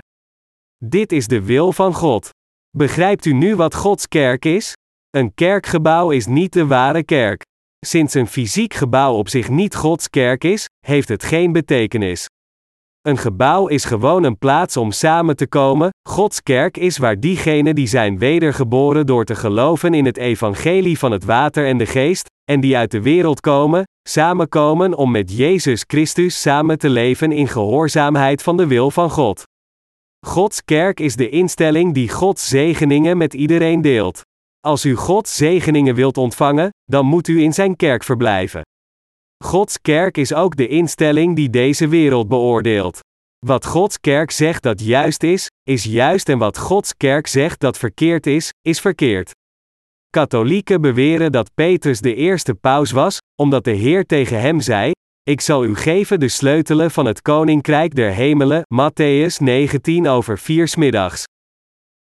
Dit 0.84 1.12
is 1.12 1.26
de 1.26 1.42
wil 1.42 1.72
van 1.72 1.94
God. 1.94 2.30
Begrijpt 2.76 3.24
u 3.24 3.32
nu 3.32 3.56
wat 3.56 3.74
Gods 3.74 4.08
kerk 4.08 4.44
is? 4.44 4.72
Een 5.10 5.34
kerkgebouw 5.34 6.10
is 6.10 6.26
niet 6.26 6.52
de 6.52 6.66
ware 6.66 7.04
kerk. 7.04 7.42
Sinds 7.86 8.14
een 8.14 8.26
fysiek 8.26 8.74
gebouw 8.74 9.14
op 9.14 9.28
zich 9.28 9.48
niet 9.48 9.74
Gods 9.74 10.10
kerk 10.10 10.44
is, 10.44 10.66
heeft 10.86 11.08
het 11.08 11.24
geen 11.24 11.52
betekenis. 11.52 12.26
Een 13.02 13.18
gebouw 13.18 13.66
is 13.66 13.84
gewoon 13.84 14.24
een 14.24 14.38
plaats 14.38 14.76
om 14.76 14.92
samen 14.92 15.36
te 15.36 15.46
komen, 15.46 15.90
Gods 16.08 16.42
kerk 16.42 16.76
is 16.76 16.98
waar 16.98 17.20
diegenen 17.20 17.74
die 17.74 17.86
zijn 17.86 18.18
wedergeboren 18.18 19.06
door 19.06 19.24
te 19.24 19.34
geloven 19.34 19.94
in 19.94 20.04
het 20.04 20.16
evangelie 20.16 20.98
van 20.98 21.12
het 21.12 21.24
water 21.24 21.66
en 21.66 21.78
de 21.78 21.86
geest, 21.86 22.26
en 22.50 22.60
die 22.60 22.76
uit 22.76 22.90
de 22.90 23.02
wereld 23.02 23.40
komen, 23.40 23.84
samenkomen 24.08 24.94
om 24.94 25.10
met 25.10 25.36
Jezus 25.36 25.84
Christus 25.86 26.40
samen 26.40 26.78
te 26.78 26.88
leven 26.88 27.32
in 27.32 27.48
gehoorzaamheid 27.48 28.42
van 28.42 28.56
de 28.56 28.66
wil 28.66 28.90
van 28.90 29.10
God. 29.10 29.42
Gods 30.26 30.64
kerk 30.64 31.00
is 31.00 31.16
de 31.16 31.28
instelling 31.28 31.94
die 31.94 32.08
Gods 32.08 32.48
zegeningen 32.48 33.16
met 33.16 33.34
iedereen 33.34 33.80
deelt. 33.80 34.20
Als 34.60 34.84
u 34.84 34.94
Gods 34.94 35.36
zegeningen 35.36 35.94
wilt 35.94 36.18
ontvangen, 36.18 36.70
dan 36.84 37.06
moet 37.06 37.28
u 37.28 37.42
in 37.42 37.52
zijn 37.52 37.76
kerk 37.76 38.04
verblijven. 38.04 38.62
Gods 39.42 39.80
kerk 39.80 40.16
is 40.16 40.34
ook 40.34 40.56
de 40.56 40.68
instelling 40.68 41.36
die 41.36 41.50
deze 41.50 41.88
wereld 41.88 42.28
beoordeelt. 42.28 43.00
Wat 43.46 43.66
Gods 43.66 44.00
kerk 44.00 44.30
zegt 44.30 44.62
dat 44.62 44.80
juist 44.80 45.22
is, 45.22 45.48
is 45.62 45.84
juist 45.84 46.28
en 46.28 46.38
wat 46.38 46.58
Gods 46.58 46.96
kerk 46.96 47.26
zegt 47.26 47.60
dat 47.60 47.78
verkeerd 47.78 48.26
is, 48.26 48.50
is 48.60 48.80
verkeerd. 48.80 49.30
Katholieken 50.10 50.80
beweren 50.80 51.32
dat 51.32 51.54
Petrus 51.54 52.00
de 52.00 52.14
eerste 52.14 52.54
paus 52.54 52.90
was, 52.90 53.18
omdat 53.42 53.64
de 53.64 53.70
Heer 53.70 54.06
tegen 54.06 54.40
hem 54.40 54.60
zei: 54.60 54.90
Ik 55.22 55.40
zal 55.40 55.64
u 55.64 55.76
geven 55.76 56.20
de 56.20 56.28
sleutelen 56.28 56.90
van 56.90 57.06
het 57.06 57.22
koninkrijk 57.22 57.94
der 57.94 58.12
hemelen, 58.12 58.62
Matthäus 58.74 59.36
19 59.38 60.08
over 60.08 60.38
4 60.38 60.68
smiddags. 60.68 61.24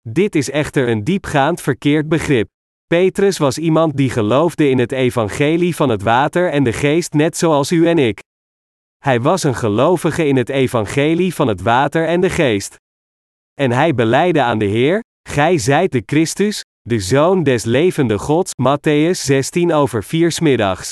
Dit 0.10 0.36
is 0.36 0.50
echter 0.50 0.90
een 0.90 1.04
diepgaand 1.04 1.62
verkeerd 1.62 2.10
begrip. 2.10 2.48
Petrus 2.92 3.38
was 3.38 3.58
iemand 3.58 3.98
die 3.98 4.10
geloofde 4.10 4.70
in 4.70 4.80
het 4.80 4.92
evangelie 4.92 5.76
van 5.76 5.90
het 5.90 6.02
water 6.02 6.52
en 6.52 6.64
de 6.64 6.74
geest 6.74 7.14
net 7.14 7.38
zoals 7.38 7.72
u 7.72 7.88
en 7.88 7.98
ik. 7.98 8.20
Hij 8.98 9.22
was 9.22 9.44
een 9.44 9.56
gelovige 9.56 10.28
in 10.28 10.38
het 10.38 10.50
evangelie 10.50 11.34
van 11.34 11.48
het 11.48 11.62
water 11.62 12.08
en 12.08 12.22
de 12.22 12.30
geest. 12.30 12.76
En 13.54 13.72
hij 13.72 13.94
beleidde 13.94 14.42
aan 14.42 14.58
de 14.58 14.66
Heer: 14.66 15.04
Gij 15.30 15.58
zijt 15.58 15.92
de 15.92 16.04
Christus, 16.06 16.64
de 16.82 17.00
Zoon 17.00 17.44
des 17.44 17.64
levende 17.64 18.18
Gods. 18.18 18.52
Matthäus 18.52 19.20
16 19.22 19.74
over 19.74 20.04
4 20.04 20.32
smiddags. 20.32 20.92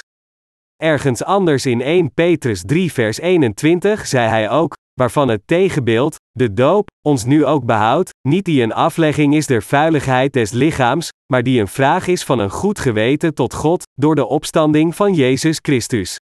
Ergens 0.76 1.24
anders 1.24 1.66
in 1.66 1.82
1 1.82 2.14
Petrus 2.14 2.64
3 2.66 2.92
vers 2.92 3.20
21 3.20 4.08
zei 4.08 4.30
hij 4.30 4.50
ook: 4.50 4.76
waarvan 5.00 5.28
het 5.28 5.42
tegenbeeld, 5.46 6.16
de 6.32 6.54
doop, 6.54 6.88
ons 7.02 7.26
nu 7.26 7.46
ook 7.46 7.66
behoudt, 7.66 8.10
niet 8.28 8.46
die 8.46 8.64
een 8.64 8.74
aflegging 8.74 9.36
is 9.36 9.48
der 9.48 9.64
vuiligheid 9.64 10.34
des 10.34 10.52
lichaams, 10.52 11.10
maar 11.34 11.44
die 11.44 11.60
een 11.60 11.68
vraag 11.68 12.08
is 12.08 12.24
van 12.24 12.40
een 12.40 12.50
goed 12.50 12.80
geweten 12.80 13.34
tot 13.34 13.54
God, 13.54 13.84
door 13.94 14.16
de 14.16 14.26
opstanding 14.26 14.96
van 14.96 15.14
Jezus 15.14 15.60
Christus. 15.62 16.18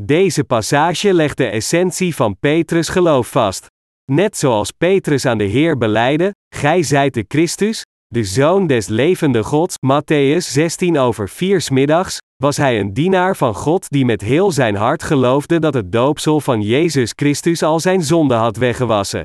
Deze 0.00 0.44
passage 0.44 1.14
legt 1.14 1.36
de 1.36 1.46
essentie 1.46 2.14
van 2.14 2.38
Petrus 2.38 2.88
geloof 2.88 3.28
vast. 3.28 3.66
Net 4.12 4.36
zoals 4.36 4.70
Petrus 4.70 5.26
aan 5.26 5.38
de 5.38 5.44
Heer 5.44 5.78
beleidde, 5.78 6.30
Gij 6.54 6.82
zijt 6.82 7.14
de 7.14 7.24
Christus, 7.28 7.82
de 8.14 8.24
Zoon 8.24 8.66
des 8.66 8.86
levende 8.86 9.42
Gods, 9.42 9.74
Matthäus 9.86 10.46
16 10.52 10.98
over 10.98 11.28
4 11.28 11.68
middags, 11.72 12.18
was 12.36 12.56
hij 12.56 12.80
een 12.80 12.92
dienaar 12.92 13.36
van 13.36 13.54
God 13.54 13.90
die 13.90 14.04
met 14.04 14.20
heel 14.20 14.50
zijn 14.50 14.74
hart 14.74 15.02
geloofde 15.02 15.58
dat 15.58 15.74
het 15.74 15.92
doopsel 15.92 16.40
van 16.40 16.62
Jezus 16.62 17.12
Christus 17.16 17.62
al 17.62 17.80
zijn 17.80 18.02
zonde 18.02 18.34
had 18.34 18.56
weggewassen. 18.56 19.22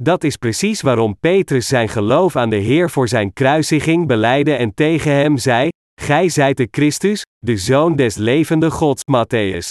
Dat 0.00 0.24
is 0.24 0.36
precies 0.36 0.80
waarom 0.80 1.18
Petrus 1.18 1.68
zijn 1.68 1.88
geloof 1.88 2.36
aan 2.36 2.50
de 2.50 2.56
Heer 2.56 2.90
voor 2.90 3.08
zijn 3.08 3.32
kruisiging 3.32 4.06
beleidde 4.06 4.54
en 4.54 4.74
tegen 4.74 5.12
hem 5.12 5.36
zei: 5.36 5.68
Gij 6.00 6.28
zijt 6.28 6.56
de 6.56 6.68
Christus, 6.70 7.22
de 7.38 7.56
Zoon 7.56 7.96
des 7.96 8.16
levende 8.16 8.70
Gods, 8.70 9.02
Matthäus. 9.02 9.70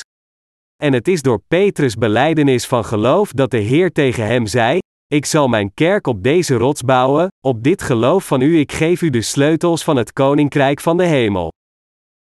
En 0.84 0.94
het 0.94 1.08
is 1.08 1.22
door 1.22 1.42
Petrus' 1.48 1.96
beleidenis 1.96 2.66
van 2.66 2.86
geloof 2.86 3.32
dat 3.32 3.52
de 3.52 3.58
Heer 3.58 3.92
tegen 3.92 4.26
hem 4.26 4.48
zei: 4.48 4.80
Ik 5.14 5.26
zal 5.26 5.48
mijn 5.48 5.74
kerk 5.74 6.08
op 6.08 6.24
deze 6.24 6.56
rots 6.56 6.82
bouwen, 6.82 7.28
op 7.46 7.64
dit 7.64 7.82
geloof 7.82 8.28
van 8.28 8.42
u 8.42 8.60
ik 8.60 8.72
geef 8.72 9.02
u 9.02 9.10
de 9.10 9.22
sleutels 9.22 9.84
van 9.84 9.96
het 9.96 10.14
koninkrijk 10.14 10.80
van 10.80 10.98
de 10.98 11.06
hemel. 11.06 11.52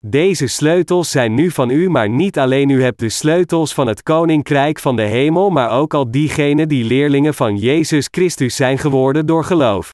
Deze 0.05 0.47
sleutels 0.47 1.11
zijn 1.11 1.33
nu 1.33 1.51
van 1.51 1.69
u, 1.69 1.89
maar 1.89 2.09
niet 2.09 2.39
alleen 2.39 2.69
u 2.69 2.83
hebt 2.83 2.99
de 2.99 3.09
sleutels 3.09 3.73
van 3.73 3.87
het 3.87 4.03
koninkrijk 4.03 4.79
van 4.79 4.95
de 4.95 5.01
hemel, 5.01 5.49
maar 5.49 5.71
ook 5.71 5.93
al 5.93 6.11
diegenen 6.11 6.67
die 6.67 6.83
leerlingen 6.83 7.33
van 7.33 7.57
Jezus 7.57 8.07
Christus 8.11 8.55
zijn 8.55 8.77
geworden 8.77 9.25
door 9.25 9.43
geloof. 9.43 9.89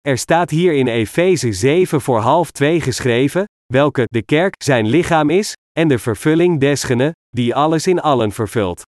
Er 0.00 0.18
staat 0.18 0.50
hier 0.50 0.72
in 0.72 0.86
Efeze 0.86 1.52
7 1.52 2.00
voor 2.00 2.18
half 2.18 2.50
2 2.50 2.80
geschreven, 2.80 3.44
welke 3.72 4.04
de 4.04 4.22
kerk 4.22 4.54
zijn 4.62 4.86
lichaam 4.86 5.30
is, 5.30 5.52
en 5.72 5.88
de 5.88 5.98
vervulling 5.98 6.60
desgene, 6.60 7.12
die 7.28 7.54
alles 7.54 7.86
in 7.86 8.00
allen 8.00 8.32
vervult. 8.32 8.82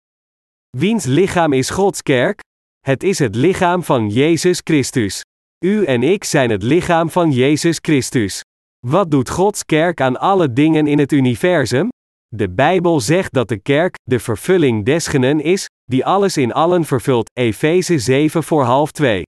Wiens 0.77 1.05
lichaam 1.05 1.53
is 1.53 1.69
Gods 1.69 2.01
kerk? 2.01 2.41
Het 2.83 3.03
is 3.03 3.19
het 3.19 3.35
lichaam 3.35 3.83
van 3.83 4.09
Jezus 4.09 4.61
Christus. 4.63 5.21
U 5.65 5.85
en 5.85 6.03
ik 6.03 6.23
zijn 6.23 6.49
het 6.49 6.63
lichaam 6.63 7.09
van 7.09 7.31
Jezus 7.31 7.77
Christus. 7.81 8.41
Wat 8.87 9.11
doet 9.11 9.29
Gods 9.29 9.65
kerk 9.65 10.01
aan 10.01 10.19
alle 10.19 10.53
dingen 10.53 10.87
in 10.87 10.99
het 10.99 11.11
universum? 11.11 11.89
De 12.27 12.49
Bijbel 12.49 12.99
zegt 12.99 13.33
dat 13.33 13.47
de 13.47 13.57
kerk 13.57 13.95
de 14.03 14.19
vervulling 14.19 14.85
desgenen 14.85 15.39
is, 15.39 15.67
die 15.83 16.05
alles 16.05 16.37
in 16.37 16.53
allen 16.53 16.85
vervult. 16.85 17.29
Efeze 17.33 17.99
7 17.99 18.43
voor 18.43 18.63
half 18.63 18.91
2. 18.91 19.23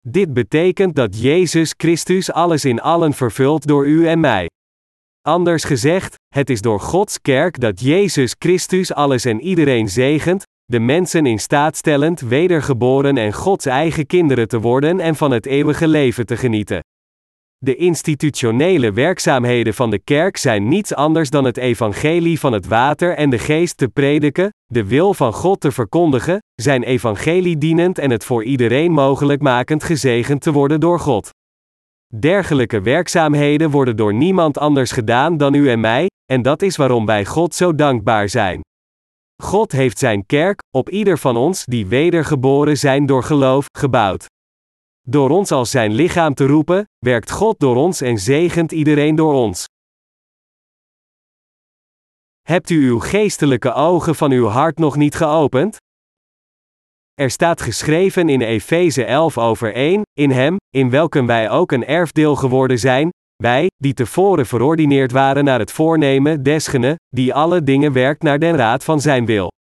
Dit 0.00 0.32
betekent 0.32 0.94
dat 0.94 1.20
Jezus 1.20 1.74
Christus 1.76 2.32
alles 2.32 2.64
in 2.64 2.80
allen 2.80 3.12
vervult 3.12 3.66
door 3.66 3.86
u 3.86 4.06
en 4.08 4.20
mij. 4.20 4.46
Anders 5.20 5.64
gezegd, 5.64 6.14
het 6.34 6.50
is 6.50 6.60
door 6.60 6.80
Gods 6.80 7.20
kerk 7.20 7.60
dat 7.60 7.80
Jezus 7.80 8.34
Christus 8.38 8.92
alles 8.92 9.24
en 9.24 9.40
iedereen 9.40 9.88
zegent, 9.88 10.43
de 10.66 10.80
mensen 10.80 11.26
in 11.26 11.38
staat 11.38 11.76
stellend 11.76 12.20
wedergeboren 12.20 13.16
en 13.16 13.32
Gods 13.32 13.66
eigen 13.66 14.06
kinderen 14.06 14.48
te 14.48 14.60
worden 14.60 15.00
en 15.00 15.14
van 15.14 15.30
het 15.30 15.46
eeuwige 15.46 15.88
leven 15.88 16.26
te 16.26 16.36
genieten. 16.36 16.80
De 17.58 17.76
institutionele 17.76 18.92
werkzaamheden 18.92 19.74
van 19.74 19.90
de 19.90 19.98
kerk 19.98 20.36
zijn 20.36 20.68
niets 20.68 20.94
anders 20.94 21.30
dan 21.30 21.44
het 21.44 21.56
evangelie 21.56 22.40
van 22.40 22.52
het 22.52 22.66
water 22.66 23.16
en 23.16 23.30
de 23.30 23.38
geest 23.38 23.76
te 23.76 23.88
prediken, 23.88 24.48
de 24.66 24.84
wil 24.84 25.14
van 25.14 25.32
God 25.32 25.60
te 25.60 25.70
verkondigen, 25.70 26.38
zijn 26.54 26.82
evangelie 26.82 27.58
dienend 27.58 27.98
en 27.98 28.10
het 28.10 28.24
voor 28.24 28.44
iedereen 28.44 28.92
mogelijk 28.92 29.42
makend 29.42 29.84
gezegend 29.84 30.40
te 30.40 30.52
worden 30.52 30.80
door 30.80 31.00
God. 31.00 31.30
Dergelijke 32.18 32.80
werkzaamheden 32.80 33.70
worden 33.70 33.96
door 33.96 34.14
niemand 34.14 34.58
anders 34.58 34.92
gedaan 34.92 35.36
dan 35.36 35.54
u 35.54 35.70
en 35.70 35.80
mij, 35.80 36.06
en 36.32 36.42
dat 36.42 36.62
is 36.62 36.76
waarom 36.76 37.06
wij 37.06 37.24
God 37.24 37.54
zo 37.54 37.74
dankbaar 37.74 38.28
zijn. 38.28 38.60
God 39.42 39.72
heeft 39.72 39.98
zijn 39.98 40.26
kerk, 40.26 40.62
op 40.70 40.90
ieder 40.90 41.18
van 41.18 41.36
ons 41.36 41.64
die 41.64 41.86
wedergeboren 41.86 42.78
zijn 42.78 43.06
door 43.06 43.22
geloof, 43.22 43.66
gebouwd. 43.78 44.26
Door 45.00 45.30
ons 45.30 45.50
als 45.50 45.70
zijn 45.70 45.92
lichaam 45.92 46.34
te 46.34 46.46
roepen, 46.46 46.84
werkt 46.98 47.30
God 47.30 47.58
door 47.58 47.76
ons 47.76 48.00
en 48.00 48.18
zegent 48.18 48.72
iedereen 48.72 49.14
door 49.14 49.34
ons. 49.34 49.66
Hebt 52.42 52.70
u 52.70 52.88
uw 52.88 52.98
geestelijke 52.98 53.72
ogen 53.72 54.14
van 54.14 54.32
uw 54.32 54.46
hart 54.46 54.78
nog 54.78 54.96
niet 54.96 55.14
geopend? 55.14 55.76
Er 57.14 57.30
staat 57.30 57.60
geschreven 57.60 58.28
in 58.28 58.40
Efeze 58.40 59.04
11 59.04 59.38
over 59.38 59.74
1, 59.74 60.02
in 60.12 60.30
hem, 60.30 60.56
in 60.70 60.90
welken 60.90 61.26
wij 61.26 61.50
ook 61.50 61.72
een 61.72 61.86
erfdeel 61.86 62.36
geworden 62.36 62.78
zijn, 62.78 63.10
wij, 63.36 63.70
die 63.76 63.94
tevoren 63.94 64.46
verordineerd 64.46 65.12
waren 65.12 65.44
naar 65.44 65.58
het 65.58 65.72
voornemen 65.72 66.42
desgene, 66.42 66.98
die 67.08 67.34
alle 67.34 67.62
dingen 67.62 67.92
werkt 67.92 68.22
naar 68.22 68.38
den 68.38 68.56
raad 68.56 68.84
van 68.84 69.00
zijn 69.00 69.26
wil. 69.26 69.52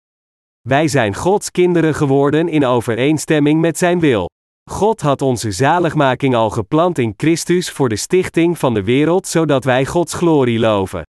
Wij 0.68 0.88
zijn 0.88 1.14
Gods 1.14 1.50
kinderen 1.50 1.94
geworden 1.94 2.48
in 2.48 2.64
overeenstemming 2.64 3.60
met 3.60 3.78
zijn 3.78 4.00
wil. 4.00 4.28
God 4.70 5.00
had 5.00 5.22
onze 5.22 5.50
zaligmaking 5.50 6.34
al 6.34 6.50
gepland 6.50 6.98
in 6.98 7.14
Christus 7.16 7.70
voor 7.70 7.88
de 7.88 7.96
stichting 7.96 8.58
van 8.58 8.74
de 8.74 8.82
wereld, 8.82 9.26
zodat 9.26 9.64
wij 9.64 9.86
Gods 9.86 10.14
glorie 10.14 10.58
loven. 10.58 11.02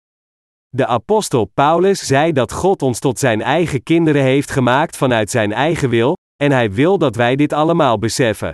De 0.69 0.85
apostel 0.85 1.45
Paulus 1.45 1.99
zei 1.99 2.31
dat 2.31 2.51
God 2.51 2.81
ons 2.81 2.99
tot 2.99 3.19
zijn 3.19 3.41
eigen 3.41 3.83
kinderen 3.83 4.21
heeft 4.21 4.51
gemaakt 4.51 4.97
vanuit 4.97 5.29
zijn 5.29 5.53
eigen 5.53 5.89
wil, 5.89 6.13
en 6.43 6.51
hij 6.51 6.71
wil 6.71 6.97
dat 6.97 7.15
wij 7.15 7.35
dit 7.35 7.53
allemaal 7.53 7.99
beseffen. 7.99 8.51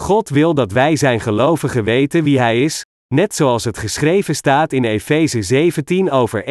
God 0.00 0.28
wil 0.28 0.54
dat 0.54 0.72
wij 0.72 0.96
zijn 0.96 1.20
gelovigen 1.20 1.84
weten 1.84 2.24
wie 2.24 2.38
hij 2.38 2.62
is, 2.62 2.82
net 3.14 3.34
zoals 3.34 3.64
het 3.64 3.78
geschreven 3.78 4.34
staat 4.34 4.72
in 4.72 4.84
Efeze 4.84 5.42
17 5.42 6.10
over 6.10 6.44
1-19, 6.44 6.46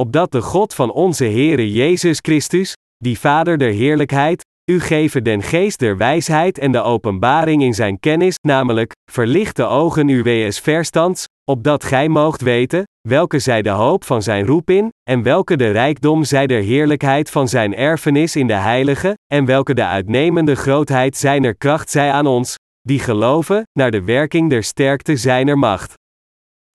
opdat 0.00 0.32
de 0.32 0.42
God 0.42 0.74
van 0.74 0.92
onze 0.92 1.24
Heere 1.24 1.72
Jezus 1.72 2.18
Christus, 2.22 2.74
die 2.96 3.18
Vader 3.18 3.58
der 3.58 3.72
heerlijkheid, 3.72 4.42
u 4.70 4.80
geven 4.80 5.24
den 5.24 5.42
geest 5.42 5.78
der 5.78 5.96
wijsheid 5.96 6.58
en 6.58 6.72
de 6.72 6.80
openbaring 6.80 7.62
in 7.62 7.74
zijn 7.74 8.00
kennis, 8.00 8.34
namelijk, 8.46 8.92
verlicht 9.10 9.56
de 9.56 9.64
ogen 9.64 10.08
uw 10.08 10.22
wees 10.22 10.58
verstands, 10.58 11.26
opdat 11.50 11.84
gij 11.84 12.08
moogt 12.08 12.40
weten, 12.40 12.84
welke 13.08 13.38
zij 13.38 13.62
de 13.62 13.70
hoop 13.70 14.04
van 14.04 14.22
zijn 14.22 14.46
roep 14.46 14.70
in, 14.70 14.88
en 15.10 15.22
welke 15.22 15.56
de 15.56 15.70
rijkdom 15.70 16.24
zij 16.24 16.46
der 16.46 16.62
heerlijkheid 16.62 17.30
van 17.30 17.48
zijn 17.48 17.74
erfenis 17.74 18.36
in 18.36 18.46
de 18.46 18.52
heilige, 18.52 19.14
en 19.32 19.44
welke 19.44 19.74
de 19.74 19.86
uitnemende 19.86 20.54
grootheid 20.54 21.16
zijner 21.16 21.56
kracht 21.56 21.90
zij 21.90 22.10
aan 22.10 22.26
ons, 22.26 22.56
die 22.82 22.98
geloven, 22.98 23.62
naar 23.72 23.90
de 23.90 24.02
werking 24.02 24.50
der 24.50 24.62
sterkte 24.62 25.16
zijner 25.16 25.58
macht. 25.58 25.94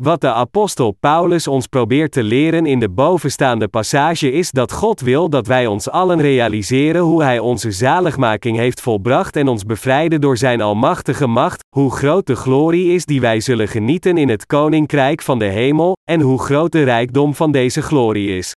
Wat 0.03 0.21
de 0.21 0.31
apostel 0.31 0.91
Paulus 0.91 1.47
ons 1.47 1.67
probeert 1.67 2.11
te 2.11 2.23
leren 2.23 2.65
in 2.65 2.79
de 2.79 2.89
bovenstaande 2.89 3.67
passage 3.67 4.31
is 4.31 4.51
dat 4.51 4.71
God 4.71 5.01
wil 5.01 5.29
dat 5.29 5.47
wij 5.47 5.67
ons 5.67 5.89
allen 5.89 6.21
realiseren 6.21 7.01
hoe 7.01 7.23
Hij 7.23 7.39
onze 7.39 7.71
zaligmaking 7.71 8.57
heeft 8.57 8.81
volbracht 8.81 9.35
en 9.35 9.47
ons 9.47 9.63
bevrijden 9.63 10.21
door 10.21 10.37
Zijn 10.37 10.61
almachtige 10.61 11.27
macht, 11.27 11.63
hoe 11.75 11.91
groot 11.91 12.25
de 12.25 12.35
glorie 12.35 12.93
is 12.93 13.05
die 13.05 13.21
wij 13.21 13.39
zullen 13.39 13.67
genieten 13.67 14.17
in 14.17 14.29
het 14.29 14.45
koninkrijk 14.45 15.21
van 15.21 15.39
de 15.39 15.45
hemel, 15.45 15.97
en 16.03 16.21
hoe 16.21 16.39
groot 16.39 16.71
de 16.71 16.83
rijkdom 16.83 17.35
van 17.35 17.51
deze 17.51 17.81
glorie 17.81 18.37
is. 18.37 18.51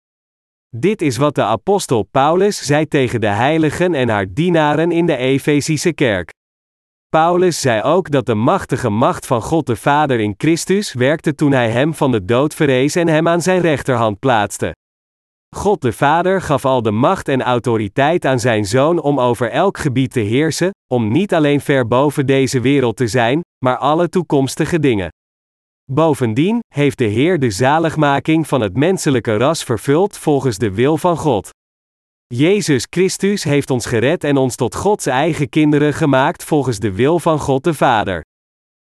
Dit 0.75 1.01
is 1.01 1.17
wat 1.17 1.35
de 1.35 1.43
apostel 1.43 2.03
Paulus 2.03 2.65
zei 2.65 2.87
tegen 2.87 3.21
de 3.21 3.27
heiligen 3.27 3.93
en 3.93 4.09
haar 4.09 4.25
dienaren 4.33 4.91
in 4.91 5.05
de 5.05 5.17
Efesische 5.17 5.93
kerk. 5.93 6.35
Paulus 7.09 7.61
zei 7.61 7.81
ook 7.81 8.11
dat 8.11 8.25
de 8.25 8.35
machtige 8.35 8.89
macht 8.89 9.25
van 9.25 9.41
God 9.41 9.65
de 9.65 9.75
Vader 9.75 10.19
in 10.19 10.33
Christus 10.37 10.93
werkte 10.93 11.35
toen 11.35 11.51
hij 11.51 11.69
hem 11.69 11.93
van 11.93 12.11
de 12.11 12.25
dood 12.25 12.53
verrees 12.53 12.95
en 12.95 13.07
hem 13.07 13.27
aan 13.27 13.41
zijn 13.41 13.61
rechterhand 13.61 14.19
plaatste. 14.19 14.75
God 15.55 15.81
de 15.81 15.93
Vader 15.93 16.41
gaf 16.41 16.65
al 16.65 16.81
de 16.81 16.91
macht 16.91 17.27
en 17.27 17.41
autoriteit 17.41 18.25
aan 18.25 18.39
zijn 18.39 18.65
Zoon 18.65 19.01
om 19.01 19.19
over 19.19 19.49
elk 19.51 19.77
gebied 19.77 20.11
te 20.11 20.19
heersen, 20.19 20.71
om 20.91 21.11
niet 21.11 21.33
alleen 21.33 21.61
ver 21.61 21.87
boven 21.87 22.25
deze 22.25 22.59
wereld 22.61 22.97
te 22.97 23.07
zijn, 23.07 23.41
maar 23.65 23.77
alle 23.77 24.09
toekomstige 24.09 24.79
dingen. 24.79 25.09
Bovendien 25.91 26.59
heeft 26.73 26.97
de 26.97 27.05
Heer 27.05 27.39
de 27.39 27.51
zaligmaking 27.51 28.47
van 28.47 28.61
het 28.61 28.75
menselijke 28.75 29.37
ras 29.37 29.63
vervuld 29.63 30.17
volgens 30.17 30.57
de 30.57 30.73
wil 30.73 30.97
van 30.97 31.17
God. 31.17 31.49
Jezus 32.35 32.87
Christus 32.89 33.43
heeft 33.43 33.69
ons 33.69 33.85
gered 33.85 34.23
en 34.23 34.37
ons 34.37 34.55
tot 34.55 34.75
Gods 34.75 35.05
eigen 35.05 35.49
kinderen 35.49 35.93
gemaakt 35.93 36.43
volgens 36.43 36.79
de 36.79 36.91
wil 36.91 37.19
van 37.19 37.39
God 37.39 37.63
de 37.63 37.73
Vader. 37.73 38.21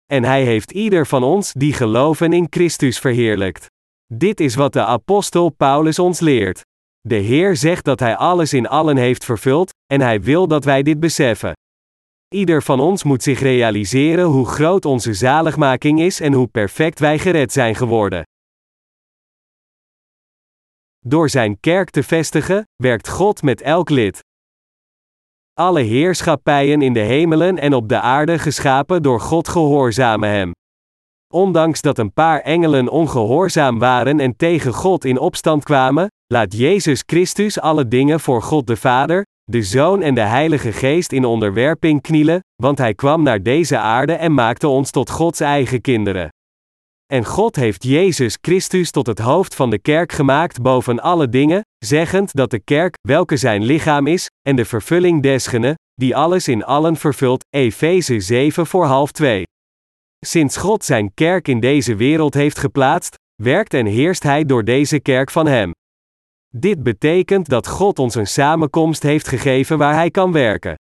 En 0.06 0.24
Hij 0.24 0.44
heeft 0.44 0.72
ieder 0.72 1.08
van 1.08 1.24
ons 1.24 1.54
die 1.54 1.74
geloven 1.74 2.34
in 2.34 2.48
Christus 2.50 3.00
verheerlijkt. 3.00 3.66
Dit 4.14 4.40
is 4.40 4.56
wat 4.56 4.74
de 4.74 4.86
apostel 4.86 5.50
Paulus 5.50 6.00
ons 6.00 6.20
leert. 6.20 6.62
De 7.02 7.16
Heer 7.16 7.56
zegt 7.56 7.86
dat 7.86 8.00
Hij 8.00 8.16
alles 8.16 8.54
in 8.54 8.68
allen 8.68 8.98
heeft 8.98 9.26
vervuld, 9.26 9.70
en 9.94 10.02
Hij 10.02 10.22
wil 10.22 10.48
dat 10.48 10.66
wij 10.66 10.84
dit 10.84 11.00
beseffen. 11.00 11.54
Ieder 12.36 12.64
van 12.64 12.80
ons 12.80 13.04
moet 13.04 13.24
zich 13.24 13.40
realiseren 13.40 14.26
hoe 14.26 14.46
groot 14.46 14.86
onze 14.86 15.14
zaligmaking 15.14 16.00
is 16.00 16.20
en 16.20 16.34
hoe 16.34 16.48
perfect 16.48 17.00
wij 17.00 17.20
gered 17.20 17.52
zijn 17.52 17.76
geworden. 17.76 18.24
Door 21.08 21.30
Zijn 21.30 21.60
kerk 21.60 21.90
te 21.90 22.04
vestigen, 22.04 22.68
werkt 22.76 23.10
God 23.10 23.42
met 23.42 23.62
elk 23.62 23.90
lid. 23.90 24.20
Alle 25.54 25.82
heerschappijen 25.82 26.82
in 26.82 26.94
de 26.94 27.00
hemelen 27.00 27.60
en 27.60 27.74
op 27.74 27.90
de 27.90 28.00
aarde 28.00 28.40
geschapen 28.40 29.04
door 29.04 29.20
God 29.20 29.48
gehoorzamen 29.48 30.30
Hem. 30.30 30.52
Ondanks 31.34 31.82
dat 31.82 31.98
een 31.98 32.14
paar 32.14 32.40
engelen 32.40 32.90
ongehoorzaam 32.90 33.80
waren 33.80 34.20
en 34.20 34.36
tegen 34.36 34.74
God 34.74 35.06
in 35.06 35.20
opstand 35.20 35.64
kwamen, 35.64 36.08
laat 36.34 36.58
Jezus 36.58 37.04
Christus 37.06 37.60
alle 37.60 37.88
dingen 37.88 38.20
voor 38.20 38.42
God 38.42 38.68
de 38.68 38.78
Vader, 38.78 39.24
de 39.44 39.64
Zoon 39.64 40.02
en 40.02 40.16
de 40.16 40.22
Heilige 40.22 40.72
Geest 40.72 41.12
in 41.12 41.26
onderwerping 41.26 42.02
knielen, 42.02 42.40
want 42.56 42.78
Hij 42.78 42.94
kwam 42.94 43.24
naar 43.24 43.44
deze 43.44 43.78
aarde 43.78 44.14
en 44.14 44.34
maakte 44.34 44.68
ons 44.68 44.92
tot 44.92 45.10
Gods 45.10 45.40
eigen 45.40 45.82
kinderen. 45.82 46.30
En 47.14 47.26
God 47.26 47.56
heeft 47.56 47.84
Jezus 47.84 48.38
Christus 48.42 48.92
tot 48.92 49.08
het 49.08 49.20
hoofd 49.20 49.56
van 49.56 49.70
de 49.70 49.80
kerk 49.80 50.12
gemaakt 50.12 50.62
boven 50.62 51.00
alle 51.00 51.30
dingen, 51.30 51.62
zeggend 51.86 52.34
dat 52.34 52.50
de 52.50 52.60
kerk, 52.60 52.96
welke 53.02 53.38
zijn 53.38 53.64
lichaam 53.64 54.08
is, 54.08 54.30
en 54.42 54.56
de 54.56 54.66
vervulling 54.66 55.22
desgene, 55.22 55.76
die 55.94 56.16
alles 56.16 56.48
in 56.48 56.64
allen 56.64 56.96
vervult, 56.96 57.46
Efeze 57.50 58.20
7 58.20 58.68
voor 58.68 58.86
half 58.86 59.12
2. 59.12 59.44
Sinds 60.26 60.58
God 60.58 60.84
zijn 60.84 61.14
kerk 61.14 61.48
in 61.48 61.60
deze 61.60 61.96
wereld 61.96 62.34
heeft 62.34 62.58
geplaatst, 62.58 63.16
werkt 63.44 63.74
en 63.74 63.86
heerst 63.86 64.24
Hij 64.24 64.46
door 64.46 64.64
deze 64.64 65.00
kerk 65.00 65.32
van 65.32 65.48
Hem. 65.48 65.72
Dit 66.48 66.84
betekent 66.84 67.50
dat 67.50 67.68
God 67.68 68.00
ons 68.00 68.16
een 68.16 68.28
samenkomst 68.28 69.04
heeft 69.04 69.28
gegeven 69.28 69.78
waar 69.78 69.94
Hij 69.94 70.12
kan 70.12 70.32
werken. 70.32 70.76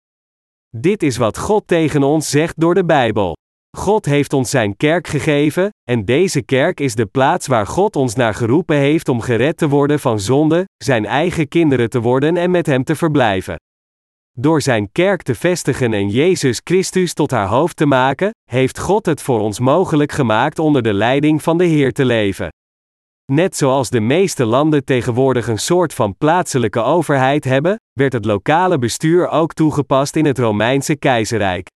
Dit 0.69 1.03
is 1.03 1.17
wat 1.17 1.37
God 1.37 1.67
tegen 1.67 2.03
ons 2.03 2.29
zegt 2.29 2.59
door 2.59 2.73
de 2.73 2.85
Bijbel. 2.85 3.35
God 3.77 4.05
heeft 4.05 4.33
ons 4.33 4.49
zijn 4.49 4.77
kerk 4.77 5.07
gegeven, 5.07 5.69
en 5.89 6.05
deze 6.05 6.41
kerk 6.41 6.79
is 6.79 6.95
de 6.95 7.05
plaats 7.05 7.47
waar 7.47 7.67
God 7.67 7.95
ons 7.95 8.15
naar 8.15 8.33
geroepen 8.33 8.75
heeft 8.75 9.09
om 9.09 9.21
gered 9.21 9.57
te 9.57 9.69
worden 9.69 9.99
van 9.99 10.19
zonde, 10.19 10.65
zijn 10.77 11.05
eigen 11.05 11.47
kinderen 11.47 11.89
te 11.89 11.99
worden 12.01 12.37
en 12.37 12.51
met 12.51 12.65
Hem 12.65 12.83
te 12.83 12.95
verblijven. 12.95 13.55
Door 14.37 14.61
zijn 14.61 14.91
kerk 14.91 15.21
te 15.21 15.35
vestigen 15.35 15.93
en 15.93 16.09
Jezus 16.09 16.61
Christus 16.63 17.13
tot 17.13 17.31
haar 17.31 17.47
hoofd 17.47 17.75
te 17.75 17.85
maken, 17.85 18.31
heeft 18.51 18.79
God 18.79 19.05
het 19.05 19.21
voor 19.21 19.39
ons 19.39 19.59
mogelijk 19.59 20.11
gemaakt 20.11 20.59
onder 20.59 20.81
de 20.81 20.93
leiding 20.93 21.43
van 21.43 21.57
de 21.57 21.65
Heer 21.65 21.93
te 21.93 22.05
leven. 22.05 22.47
Net 23.31 23.57
zoals 23.57 23.89
de 23.89 23.99
meeste 23.99 24.45
landen 24.45 24.85
tegenwoordig 24.85 25.47
een 25.47 25.59
soort 25.59 25.93
van 25.93 26.17
plaatselijke 26.17 26.81
overheid 26.81 27.43
hebben, 27.43 27.75
werd 27.93 28.13
het 28.13 28.25
lokale 28.25 28.77
bestuur 28.77 29.29
ook 29.29 29.53
toegepast 29.53 30.15
in 30.15 30.25
het 30.25 30.39
Romeinse 30.39 30.95
keizerrijk. 30.95 31.67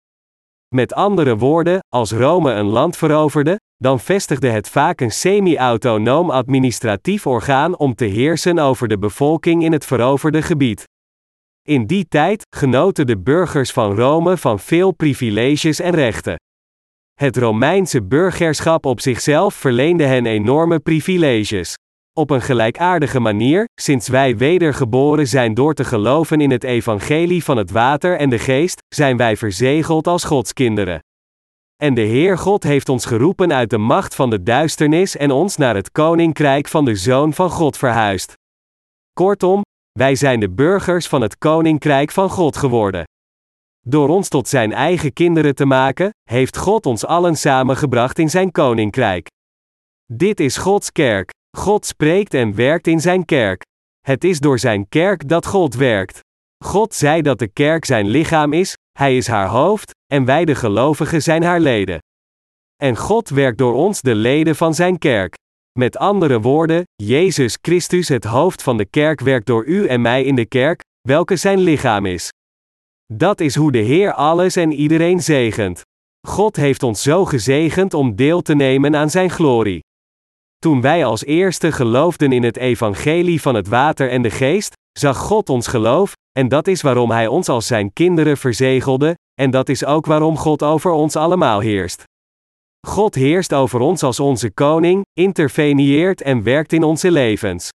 Met 0.75 0.93
andere 0.93 1.37
woorden, 1.37 1.79
als 1.89 2.11
Rome 2.11 2.51
een 2.51 2.65
land 2.65 2.97
veroverde, 2.97 3.59
dan 3.77 3.99
vestigde 3.99 4.47
het 4.49 4.69
vaak 4.69 5.01
een 5.01 5.11
semi-autonoom 5.11 6.29
administratief 6.29 7.27
orgaan 7.27 7.77
om 7.77 7.95
te 7.95 8.05
heersen 8.05 8.59
over 8.59 8.87
de 8.87 8.97
bevolking 8.97 9.63
in 9.63 9.71
het 9.71 9.85
veroverde 9.85 10.41
gebied. 10.41 10.83
In 11.67 11.85
die 11.85 12.07
tijd 12.07 12.45
genoten 12.55 13.07
de 13.07 13.17
burgers 13.17 13.71
van 13.71 13.95
Rome 13.95 14.37
van 14.37 14.59
veel 14.59 14.91
privileges 14.91 15.79
en 15.79 15.93
rechten. 15.93 16.35
Het 17.13 17.37
Romeinse 17.37 18.03
burgerschap 18.03 18.85
op 18.85 19.01
zichzelf 19.01 19.55
verleende 19.55 20.03
hen 20.03 20.25
enorme 20.25 20.79
privileges. 20.79 21.75
Op 22.17 22.29
een 22.29 22.41
gelijkaardige 22.41 23.19
manier, 23.19 23.67
sinds 23.81 24.07
wij 24.07 24.37
wedergeboren 24.37 25.27
zijn 25.27 25.53
door 25.53 25.73
te 25.73 25.83
geloven 25.83 26.41
in 26.41 26.51
het 26.51 26.63
evangelie 26.63 27.43
van 27.43 27.57
het 27.57 27.71
water 27.71 28.17
en 28.17 28.29
de 28.29 28.39
geest, 28.39 28.81
zijn 28.95 29.17
wij 29.17 29.37
verzegeld 29.37 30.07
als 30.07 30.23
Gods 30.23 30.53
kinderen. 30.53 30.99
En 31.75 31.93
de 31.93 32.01
Heer 32.01 32.37
God 32.37 32.63
heeft 32.63 32.89
ons 32.89 33.05
geroepen 33.05 33.53
uit 33.53 33.69
de 33.69 33.77
macht 33.77 34.15
van 34.15 34.29
de 34.29 34.43
duisternis 34.43 35.17
en 35.17 35.31
ons 35.31 35.57
naar 35.57 35.75
het 35.75 35.91
koninkrijk 35.91 36.67
van 36.67 36.85
de 36.85 36.95
Zoon 36.95 37.33
van 37.33 37.49
God 37.49 37.77
verhuisd. 37.77 38.33
Kortom, 39.13 39.61
wij 39.91 40.15
zijn 40.15 40.39
de 40.39 40.49
burgers 40.49 41.07
van 41.07 41.21
het 41.21 41.37
koninkrijk 41.37 42.11
van 42.11 42.29
God 42.29 42.57
geworden. 42.57 43.03
Door 43.85 44.09
ons 44.09 44.27
tot 44.27 44.47
zijn 44.47 44.73
eigen 44.73 45.13
kinderen 45.13 45.55
te 45.55 45.65
maken, 45.65 46.09
heeft 46.29 46.57
God 46.57 46.85
ons 46.85 47.05
allen 47.05 47.35
samengebracht 47.35 48.19
in 48.19 48.29
zijn 48.29 48.51
koninkrijk. 48.51 49.27
Dit 50.13 50.39
is 50.39 50.57
Gods 50.57 50.91
kerk. 50.91 51.35
God 51.57 51.85
spreekt 51.85 52.33
en 52.33 52.55
werkt 52.55 52.87
in 52.87 52.99
zijn 52.99 53.25
kerk. 53.25 53.61
Het 53.99 54.23
is 54.23 54.39
door 54.39 54.59
zijn 54.59 54.89
kerk 54.89 55.27
dat 55.27 55.45
God 55.45 55.75
werkt. 55.75 56.19
God 56.65 56.93
zei 56.93 57.21
dat 57.21 57.39
de 57.39 57.47
kerk 57.47 57.85
zijn 57.85 58.07
lichaam 58.07 58.53
is, 58.53 58.73
hij 58.91 59.17
is 59.17 59.27
haar 59.27 59.47
hoofd, 59.47 59.91
en 60.13 60.25
wij 60.25 60.45
de 60.45 60.55
gelovigen 60.55 61.21
zijn 61.21 61.43
haar 61.43 61.59
leden. 61.59 61.99
En 62.75 62.97
God 62.97 63.29
werkt 63.29 63.57
door 63.57 63.73
ons 63.73 64.01
de 64.01 64.15
leden 64.15 64.55
van 64.55 64.73
zijn 64.73 64.97
kerk. 64.97 65.35
Met 65.79 65.97
andere 65.97 66.41
woorden, 66.41 66.83
Jezus 66.95 67.57
Christus, 67.61 68.07
het 68.07 68.23
hoofd 68.23 68.63
van 68.63 68.77
de 68.77 68.85
kerk, 68.85 69.19
werkt 69.19 69.45
door 69.45 69.65
u 69.65 69.87
en 69.87 70.01
mij 70.01 70.23
in 70.23 70.35
de 70.35 70.45
kerk, 70.45 70.81
welke 71.07 71.35
zijn 71.35 71.59
lichaam 71.59 72.05
is. 72.05 72.29
Dat 73.13 73.39
is 73.39 73.55
hoe 73.55 73.71
de 73.71 73.77
Heer 73.77 74.13
alles 74.13 74.55
en 74.55 74.71
iedereen 74.71 75.21
zegent. 75.21 75.81
God 76.27 76.55
heeft 76.55 76.83
ons 76.83 77.01
zo 77.01 77.25
gezegend 77.25 77.93
om 77.93 78.15
deel 78.15 78.41
te 78.41 78.55
nemen 78.55 78.95
aan 78.95 79.09
zijn 79.09 79.29
glorie. 79.29 79.85
Toen 80.57 80.81
wij 80.81 81.05
als 81.05 81.25
eerste 81.25 81.71
geloofden 81.71 82.31
in 82.31 82.43
het 82.43 82.57
evangelie 82.57 83.41
van 83.41 83.55
het 83.55 83.67
water 83.67 84.09
en 84.09 84.21
de 84.21 84.29
geest, 84.29 84.73
zag 84.99 85.17
God 85.17 85.49
ons 85.49 85.67
geloof, 85.67 86.13
en 86.31 86.47
dat 86.47 86.67
is 86.67 86.81
waarom 86.81 87.11
Hij 87.11 87.27
ons 87.27 87.49
als 87.49 87.67
Zijn 87.67 87.93
kinderen 87.93 88.37
verzegelde, 88.37 89.15
en 89.33 89.51
dat 89.51 89.69
is 89.69 89.85
ook 89.85 90.05
waarom 90.05 90.37
God 90.37 90.63
over 90.63 90.91
ons 90.91 91.15
allemaal 91.15 91.59
heerst. 91.59 92.03
God 92.87 93.15
heerst 93.15 93.53
over 93.53 93.79
ons 93.79 94.03
als 94.03 94.19
onze 94.19 94.51
koning, 94.51 95.05
interveneert 95.13 96.21
en 96.21 96.43
werkt 96.43 96.73
in 96.73 96.83
onze 96.83 97.11
levens. 97.11 97.69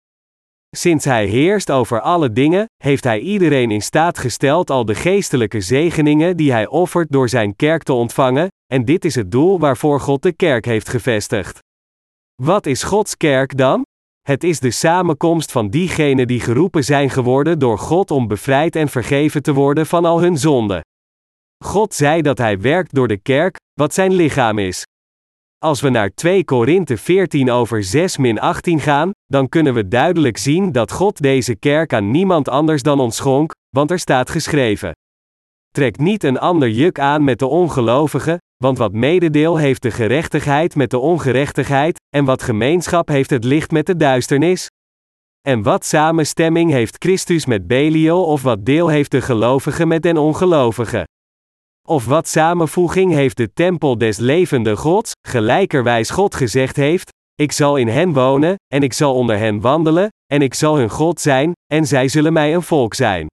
Sinds 0.77 1.05
Hij 1.05 1.27
heerst 1.27 1.71
over 1.71 2.01
alle 2.01 2.33
dingen, 2.33 2.67
heeft 2.85 3.05
Hij 3.05 3.19
iedereen 3.19 3.71
in 3.71 3.83
staat 3.83 4.19
gesteld 4.19 4.71
al 4.71 4.85
de 4.85 4.95
geestelijke 4.95 5.61
zegeningen 5.61 6.37
die 6.37 6.53
Hij 6.53 6.67
offert 6.67 7.11
door 7.11 7.29
Zijn 7.29 7.57
kerk 7.57 7.83
te 7.83 7.93
ontvangen, 7.93 8.49
en 8.73 8.85
dit 8.85 9.05
is 9.05 9.15
het 9.15 9.31
doel 9.31 9.59
waarvoor 9.59 10.01
God 10.01 10.23
de 10.23 10.33
kerk 10.33 10.65
heeft 10.65 10.89
gevestigd. 10.89 11.59
Wat 12.45 12.67
is 12.67 12.83
Gods 12.83 13.17
kerk 13.17 13.57
dan? 13.57 13.83
Het 14.21 14.45
is 14.45 14.61
de 14.61 14.71
samenkomst 14.71 15.53
van 15.53 15.69
diegenen 15.69 16.27
die 16.27 16.41
geroepen 16.41 16.85
zijn 16.85 17.11
geworden 17.11 17.59
door 17.59 17.79
God 17.79 18.11
om 18.11 18.27
bevrijd 18.27 18.77
en 18.77 18.89
vergeven 18.89 19.43
te 19.43 19.53
worden 19.53 19.87
van 19.87 20.05
al 20.05 20.21
hun 20.21 20.39
zonden. 20.39 20.81
God 21.65 21.95
zei 21.95 22.23
dat 22.23 22.39
Hij 22.39 22.61
werkt 22.61 22.95
door 22.95 23.09
de 23.09 23.17
kerk, 23.17 23.57
wat 23.81 23.95
zijn 23.95 24.13
lichaam 24.13 24.59
is. 24.59 24.87
Als 25.59 25.81
we 25.81 25.89
naar 25.89 26.15
2 26.15 26.45
Korinthe 26.45 26.97
14 26.97 27.51
over 27.51 27.85
6 27.85 28.17
min 28.17 28.41
18 28.41 28.81
gaan, 28.81 29.11
dan 29.27 29.49
kunnen 29.49 29.75
we 29.75 29.89
duidelijk 29.89 30.37
zien 30.37 30.73
dat 30.73 30.93
God 30.93 31.23
deze 31.23 31.55
kerk 31.55 31.93
aan 31.93 32.11
niemand 32.11 32.49
anders 32.49 32.83
dan 32.83 33.01
ons 33.01 33.17
schonk, 33.17 33.53
want 33.69 33.91
er 33.91 33.99
staat 33.99 34.31
geschreven. 34.31 34.93
Trek 35.71 35.99
niet 35.99 36.25
een 36.25 36.39
ander 36.39 36.71
juk 36.71 36.99
aan 36.99 37.25
met 37.25 37.39
de 37.39 37.47
ongelovigen, 37.47 38.39
want 38.63 38.79
wat 38.79 38.93
mededeel 38.93 39.57
heeft 39.57 39.83
de 39.83 39.91
gerechtigheid 39.91 40.75
met 40.75 40.91
de 40.91 40.99
ongerechtigheid, 40.99 42.01
en 42.17 42.25
wat 42.25 42.43
gemeenschap 42.43 43.09
heeft 43.09 43.31
het 43.31 43.45
licht 43.45 43.71
met 43.71 43.87
de 43.87 43.97
duisternis? 43.97 44.67
En 45.49 45.63
wat 45.63 45.85
samenstemming 45.85 46.71
heeft 46.71 46.97
Christus 46.99 47.47
met 47.47 47.67
Belial 47.67 48.25
of 48.25 48.43
wat 48.43 48.65
deel 48.65 48.89
heeft 48.89 49.11
de 49.11 49.21
gelovige 49.21 49.87
met 49.87 50.03
den 50.03 50.17
ongelovige? 50.17 51.07
Of 51.89 52.07
wat 52.07 52.29
samenvoeging 52.29 53.13
heeft 53.13 53.37
de 53.37 53.53
tempel 53.53 53.99
des 53.99 54.19
levende 54.19 54.77
Gods, 54.77 55.13
gelijkerwijs 55.29 56.11
God 56.11 56.35
gezegd 56.35 56.77
heeft, 56.77 57.11
ik 57.35 57.53
zal 57.53 57.77
in 57.77 57.89
hen 57.89 58.13
wonen, 58.13 58.55
en 58.75 58.83
ik 58.83 58.93
zal 58.93 59.15
onder 59.15 59.39
hen 59.39 59.61
wandelen, 59.61 60.09
en 60.33 60.43
ik 60.43 60.55
zal 60.55 60.77
hun 60.77 60.91
God 60.91 61.21
zijn, 61.21 61.53
en 61.73 61.87
zij 61.87 62.09
zullen 62.09 62.33
mij 62.33 62.55
een 62.55 62.63
volk 62.63 62.95
zijn. 62.95 63.27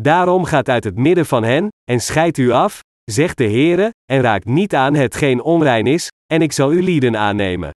Daarom 0.00 0.44
gaat 0.44 0.68
uit 0.68 0.84
het 0.84 0.96
midden 0.96 1.26
van 1.26 1.42
hen, 1.42 1.68
en 1.90 2.00
scheidt 2.00 2.38
u 2.38 2.50
af, 2.50 2.80
zegt 3.10 3.38
de 3.38 3.44
Heere, 3.44 3.90
en 4.04 4.20
raakt 4.20 4.44
niet 4.44 4.74
aan 4.74 4.94
hetgeen 4.94 5.42
onrein 5.42 5.86
is, 5.86 6.08
en 6.26 6.42
ik 6.42 6.52
zal 6.52 6.68
uw 6.68 6.80
lieden 6.80 7.16
aannemen. 7.16 7.70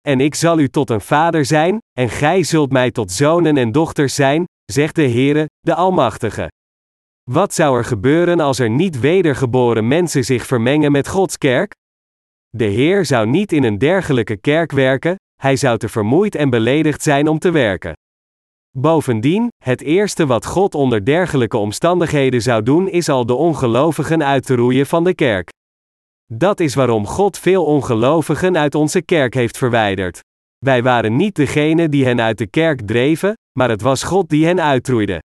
En 0.00 0.20
ik 0.20 0.34
zal 0.34 0.58
u 0.58 0.68
tot 0.68 0.90
een 0.90 1.00
vader 1.00 1.44
zijn, 1.44 1.78
en 1.98 2.08
gij 2.08 2.42
zult 2.42 2.72
mij 2.72 2.90
tot 2.90 3.12
zonen 3.12 3.56
en 3.56 3.72
dochters 3.72 4.14
zijn, 4.14 4.44
zegt 4.72 4.94
de 4.94 5.08
Heere, 5.08 5.46
de 5.60 5.74
Almachtige. 5.74 6.48
Wat 7.30 7.54
zou 7.54 7.78
er 7.78 7.84
gebeuren 7.84 8.40
als 8.40 8.58
er 8.58 8.70
niet 8.70 9.00
wedergeboren 9.00 9.88
mensen 9.88 10.24
zich 10.24 10.46
vermengen 10.46 10.92
met 10.92 11.08
Gods 11.08 11.38
kerk? 11.38 11.72
De 12.48 12.64
Heer 12.64 13.04
zou 13.04 13.26
niet 13.26 13.52
in 13.52 13.64
een 13.64 13.78
dergelijke 13.78 14.36
kerk 14.36 14.72
werken, 14.72 15.16
hij 15.40 15.56
zou 15.56 15.78
te 15.78 15.88
vermoeid 15.88 16.34
en 16.34 16.50
beledigd 16.50 17.02
zijn 17.02 17.28
om 17.28 17.38
te 17.38 17.50
werken. 17.50 17.92
Bovendien, 18.78 19.48
het 19.64 19.82
eerste 19.82 20.26
wat 20.26 20.46
God 20.46 20.74
onder 20.74 21.04
dergelijke 21.04 21.56
omstandigheden 21.56 22.42
zou 22.42 22.62
doen 22.62 22.88
is 22.88 23.08
al 23.08 23.26
de 23.26 23.34
ongelovigen 23.34 24.24
uit 24.24 24.46
te 24.46 24.54
roeien 24.54 24.86
van 24.86 25.04
de 25.04 25.14
kerk. 25.14 25.48
Dat 26.32 26.60
is 26.60 26.74
waarom 26.74 27.06
God 27.06 27.38
veel 27.38 27.64
ongelovigen 27.64 28.56
uit 28.56 28.74
onze 28.74 29.02
kerk 29.02 29.34
heeft 29.34 29.58
verwijderd. 29.58 30.20
Wij 30.58 30.82
waren 30.82 31.16
niet 31.16 31.34
degene 31.34 31.88
die 31.88 32.04
hen 32.04 32.20
uit 32.20 32.38
de 32.38 32.46
kerk 32.46 32.86
dreven, 32.86 33.34
maar 33.58 33.68
het 33.68 33.82
was 33.82 34.02
God 34.02 34.28
die 34.28 34.46
hen 34.46 34.60
uitroeide. 34.60 35.22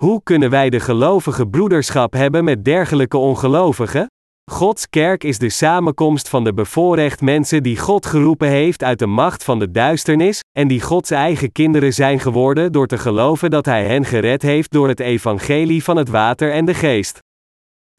Hoe 0.00 0.22
kunnen 0.22 0.50
wij 0.50 0.70
de 0.70 0.80
gelovige 0.80 1.46
broederschap 1.46 2.12
hebben 2.12 2.44
met 2.44 2.64
dergelijke 2.64 3.16
ongelovigen? 3.16 4.06
Gods 4.54 4.88
kerk 4.88 5.24
is 5.24 5.38
de 5.38 5.48
samenkomst 5.48 6.28
van 6.28 6.44
de 6.44 6.54
bevoorrecht 6.54 7.20
mensen 7.20 7.62
die 7.62 7.78
God 7.78 8.06
geroepen 8.06 8.48
heeft 8.48 8.82
uit 8.82 8.98
de 8.98 9.06
macht 9.06 9.44
van 9.44 9.58
de 9.58 9.70
duisternis, 9.70 10.40
en 10.58 10.68
die 10.68 10.80
Gods 10.80 11.10
eigen 11.10 11.52
kinderen 11.52 11.92
zijn 11.92 12.20
geworden 12.20 12.72
door 12.72 12.86
te 12.86 12.98
geloven 12.98 13.50
dat 13.50 13.64
Hij 13.64 13.84
hen 13.86 14.04
gered 14.04 14.42
heeft 14.42 14.70
door 14.70 14.88
het 14.88 15.00
evangelie 15.00 15.84
van 15.84 15.96
het 15.96 16.08
water 16.08 16.52
en 16.52 16.64
de 16.64 16.74
geest. 16.74 17.18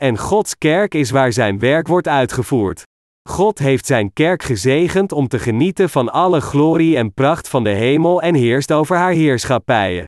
En 0.04 0.18
Gods 0.18 0.58
kerk 0.58 0.94
is 0.94 1.12
waar 1.12 1.34
Zijn 1.34 1.60
werk 1.60 1.88
wordt 1.88 2.08
uitgevoerd. 2.08 2.84
God 3.30 3.60
heeft 3.60 3.86
Zijn 3.86 4.14
kerk 4.14 4.44
gezegend 4.44 5.12
om 5.12 5.28
te 5.28 5.40
genieten 5.40 5.90
van 5.90 6.12
alle 6.12 6.42
glorie 6.42 6.98
en 6.98 7.14
pracht 7.14 7.48
van 7.48 7.64
de 7.64 7.70
hemel 7.70 8.22
en 8.22 8.36
heerst 8.36 8.72
over 8.72 8.98
haar 8.98 9.12
heerschappijen. 9.12 10.06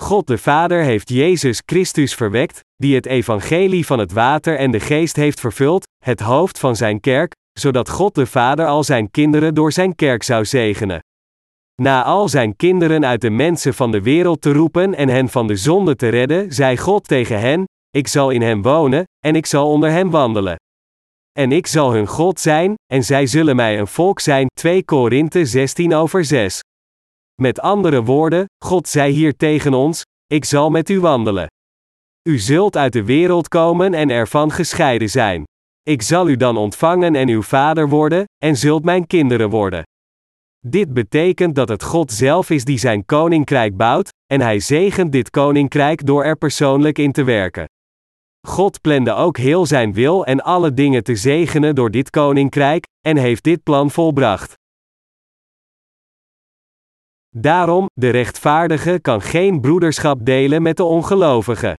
God 0.00 0.26
de 0.26 0.38
Vader 0.38 0.82
heeft 0.82 1.08
Jezus 1.08 1.62
Christus 1.66 2.14
verwekt, 2.14 2.60
die 2.76 2.94
het 2.94 3.06
evangelie 3.06 3.86
van 3.86 3.98
het 3.98 4.12
water 4.12 4.56
en 4.56 4.70
de 4.70 4.80
geest 4.80 5.16
heeft 5.16 5.40
vervuld, 5.40 5.86
het 6.04 6.20
hoofd 6.20 6.58
van 6.58 6.76
zijn 6.76 7.00
kerk, 7.00 7.32
zodat 7.58 7.88
God 7.88 8.14
de 8.14 8.26
Vader 8.26 8.66
al 8.66 8.84
zijn 8.84 9.10
kinderen 9.10 9.54
door 9.54 9.72
zijn 9.72 9.94
kerk 9.94 10.22
zou 10.22 10.44
zegenen. 10.44 11.00
Na 11.82 12.04
al 12.04 12.28
zijn 12.28 12.56
kinderen 12.56 13.06
uit 13.06 13.20
de 13.20 13.30
mensen 13.30 13.74
van 13.74 13.90
de 13.90 14.02
wereld 14.02 14.40
te 14.40 14.52
roepen 14.52 14.94
en 14.94 15.08
hen 15.08 15.28
van 15.28 15.46
de 15.46 15.56
zonde 15.56 15.96
te 15.96 16.08
redden, 16.08 16.52
zei 16.52 16.76
God 16.76 17.08
tegen 17.08 17.40
hen: 17.40 17.64
Ik 17.90 18.08
zal 18.08 18.30
in 18.30 18.42
hen 18.42 18.62
wonen, 18.62 19.04
en 19.26 19.36
ik 19.36 19.46
zal 19.46 19.70
onder 19.70 19.90
hen 19.90 20.10
wandelen. 20.10 20.56
En 21.38 21.52
ik 21.52 21.66
zal 21.66 21.92
hun 21.92 22.06
God 22.06 22.40
zijn, 22.40 22.74
en 22.92 23.04
zij 23.04 23.26
zullen 23.26 23.56
mij 23.56 23.78
een 23.78 23.86
volk 23.86 24.20
zijn. 24.20 24.46
2 24.60 24.84
Korinthe 24.84 25.44
16 25.44 25.94
over 25.94 26.24
6. 26.24 26.60
Met 27.42 27.60
andere 27.60 28.02
woorden, 28.02 28.44
God 28.64 28.88
zei 28.88 29.12
hier 29.12 29.36
tegen 29.36 29.74
ons: 29.74 30.02
Ik 30.26 30.44
zal 30.44 30.70
met 30.70 30.88
u 30.88 31.00
wandelen. 31.00 31.46
U 32.28 32.38
zult 32.38 32.76
uit 32.76 32.92
de 32.92 33.04
wereld 33.04 33.48
komen 33.48 33.94
en 33.94 34.10
ervan 34.10 34.50
gescheiden 34.52 35.10
zijn. 35.10 35.44
Ik 35.82 36.02
zal 36.02 36.28
u 36.28 36.36
dan 36.36 36.56
ontvangen 36.56 37.14
en 37.14 37.28
uw 37.28 37.42
vader 37.42 37.88
worden, 37.88 38.24
en 38.44 38.56
zult 38.56 38.84
mijn 38.84 39.06
kinderen 39.06 39.50
worden. 39.50 39.82
Dit 40.66 40.92
betekent 40.92 41.54
dat 41.54 41.68
het 41.68 41.82
God 41.82 42.12
zelf 42.12 42.50
is 42.50 42.64
die 42.64 42.78
zijn 42.78 43.04
koninkrijk 43.04 43.76
bouwt, 43.76 44.08
en 44.32 44.40
hij 44.40 44.60
zegent 44.60 45.12
dit 45.12 45.30
koninkrijk 45.30 46.06
door 46.06 46.24
er 46.24 46.36
persoonlijk 46.36 46.98
in 46.98 47.12
te 47.12 47.24
werken. 47.24 47.64
God 48.46 48.80
plande 48.80 49.12
ook 49.12 49.36
heel 49.36 49.66
zijn 49.66 49.92
wil 49.92 50.26
en 50.26 50.40
alle 50.40 50.74
dingen 50.74 51.02
te 51.02 51.16
zegenen 51.16 51.74
door 51.74 51.90
dit 51.90 52.10
koninkrijk, 52.10 52.86
en 53.00 53.16
heeft 53.16 53.44
dit 53.44 53.62
plan 53.62 53.90
volbracht. 53.90 54.56
Daarom, 57.40 57.86
de 57.92 58.10
rechtvaardige 58.10 58.98
kan 59.00 59.22
geen 59.22 59.60
broederschap 59.60 60.26
delen 60.26 60.62
met 60.62 60.76
de 60.76 60.84
ongelovige. 60.84 61.74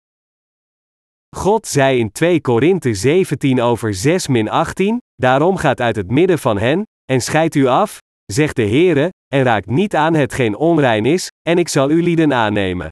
God 1.36 1.68
zei 1.68 2.00
in 2.00 2.12
2 2.12 2.42
Korinthe 2.42 2.94
17 2.94 3.62
over 3.62 3.94
6 3.94 4.28
min 4.28 4.50
18, 4.50 4.98
daarom 5.16 5.58
gaat 5.58 5.82
uit 5.82 5.96
het 5.96 6.12
midden 6.12 6.40
van 6.40 6.58
hen, 6.58 6.84
en 7.12 7.22
scheidt 7.22 7.56
u 7.56 7.66
af, 7.66 7.98
zegt 8.26 8.56
de 8.56 8.68
Heere, 8.68 9.10
en 9.28 9.44
raakt 9.44 9.70
niet 9.70 9.96
aan 9.96 10.14
hetgeen 10.14 10.56
onrein 10.56 11.06
is, 11.06 11.28
en 11.50 11.58
ik 11.58 11.68
zal 11.68 11.90
u 11.90 12.04
lieden 12.04 12.34
aannemen. 12.34 12.90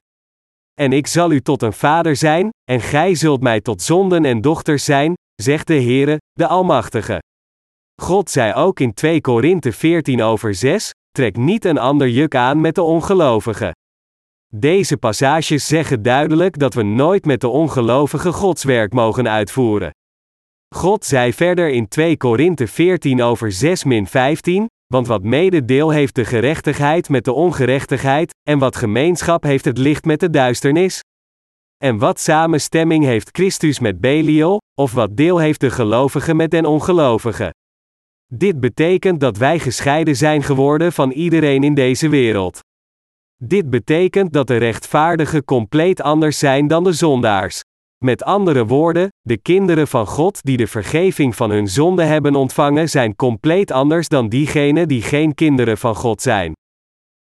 En 0.80 0.92
ik 0.92 1.06
zal 1.06 1.32
u 1.32 1.40
tot 1.40 1.62
een 1.62 1.72
vader 1.72 2.16
zijn, 2.16 2.50
en 2.70 2.80
gij 2.80 3.14
zult 3.14 3.42
mij 3.42 3.60
tot 3.60 3.82
zonden 3.82 4.24
en 4.24 4.40
dochters 4.40 4.84
zijn, 4.84 5.14
zegt 5.34 5.66
de 5.66 5.82
Heere, 5.82 6.16
de 6.32 6.46
Almachtige. 6.46 7.18
God 8.02 8.30
zei 8.30 8.54
ook 8.54 8.80
in 8.80 8.94
2 8.94 9.20
Korinthe 9.20 9.72
14 9.72 10.22
over 10.22 10.54
6, 10.54 10.90
trek 11.10 11.36
niet 11.36 11.64
een 11.64 11.78
ander 11.78 12.08
juk 12.08 12.34
aan 12.34 12.60
met 12.60 12.74
de 12.74 12.82
ongelovigen. 12.82 13.72
Deze 14.54 14.96
passages 14.96 15.66
zeggen 15.66 16.02
duidelijk 16.02 16.58
dat 16.58 16.74
we 16.74 16.82
nooit 16.82 17.24
met 17.24 17.40
de 17.40 17.48
ongelovige 17.48 18.32
godswerk 18.32 18.92
mogen 18.92 19.28
uitvoeren. 19.28 19.90
God 20.74 21.04
zei 21.04 21.32
verder 21.32 21.70
in 21.70 21.88
2 21.88 22.16
Korinthe 22.16 22.66
14 22.66 23.22
over 23.22 23.52
6 23.52 23.84
min 23.84 24.06
15, 24.06 24.66
want 24.86 25.06
wat 25.06 25.22
mededeel 25.22 25.90
heeft 25.90 26.14
de 26.14 26.24
gerechtigheid 26.24 27.08
met 27.08 27.24
de 27.24 27.32
ongerechtigheid, 27.32 28.34
en 28.48 28.58
wat 28.58 28.76
gemeenschap 28.76 29.42
heeft 29.42 29.64
het 29.64 29.78
licht 29.78 30.04
met 30.04 30.20
de 30.20 30.30
duisternis? 30.30 31.00
En 31.84 31.98
wat 31.98 32.20
samenstemming 32.20 33.04
heeft 33.04 33.28
Christus 33.32 33.78
met 33.78 34.00
Belial, 34.00 34.60
of 34.80 34.92
wat 34.92 35.16
deel 35.16 35.38
heeft 35.38 35.60
de 35.60 35.70
gelovige 35.70 36.34
met 36.34 36.50
den 36.50 36.66
ongelovige? 36.66 37.50
Dit 38.34 38.60
betekent 38.60 39.20
dat 39.20 39.36
wij 39.36 39.58
gescheiden 39.58 40.16
zijn 40.16 40.42
geworden 40.42 40.92
van 40.92 41.10
iedereen 41.10 41.64
in 41.64 41.74
deze 41.74 42.08
wereld. 42.08 42.60
Dit 43.36 43.70
betekent 43.70 44.32
dat 44.32 44.46
de 44.46 44.56
rechtvaardigen 44.56 45.44
compleet 45.44 46.00
anders 46.00 46.38
zijn 46.38 46.66
dan 46.66 46.84
de 46.84 46.92
zondaars. 46.92 47.62
Met 48.04 48.22
andere 48.22 48.66
woorden, 48.66 49.08
de 49.20 49.38
kinderen 49.38 49.88
van 49.88 50.06
God 50.06 50.42
die 50.42 50.56
de 50.56 50.66
vergeving 50.66 51.36
van 51.36 51.50
hun 51.50 51.68
zonde 51.68 52.02
hebben 52.02 52.34
ontvangen 52.34 52.88
zijn 52.88 53.16
compleet 53.16 53.70
anders 53.70 54.08
dan 54.08 54.28
diegenen 54.28 54.88
die 54.88 55.02
geen 55.02 55.34
kinderen 55.34 55.78
van 55.78 55.94
God 55.94 56.22
zijn. 56.22 56.52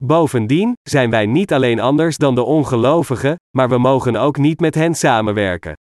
Bovendien 0.02 0.72
zijn 0.82 1.10
wij 1.10 1.26
niet 1.26 1.52
alleen 1.52 1.80
anders 1.80 2.16
dan 2.16 2.34
de 2.34 2.42
ongelovigen, 2.42 3.36
maar 3.56 3.68
we 3.68 3.78
mogen 3.78 4.16
ook 4.16 4.36
niet 4.36 4.60
met 4.60 4.74
hen 4.74 4.94
samenwerken. 4.94 5.74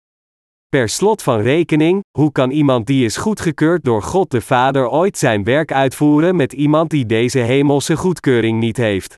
Per 0.74 0.90
slot 0.90 1.22
van 1.24 1.42
rekening, 1.42 2.04
hoe 2.18 2.32
kan 2.32 2.52
iemand 2.52 2.86
die 2.88 3.06
is 3.06 3.18
goedgekeurd 3.18 3.84
door 3.84 4.04
God 4.04 4.32
de 4.32 4.42
Vader 4.42 4.90
ooit 4.90 5.18
zijn 5.18 5.44
werk 5.44 5.72
uitvoeren 5.72 6.36
met 6.36 6.54
iemand 6.54 6.90
die 6.90 7.06
deze 7.06 7.40
hemelse 7.40 7.96
goedkeuring 7.98 8.60
niet 8.60 8.78
heeft? 8.78 9.16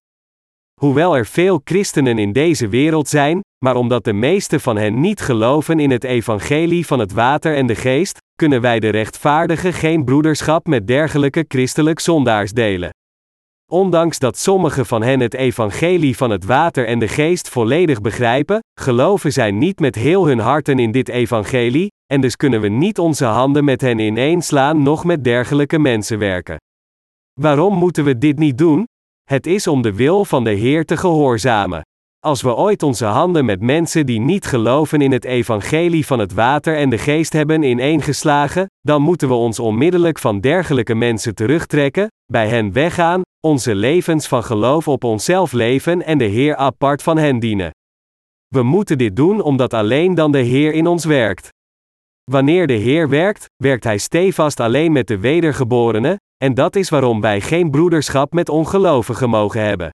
Hoewel 0.81 1.17
er 1.17 1.25
veel 1.25 1.61
christenen 1.63 2.17
in 2.17 2.31
deze 2.31 2.67
wereld 2.67 3.07
zijn, 3.07 3.39
maar 3.65 3.75
omdat 3.75 4.03
de 4.03 4.13
meeste 4.13 4.59
van 4.59 4.77
hen 4.77 4.99
niet 5.01 5.21
geloven 5.21 5.79
in 5.79 5.91
het 5.91 6.03
evangelie 6.03 6.85
van 6.85 6.99
het 6.99 7.11
water 7.11 7.55
en 7.55 7.67
de 7.67 7.75
geest, 7.75 8.17
kunnen 8.35 8.61
wij 8.61 8.79
de 8.79 8.89
rechtvaardigen 8.89 9.73
geen 9.73 10.03
broederschap 10.03 10.67
met 10.67 10.87
dergelijke 10.87 11.45
christelijk 11.47 11.99
zondaars 11.99 12.51
delen. 12.51 12.94
Ondanks 13.75 14.19
dat 14.19 14.37
sommigen 14.37 14.85
van 14.85 15.03
hen 15.03 15.19
het 15.19 15.33
evangelie 15.33 16.17
van 16.17 16.29
het 16.29 16.45
water 16.45 16.87
en 16.87 16.99
de 16.99 17.07
geest 17.07 17.49
volledig 17.49 18.01
begrijpen, 18.01 18.59
geloven 18.79 19.33
zij 19.33 19.51
niet 19.51 19.79
met 19.79 19.95
heel 19.95 20.27
hun 20.27 20.39
harten 20.39 20.79
in 20.79 20.91
dit 20.91 21.09
evangelie, 21.09 21.91
en 22.13 22.21
dus 22.21 22.35
kunnen 22.35 22.61
we 22.61 22.67
niet 22.67 22.99
onze 22.99 23.25
handen 23.25 23.63
met 23.63 23.81
hen 23.81 23.99
ineenslaan 23.99 24.83
nog 24.83 25.03
met 25.03 25.23
dergelijke 25.23 25.79
mensen 25.79 26.19
werken. 26.19 26.57
Waarom 27.41 27.77
moeten 27.77 28.03
we 28.03 28.17
dit 28.17 28.37
niet 28.37 28.57
doen? 28.57 28.83
Het 29.23 29.47
is 29.47 29.67
om 29.67 29.81
de 29.81 29.93
wil 29.93 30.25
van 30.25 30.43
de 30.43 30.53
Heer 30.53 30.85
te 30.85 30.97
gehoorzamen. 30.97 31.81
Als 32.19 32.41
we 32.41 32.55
ooit 32.55 32.83
onze 32.83 33.05
handen 33.05 33.45
met 33.45 33.61
mensen 33.61 34.05
die 34.05 34.19
niet 34.19 34.45
geloven 34.45 35.01
in 35.01 35.11
het 35.11 35.25
evangelie 35.25 36.05
van 36.05 36.19
het 36.19 36.33
water 36.33 36.77
en 36.77 36.89
de 36.89 36.97
geest 36.97 37.33
hebben 37.33 37.63
ineengeslagen, 37.63 38.65
dan 38.81 39.01
moeten 39.01 39.27
we 39.27 39.33
ons 39.33 39.59
onmiddellijk 39.59 40.19
van 40.19 40.39
dergelijke 40.39 40.95
mensen 40.95 41.35
terugtrekken, 41.35 42.07
bij 42.31 42.47
hen 42.47 42.71
weggaan, 42.71 43.21
onze 43.45 43.75
levens 43.75 44.27
van 44.27 44.43
geloof 44.43 44.87
op 44.87 45.03
onszelf 45.03 45.51
leven 45.51 46.05
en 46.05 46.17
de 46.17 46.25
Heer 46.25 46.55
apart 46.55 47.03
van 47.03 47.17
hen 47.17 47.39
dienen. 47.39 47.71
We 48.47 48.63
moeten 48.63 48.97
dit 48.97 49.15
doen 49.15 49.41
omdat 49.41 49.73
alleen 49.73 50.15
dan 50.15 50.31
de 50.31 50.39
Heer 50.39 50.73
in 50.73 50.87
ons 50.87 51.05
werkt. 51.05 51.49
Wanneer 52.23 52.67
de 52.67 52.73
Heer 52.73 53.09
werkt, 53.09 53.45
werkt 53.55 53.83
Hij 53.83 53.97
stevast 53.97 54.59
alleen 54.59 54.91
met 54.91 55.07
de 55.07 55.19
wedergeborenen, 55.19 56.17
en 56.37 56.53
dat 56.53 56.75
is 56.75 56.89
waarom 56.89 57.21
wij 57.21 57.41
geen 57.41 57.71
broederschap 57.71 58.33
met 58.33 58.49
ongelovigen 58.49 59.29
mogen 59.29 59.61
hebben. 59.61 59.89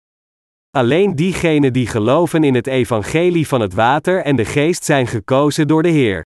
Alleen 0.70 1.16
diegenen 1.16 1.74
die 1.74 1.88
geloven 1.88 2.44
in 2.44 2.56
het 2.56 2.68
evangelie 2.68 3.48
van 3.48 3.62
het 3.62 3.74
water 3.74 4.24
en 4.24 4.36
de 4.36 4.46
geest 4.46 4.84
zijn 4.84 5.08
gekozen 5.08 5.68
door 5.68 5.84
de 5.84 5.90
Heer. 5.90 6.26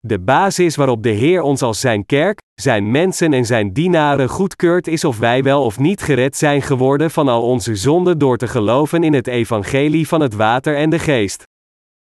De 0.00 0.20
basis 0.20 0.76
waarop 0.76 1.02
de 1.02 1.10
Heer 1.10 1.42
ons 1.42 1.62
als 1.62 1.80
zijn 1.80 2.06
kerk, 2.06 2.38
zijn 2.60 2.90
mensen 2.90 3.32
en 3.32 3.44
zijn 3.44 3.72
dienaren 3.72 4.28
goedkeurt 4.28 4.86
is 4.86 5.04
of 5.04 5.18
wij 5.18 5.42
wel 5.42 5.64
of 5.64 5.78
niet 5.78 6.02
gered 6.02 6.36
zijn 6.36 6.62
geworden 6.62 7.10
van 7.10 7.28
al 7.28 7.42
onze 7.42 7.76
zonden 7.76 8.18
door 8.18 8.36
te 8.36 8.48
geloven 8.48 9.04
in 9.04 9.14
het 9.14 9.26
evangelie 9.26 10.08
van 10.08 10.20
het 10.20 10.34
water 10.34 10.76
en 10.76 10.90
de 10.90 10.98
geest. 10.98 11.42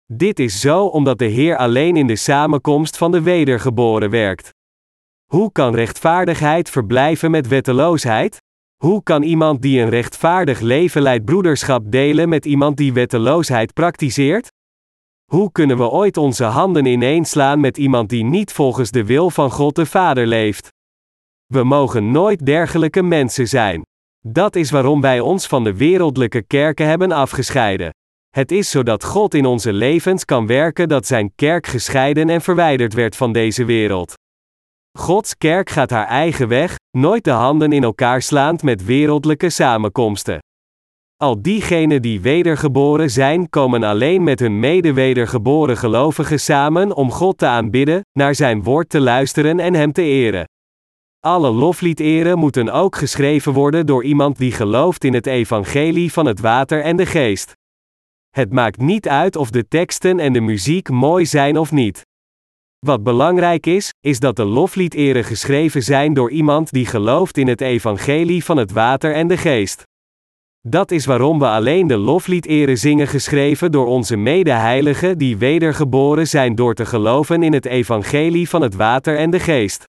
Dit 0.06 0.40
is 0.40 0.60
zo 0.60 0.86
omdat 0.86 1.18
de 1.18 1.26
Heer 1.26 1.58
alleen 1.58 1.98
in 1.98 2.08
de 2.08 2.16
samenkomst 2.16 2.98
van 2.98 3.12
de 3.12 3.22
wedergeboren 3.22 4.10
werkt. 4.10 4.50
Hoe 5.26 5.52
kan 5.52 5.76
rechtvaardigheid 5.76 6.70
verblijven 6.70 7.32
met 7.32 7.48
wetteloosheid? 7.48 8.42
Hoe 8.84 9.04
kan 9.04 9.24
iemand 9.24 9.62
die 9.62 9.82
een 9.82 9.90
rechtvaardig 9.90 10.60
leven 10.60 11.02
leidt 11.02 11.26
broederschap 11.26 11.92
delen 11.92 12.30
met 12.30 12.46
iemand 12.46 12.78
die 12.78 12.94
wetteloosheid 12.94 13.74
praktiseert? 13.74 14.52
Hoe 15.34 15.52
kunnen 15.52 15.78
we 15.78 15.90
ooit 15.90 16.18
onze 16.18 16.44
handen 16.44 16.86
ineenslaan 16.86 17.60
met 17.60 17.78
iemand 17.78 18.10
die 18.10 18.24
niet 18.24 18.52
volgens 18.52 18.92
de 18.92 19.06
wil 19.06 19.30
van 19.30 19.52
God 19.52 19.76
de 19.76 19.86
Vader 19.86 20.28
leeft? 20.28 20.68
We 21.54 21.64
mogen 21.64 22.12
nooit 22.12 22.46
dergelijke 22.46 23.02
mensen 23.02 23.48
zijn. 23.48 23.82
Dat 24.28 24.56
is 24.56 24.72
waarom 24.72 25.02
wij 25.02 25.20
ons 25.20 25.48
van 25.48 25.64
de 25.64 25.74
wereldlijke 25.74 26.42
kerken 26.42 26.88
hebben 26.88 27.12
afgescheiden. 27.12 27.90
Het 28.30 28.52
is 28.52 28.70
zodat 28.70 29.04
God 29.04 29.34
in 29.34 29.46
onze 29.46 29.74
levens 29.74 30.26
kan 30.26 30.48
werken 30.48 30.90
dat 30.90 31.06
Zijn 31.06 31.32
kerk 31.36 31.68
gescheiden 31.68 32.30
en 32.30 32.42
verwijderd 32.42 32.94
werd 32.94 33.16
van 33.16 33.32
deze 33.32 33.66
wereld. 33.66 34.14
Gods 34.98 35.38
kerk 35.38 35.70
gaat 35.70 35.90
haar 35.90 36.08
eigen 36.08 36.48
weg, 36.48 36.76
nooit 36.98 37.24
de 37.24 37.32
handen 37.32 37.72
in 37.72 37.84
elkaar 37.84 38.22
slaand 38.22 38.64
met 38.64 38.86
wereldlijke 38.86 39.50
samenkomsten. 39.50 40.40
Al 41.24 41.42
diegenen 41.42 42.02
die 42.02 42.22
wedergeboren 42.22 43.10
zijn, 43.10 43.50
komen 43.50 43.84
alleen 43.84 44.24
met 44.24 44.40
hun 44.40 44.60
medewedergeboren 44.60 45.78
gelovigen 45.78 46.40
samen 46.40 46.96
om 46.96 47.12
God 47.12 47.38
te 47.38 47.46
aanbidden, 47.46 48.02
naar 48.12 48.36
zijn 48.36 48.64
woord 48.64 48.90
te 48.90 49.00
luisteren 49.00 49.60
en 49.60 49.74
hem 49.74 49.92
te 49.92 50.02
eren. 50.02 50.48
Alle 51.20 51.50
lofliederen 51.50 52.38
moeten 52.38 52.70
ook 52.70 52.96
geschreven 52.96 53.54
worden 53.54 53.86
door 53.86 54.04
iemand 54.04 54.38
die 54.38 54.52
gelooft 54.52 55.04
in 55.04 55.14
het 55.14 55.26
evangelie 55.26 56.12
van 56.12 56.26
het 56.26 56.40
water 56.40 56.82
en 56.82 56.96
de 56.96 57.06
geest. 57.06 57.54
Het 58.30 58.52
maakt 58.52 58.80
niet 58.80 59.08
uit 59.08 59.36
of 59.36 59.50
de 59.50 59.68
teksten 59.68 60.20
en 60.20 60.34
de 60.34 60.42
muziek 60.42 60.90
mooi 60.90 61.26
zijn 61.26 61.58
of 61.58 61.72
niet. 61.72 62.02
Wat 62.80 63.04
belangrijk 63.04 63.66
is, 63.66 63.94
is 64.00 64.20
dat 64.20 64.36
de 64.36 64.46
lofliederen 64.46 65.24
geschreven 65.24 65.84
zijn 65.84 66.14
door 66.14 66.32
iemand 66.32 66.72
die 66.72 66.86
gelooft 66.86 67.38
in 67.38 67.48
het 67.48 67.62
evangelie 67.62 68.44
van 68.44 68.58
het 68.58 68.72
water 68.72 69.14
en 69.14 69.28
de 69.28 69.38
geest. 69.38 69.84
Dat 70.68 70.92
is 70.92 71.06
waarom 71.06 71.40
we 71.40 71.48
alleen 71.48 71.88
de 71.88 71.98
lofliederen 71.98 72.78
zingen 72.78 73.08
geschreven 73.08 73.72
door 73.72 73.86
onze 73.86 74.16
medeheiligen 74.16 75.18
die 75.18 75.38
wedergeboren 75.38 76.28
zijn 76.28 76.56
door 76.56 76.74
te 76.74 76.86
geloven 76.86 77.44
in 77.44 77.54
het 77.54 77.66
evangelie 77.66 78.50
van 78.50 78.62
het 78.62 78.76
water 78.76 79.18
en 79.18 79.30
de 79.30 79.40
geest. 79.40 79.84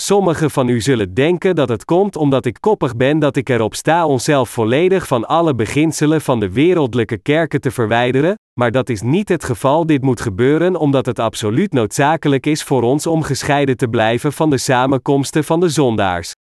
Sommigen 0.00 0.50
van 0.50 0.68
u 0.68 0.80
zullen 0.80 1.14
denken 1.14 1.54
dat 1.54 1.68
het 1.68 1.84
komt 1.84 2.16
omdat 2.16 2.46
ik 2.46 2.56
koppig 2.60 2.96
ben 2.96 3.18
dat 3.18 3.36
ik 3.36 3.48
erop 3.48 3.74
sta 3.74 4.06
onszelf 4.06 4.50
volledig 4.50 5.06
van 5.06 5.26
alle 5.26 5.54
beginselen 5.54 6.20
van 6.20 6.40
de 6.40 6.52
wereldlijke 6.52 7.18
kerken 7.18 7.60
te 7.60 7.70
verwijderen, 7.70 8.34
maar 8.60 8.70
dat 8.70 8.88
is 8.88 9.02
niet 9.02 9.28
het 9.28 9.44
geval. 9.44 9.86
Dit 9.86 10.02
moet 10.02 10.20
gebeuren 10.20 10.76
omdat 10.76 11.06
het 11.06 11.18
absoluut 11.18 11.72
noodzakelijk 11.72 12.46
is 12.46 12.62
voor 12.62 12.82
ons 12.82 13.06
om 13.06 13.22
gescheiden 13.22 13.76
te 13.76 13.88
blijven 13.88 14.32
van 14.32 14.50
de 14.50 14.58
samenkomsten 14.58 15.44
van 15.44 15.60
de 15.60 15.68
zondaars. 15.68 16.34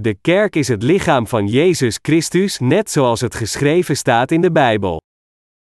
De 0.00 0.14
kerk 0.14 0.56
is 0.56 0.68
het 0.68 0.82
lichaam 0.82 1.26
van 1.26 1.46
Jezus 1.46 1.98
Christus, 2.02 2.58
net 2.58 2.90
zoals 2.90 3.20
het 3.20 3.34
geschreven 3.34 3.96
staat 3.96 4.30
in 4.30 4.40
de 4.40 4.52
Bijbel. 4.52 5.00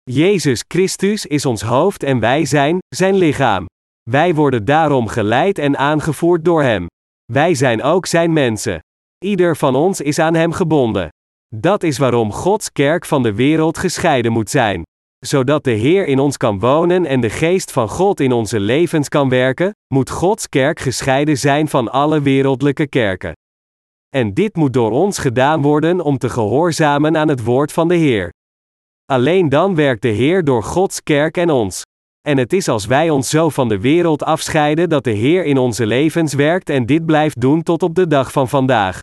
Jezus 0.04 0.64
Christus 0.68 1.26
is 1.26 1.46
ons 1.46 1.62
hoofd 1.62 2.04
en 2.04 2.20
wij 2.20 2.46
zijn 2.46 2.78
zijn 2.96 3.16
lichaam. 3.16 3.66
Wij 4.10 4.36
worden 4.36 4.66
daarom 4.66 5.08
geleid 5.08 5.58
en 5.58 5.78
aangevoerd 5.78 6.46
door 6.46 6.64
Hem. 6.64 6.86
Wij 7.32 7.56
zijn 7.56 7.84
ook 7.84 8.06
Zijn 8.06 8.34
mensen. 8.34 8.80
Ieder 9.26 9.58
van 9.58 9.76
ons 9.76 10.02
is 10.02 10.20
aan 10.20 10.34
Hem 10.34 10.52
gebonden. 10.52 11.10
Dat 11.56 11.84
is 11.84 11.98
waarom 11.98 12.32
Gods 12.32 12.72
kerk 12.72 13.06
van 13.06 13.24
de 13.24 13.34
wereld 13.34 13.78
gescheiden 13.78 14.32
moet 14.32 14.50
zijn. 14.50 14.84
Zodat 15.26 15.64
de 15.64 15.72
Heer 15.72 16.06
in 16.06 16.20
ons 16.20 16.38
kan 16.38 16.60
wonen 16.60 17.06
en 17.06 17.22
de 17.22 17.30
geest 17.30 17.72
van 17.72 17.90
God 17.90 18.20
in 18.20 18.32
onze 18.32 18.60
levens 18.60 19.10
kan 19.10 19.30
werken, 19.30 19.72
moet 19.94 20.10
Gods 20.10 20.50
kerk 20.50 20.80
gescheiden 20.80 21.38
zijn 21.38 21.68
van 21.68 21.92
alle 21.92 22.22
wereldlijke 22.22 22.88
kerken. 22.88 23.34
En 24.16 24.34
dit 24.34 24.56
moet 24.56 24.74
door 24.74 24.92
ons 24.92 25.18
gedaan 25.18 25.62
worden 25.62 26.02
om 26.02 26.18
te 26.18 26.30
gehoorzamen 26.30 27.18
aan 27.18 27.28
het 27.28 27.44
woord 27.44 27.72
van 27.72 27.88
de 27.88 27.96
Heer. 27.96 28.30
Alleen 29.06 29.50
dan 29.50 29.76
werkt 29.76 30.02
de 30.02 30.08
Heer 30.08 30.44
door 30.44 30.64
Gods 30.64 31.04
kerk 31.04 31.38
en 31.38 31.50
ons. 31.50 31.82
En 32.22 32.38
het 32.38 32.54
is 32.54 32.68
als 32.68 32.86
wij 32.86 33.10
ons 33.10 33.30
zo 33.30 33.50
van 33.50 33.70
de 33.70 33.80
wereld 33.80 34.24
afscheiden 34.24 34.90
dat 34.90 35.04
de 35.04 35.12
Heer 35.12 35.46
in 35.46 35.58
onze 35.58 35.86
levens 35.86 36.34
werkt 36.34 36.70
en 36.70 36.86
dit 36.86 37.06
blijft 37.06 37.42
doen 37.42 37.64
tot 37.64 37.84
op 37.84 37.96
de 37.96 38.08
dag 38.08 38.32
van 38.32 38.50
vandaag. 38.50 39.00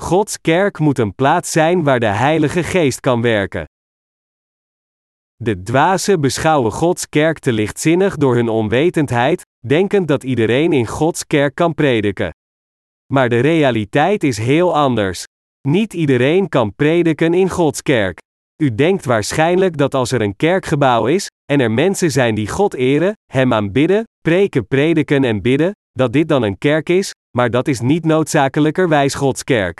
Gods 0.00 0.40
kerk 0.40 0.78
moet 0.78 0.98
een 0.98 1.14
plaats 1.14 1.52
zijn 1.52 1.82
waar 1.82 2.00
de 2.00 2.06
Heilige 2.06 2.62
Geest 2.62 3.00
kan 3.00 3.22
werken. 3.22 3.64
De 5.36 5.62
dwazen 5.62 6.20
beschouwen 6.20 6.72
Gods 6.72 7.08
kerk 7.08 7.38
te 7.38 7.52
lichtzinnig 7.52 8.16
door 8.16 8.34
hun 8.34 8.48
onwetendheid, 8.48 9.42
denkend 9.66 10.08
dat 10.08 10.24
iedereen 10.24 10.72
in 10.72 10.86
Gods 10.86 11.26
kerk 11.26 11.54
kan 11.54 11.74
prediken. 11.74 12.34
Maar 13.12 13.28
de 13.28 13.40
realiteit 13.40 14.24
is 14.24 14.38
heel 14.38 14.76
anders. 14.76 15.24
Niet 15.68 15.94
iedereen 15.94 16.48
kan 16.48 16.74
prediken 16.74 17.34
in 17.34 17.50
Gods 17.50 17.82
kerk. 17.82 18.18
U 18.62 18.74
denkt 18.74 19.04
waarschijnlijk 19.04 19.76
dat 19.76 19.94
als 19.94 20.12
er 20.12 20.20
een 20.20 20.36
kerkgebouw 20.36 21.06
is, 21.06 21.26
en 21.52 21.60
er 21.60 21.70
mensen 21.70 22.10
zijn 22.10 22.34
die 22.34 22.48
God 22.48 22.74
eren, 22.74 23.12
Hem 23.32 23.52
aanbidden, 23.52 24.04
preken, 24.20 24.66
prediken 24.66 25.24
en 25.24 25.42
bidden, 25.42 25.72
dat 25.92 26.12
dit 26.12 26.28
dan 26.28 26.42
een 26.42 26.58
kerk 26.58 26.88
is, 26.88 27.12
maar 27.36 27.50
dat 27.50 27.68
is 27.68 27.80
niet 27.80 28.04
noodzakelijkerwijs 28.04 29.14
Gods 29.14 29.44
kerk. 29.44 29.78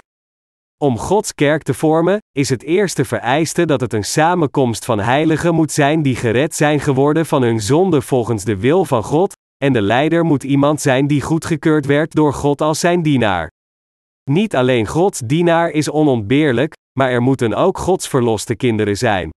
Om 0.83 0.99
Gods 0.99 1.35
kerk 1.35 1.63
te 1.63 1.75
vormen, 1.75 2.19
is 2.33 2.49
het 2.49 2.63
eerste 2.63 3.05
vereiste 3.05 3.65
dat 3.65 3.81
het 3.81 3.93
een 3.93 4.05
samenkomst 4.05 4.85
van 4.85 5.01
heiligen 5.01 5.55
moet 5.55 5.73
zijn 5.73 6.03
die 6.03 6.17
gered 6.17 6.55
zijn 6.55 6.81
geworden 6.81 7.27
van 7.27 7.43
hun 7.43 7.61
zonde 7.61 8.03
volgens 8.03 8.45
de 8.45 8.57
wil 8.57 8.85
van 8.85 9.03
God, 9.03 9.35
en 9.63 9.73
de 9.73 9.83
leider 9.83 10.25
moet 10.25 10.45
iemand 10.45 10.81
zijn 10.81 11.07
die 11.07 11.21
goedgekeurd 11.21 11.87
werd 11.87 12.15
door 12.15 12.33
God 12.33 12.61
als 12.61 12.81
zijn 12.81 13.03
dienaar. 13.03 13.51
Niet 14.31 14.57
alleen 14.57 14.87
Gods 14.87 15.21
dienaar 15.21 15.71
is 15.71 15.91
onontbeerlijk, 15.91 16.73
maar 16.99 17.11
er 17.11 17.23
moeten 17.23 17.55
ook 17.55 17.79
Gods 17.79 18.09
verloste 18.09 18.55
kinderen 18.55 18.97
zijn. 18.97 19.31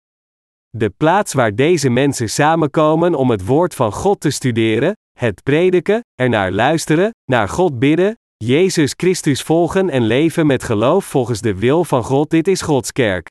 De 0.70 0.90
plaats 0.90 1.34
waar 1.34 1.56
deze 1.56 1.90
mensen 1.90 2.30
samenkomen 2.30 3.16
om 3.16 3.30
het 3.30 3.46
woord 3.46 3.76
van 3.76 3.92
God 3.92 4.20
te 4.20 4.30
studeren, 4.30 4.94
het 5.20 5.44
prediken, 5.44 6.02
ernaar 6.20 6.52
luisteren, 6.52 7.12
naar 7.32 7.50
God 7.50 7.80
bidden, 7.80 8.18
Jezus 8.38 8.94
Christus 8.98 9.42
volgen 9.42 9.90
en 9.90 10.04
leven 10.04 10.46
met 10.46 10.64
geloof 10.64 11.06
volgens 11.06 11.42
de 11.42 11.56
wil 11.56 11.84
van 11.84 12.04
God, 12.04 12.30
dit 12.30 12.48
is 12.48 12.62
Gods 12.62 12.92
kerk. 12.92 13.28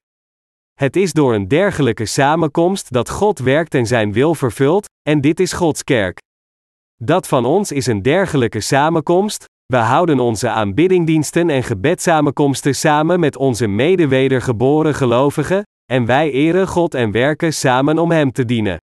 Het 0.73 0.97
is 0.97 1.13
door 1.13 1.35
een 1.35 1.49
dergelijke 1.49 2.07
samenkomst 2.07 2.93
dat 2.93 3.11
God 3.11 3.39
werkt 3.39 3.75
en 3.75 3.87
zijn 3.87 4.13
wil 4.13 4.35
vervult, 4.35 4.87
en 5.09 5.21
dit 5.21 5.41
is 5.41 5.53
Gods 5.53 5.85
kerk. 5.85 6.19
Dat 7.05 7.29
van 7.29 7.45
ons 7.45 7.73
is 7.73 7.87
een 7.87 8.03
dergelijke 8.03 8.61
samenkomst, 8.61 9.45
we 9.67 9.77
houden 9.77 10.21
onze 10.21 10.49
aanbiddingdiensten 10.49 11.51
en 11.51 11.63
gebedssamenkomsten 11.63 12.75
samen 12.75 13.21
met 13.21 13.37
onze 13.37 13.67
medewedergeboren 13.67 14.95
gelovigen, 14.95 15.63
en 15.91 16.07
wij 16.07 16.31
eren 16.31 16.69
God 16.69 16.95
en 16.95 17.11
werken 17.11 17.53
samen 17.53 17.99
om 17.99 18.11
Hem 18.11 18.33
te 18.33 18.45
dienen. 18.45 18.77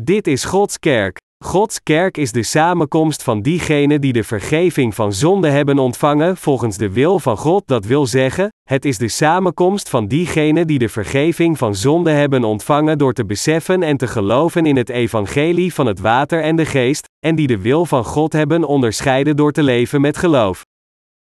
Dit 0.00 0.26
is 0.26 0.44
Gods 0.44 0.78
kerk. 0.78 1.18
Gods 1.44 1.82
kerk 1.82 2.16
is 2.16 2.32
de 2.32 2.42
samenkomst 2.42 3.22
van 3.22 3.42
diegenen 3.42 4.00
die 4.00 4.12
de 4.12 4.24
vergeving 4.24 4.94
van 4.94 5.12
zonde 5.12 5.48
hebben 5.48 5.78
ontvangen 5.78 6.36
volgens 6.36 6.76
de 6.76 6.92
wil 6.92 7.18
van 7.18 7.36
God, 7.36 7.62
dat 7.66 7.84
wil 7.84 8.06
zeggen, 8.06 8.48
het 8.68 8.84
is 8.84 8.98
de 8.98 9.08
samenkomst 9.08 9.88
van 9.88 10.06
diegenen 10.06 10.66
die 10.66 10.78
de 10.78 10.88
vergeving 10.88 11.58
van 11.58 11.74
zonde 11.74 12.10
hebben 12.10 12.44
ontvangen 12.44 12.98
door 12.98 13.12
te 13.12 13.24
beseffen 13.24 13.82
en 13.82 13.96
te 13.96 14.06
geloven 14.06 14.66
in 14.66 14.76
het 14.76 14.88
evangelie 14.88 15.74
van 15.74 15.86
het 15.86 16.00
water 16.00 16.42
en 16.42 16.56
de 16.56 16.66
geest, 16.66 17.04
en 17.26 17.34
die 17.34 17.46
de 17.46 17.58
wil 17.58 17.86
van 17.86 18.04
God 18.04 18.32
hebben 18.32 18.64
onderscheiden 18.64 19.36
door 19.36 19.52
te 19.52 19.62
leven 19.62 20.00
met 20.00 20.16
geloof. 20.16 20.62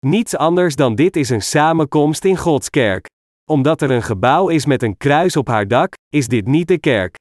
Niets 0.07 0.37
anders 0.37 0.77
dan 0.77 0.95
dit 0.95 1.17
is 1.17 1.29
een 1.29 1.43
samenkomst 1.43 2.25
in 2.25 2.37
Gods 2.37 2.71
kerk. 2.71 3.07
Omdat 3.51 3.83
er 3.83 3.91
een 3.91 4.03
gebouw 4.03 4.49
is 4.49 4.67
met 4.67 4.83
een 4.83 4.97
kruis 4.97 5.37
op 5.37 5.49
haar 5.49 5.69
dak, 5.69 5.93
is 6.09 6.29
dit 6.29 6.47
niet 6.47 6.69
de 6.69 6.79
kerk. 6.79 7.21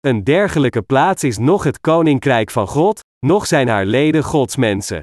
Een 0.00 0.24
dergelijke 0.24 0.82
plaats 0.82 1.24
is 1.24 1.38
nog 1.38 1.64
het 1.64 1.80
koninkrijk 1.80 2.50
van 2.50 2.66
God, 2.66 3.00
nog 3.26 3.46
zijn 3.46 3.68
haar 3.68 3.84
leden 3.84 4.24
Gods 4.24 4.56
mensen. 4.56 5.00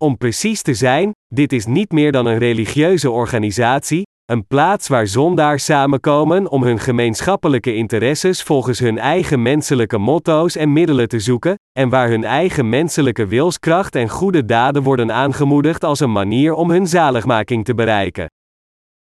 Om 0.00 0.16
precies 0.16 0.62
te 0.62 0.74
zijn, 0.74 1.12
dit 1.34 1.52
is 1.52 1.66
niet 1.66 1.92
meer 1.92 2.12
dan 2.12 2.26
een 2.26 2.38
religieuze 2.38 3.10
organisatie, 3.10 4.02
een 4.24 4.46
plaats 4.46 4.88
waar 4.88 5.06
zondaars 5.06 5.64
samenkomen 5.64 6.50
om 6.50 6.62
hun 6.62 6.78
gemeenschappelijke 6.78 7.74
interesses 7.74 8.42
volgens 8.42 8.78
hun 8.78 8.98
eigen 8.98 9.42
menselijke 9.42 9.98
motto's 9.98 10.56
en 10.56 10.72
middelen 10.72 11.08
te 11.08 11.20
zoeken, 11.20 11.54
en 11.78 11.88
waar 11.88 12.08
hun 12.08 12.24
eigen 12.24 12.68
menselijke 12.68 13.26
wilskracht 13.26 13.94
en 13.94 14.08
goede 14.08 14.44
daden 14.44 14.82
worden 14.82 15.12
aangemoedigd 15.12 15.84
als 15.84 16.00
een 16.00 16.12
manier 16.12 16.52
om 16.54 16.70
hun 16.70 16.86
zaligmaking 16.86 17.64
te 17.64 17.74
bereiken. 17.74 18.26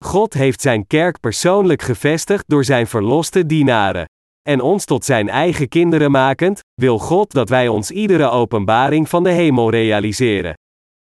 God 0.04 0.34
heeft 0.34 0.60
zijn 0.60 0.86
kerk 0.86 1.20
persoonlijk 1.20 1.82
gevestigd 1.82 2.44
door 2.46 2.64
zijn 2.64 2.86
verloste 2.86 3.46
dienaren 3.46 4.06
en 4.48 4.60
ons 4.60 4.84
tot 4.84 5.04
zijn 5.04 5.28
eigen 5.28 5.68
kinderen 5.68 6.10
makend, 6.10 6.60
wil 6.74 6.98
God 6.98 7.32
dat 7.32 7.48
wij 7.48 7.68
ons 7.68 7.90
iedere 7.90 8.30
openbaring 8.30 9.08
van 9.08 9.22
de 9.22 9.30
hemel 9.30 9.70
realiseren. 9.70 10.54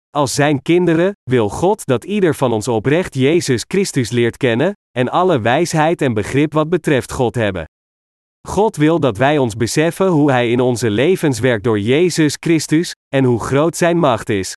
Als 0.09 0.33
zijn 0.33 0.61
kinderen, 0.61 1.13
wil 1.23 1.49
God 1.49 1.85
dat 1.85 2.03
ieder 2.03 2.35
van 2.35 2.53
ons 2.53 2.67
oprecht 2.67 3.13
Jezus 3.13 3.65
Christus 3.67 4.09
leert 4.09 4.37
kennen, 4.37 4.73
en 4.97 5.09
alle 5.09 5.39
wijsheid 5.39 6.01
en 6.01 6.13
begrip 6.13 6.53
wat 6.53 6.69
betreft 6.69 7.11
God 7.11 7.35
hebben. 7.35 7.65
God 8.47 8.75
wil 8.75 8.99
dat 8.99 9.17
wij 9.17 9.37
ons 9.37 9.55
beseffen 9.55 10.07
hoe 10.07 10.31
Hij 10.31 10.51
in 10.51 10.59
onze 10.59 10.89
levens 10.89 11.39
werkt 11.39 11.63
door 11.63 11.79
Jezus 11.79 12.37
Christus, 12.39 12.93
en 13.15 13.23
hoe 13.23 13.39
groot 13.39 13.77
Zijn 13.77 13.97
macht 13.97 14.29
is. 14.29 14.53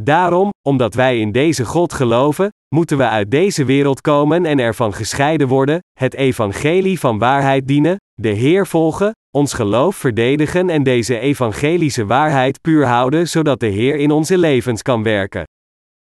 Daarom, 0.00 0.50
omdat 0.62 0.94
wij 0.94 1.20
in 1.20 1.32
deze 1.32 1.64
God 1.64 1.92
geloven, 1.92 2.52
moeten 2.74 2.96
we 2.96 3.08
uit 3.08 3.30
deze 3.30 3.64
wereld 3.64 4.00
komen 4.00 4.46
en 4.46 4.58
ervan 4.58 4.94
gescheiden 4.94 5.48
worden, 5.48 5.78
het 5.98 6.14
evangelie 6.14 6.98
van 6.98 7.18
waarheid 7.18 7.66
dienen, 7.66 7.96
de 8.14 8.28
Heer 8.28 8.66
volgen, 8.66 9.12
ons 9.30 9.52
geloof 9.52 9.96
verdedigen 9.96 10.70
en 10.70 10.82
deze 10.82 11.18
evangelische 11.18 12.06
waarheid 12.06 12.60
puur 12.60 12.86
houden 12.86 13.28
zodat 13.28 13.60
de 13.60 13.66
Heer 13.66 13.96
in 13.96 14.10
onze 14.10 14.38
levens 14.38 14.82
kan 14.82 15.02
werken. 15.02 15.44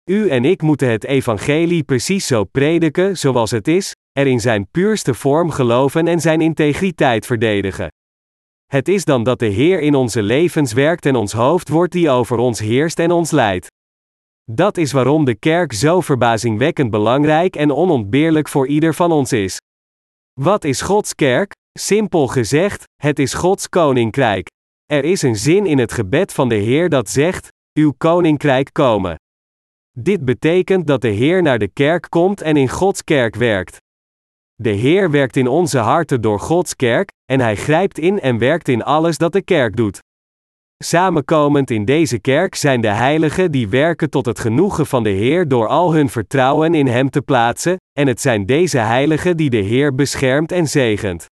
U 0.10 0.30
en 0.30 0.46
ik 0.46 0.62
moeten 0.62 0.90
het 0.90 1.04
evangelie 1.04 1.84
precies 1.84 2.28
zo 2.28 2.44
prediken 2.44 3.18
zoals 3.18 3.52
het 3.52 3.68
is, 3.68 3.92
er 4.12 4.28
in 4.28 4.40
zijn 4.40 4.68
puurste 4.72 5.14
vorm 5.14 5.50
geloven 5.52 6.08
en 6.08 6.20
zijn 6.20 6.42
integriteit 6.42 7.26
verdedigen. 7.26 7.88
Het 8.74 8.88
is 8.88 9.06
dan 9.06 9.24
dat 9.24 9.40
de 9.40 9.46
Heer 9.46 9.80
in 9.80 9.96
onze 9.96 10.22
levens 10.22 10.74
werkt 10.74 11.06
en 11.06 11.16
ons 11.16 11.34
hoofd 11.34 11.70
wordt 11.70 11.92
die 11.92 12.10
over 12.10 12.38
ons 12.38 12.60
heerst 12.60 13.00
en 13.00 13.12
ons 13.12 13.32
leidt. 13.32 13.68
Dat 14.52 14.78
is 14.78 14.92
waarom 14.92 15.26
de 15.26 15.36
kerk 15.36 15.74
zo 15.74 16.02
verbazingwekkend 16.02 16.92
belangrijk 16.92 17.56
en 17.56 17.72
onontbeerlijk 17.72 18.48
voor 18.48 18.68
ieder 18.68 18.94
van 18.94 19.12
ons 19.12 19.32
is. 19.32 19.58
Wat 20.40 20.64
is 20.64 20.82
Gods 20.82 21.16
kerk? 21.16 21.52
Simpel 21.80 22.28
gezegd, 22.28 22.84
het 23.02 23.20
is 23.20 23.34
Gods 23.34 23.70
koninkrijk. 23.70 24.48
Er 24.86 25.04
is 25.04 25.22
een 25.22 25.36
zin 25.36 25.66
in 25.66 25.78
het 25.78 25.92
gebed 25.92 26.34
van 26.34 26.50
de 26.50 26.56
Heer 26.56 26.90
dat 26.90 27.10
zegt: 27.10 27.48
Uw 27.74 27.94
koninkrijk 27.98 28.70
komen. 28.72 29.16
Dit 30.00 30.26
betekent 30.26 30.88
dat 30.88 31.02
de 31.02 31.08
Heer 31.08 31.42
naar 31.42 31.60
de 31.60 31.68
kerk 31.68 32.06
komt 32.10 32.42
en 32.42 32.58
in 32.58 32.70
Gods 32.70 33.04
kerk 33.04 33.36
werkt. 33.36 33.78
De 34.56 34.70
Heer 34.70 35.12
werkt 35.12 35.36
in 35.36 35.48
onze 35.48 35.78
harten 35.78 36.22
door 36.22 36.40
Gods 36.40 36.76
kerk, 36.76 37.12
en 37.26 37.40
Hij 37.40 37.56
grijpt 37.56 38.00
in 38.00 38.20
en 38.20 38.38
werkt 38.38 38.68
in 38.68 38.84
alles 38.84 39.18
dat 39.18 39.34
de 39.34 39.42
kerk 39.42 39.76
doet. 39.76 40.00
Samenkomend 40.84 41.72
in 41.72 41.86
deze 41.86 42.20
kerk 42.20 42.56
zijn 42.56 42.82
de 42.82 42.88
heiligen 42.88 43.52
die 43.52 43.70
werken 43.70 44.10
tot 44.10 44.26
het 44.26 44.40
genoegen 44.40 44.86
van 44.86 45.04
de 45.04 45.10
Heer 45.10 45.48
door 45.48 45.68
al 45.68 45.94
hun 45.94 46.10
vertrouwen 46.10 46.74
in 46.74 46.88
Hem 46.88 47.10
te 47.10 47.22
plaatsen, 47.22 47.78
en 48.00 48.08
het 48.08 48.22
zijn 48.22 48.46
deze 48.46 48.78
heiligen 48.78 49.38
die 49.38 49.50
de 49.50 49.58
Heer 49.58 49.96
beschermt 49.96 50.52
en 50.52 50.68
zegent. 50.68 51.26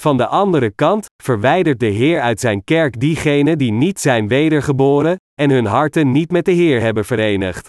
Van 0.00 0.16
de 0.16 0.26
andere 0.26 0.70
kant, 0.70 1.06
verwijdert 1.22 1.80
de 1.80 1.86
Heer 1.86 2.20
uit 2.20 2.40
zijn 2.40 2.64
kerk 2.64 3.00
diegenen 3.00 3.58
die 3.58 3.72
niet 3.72 4.00
zijn 4.00 4.28
wedergeboren, 4.28 5.16
en 5.34 5.50
hun 5.50 5.66
harten 5.66 6.12
niet 6.12 6.30
met 6.30 6.44
de 6.44 6.52
Heer 6.52 6.80
hebben 6.80 7.04
verenigd. 7.04 7.68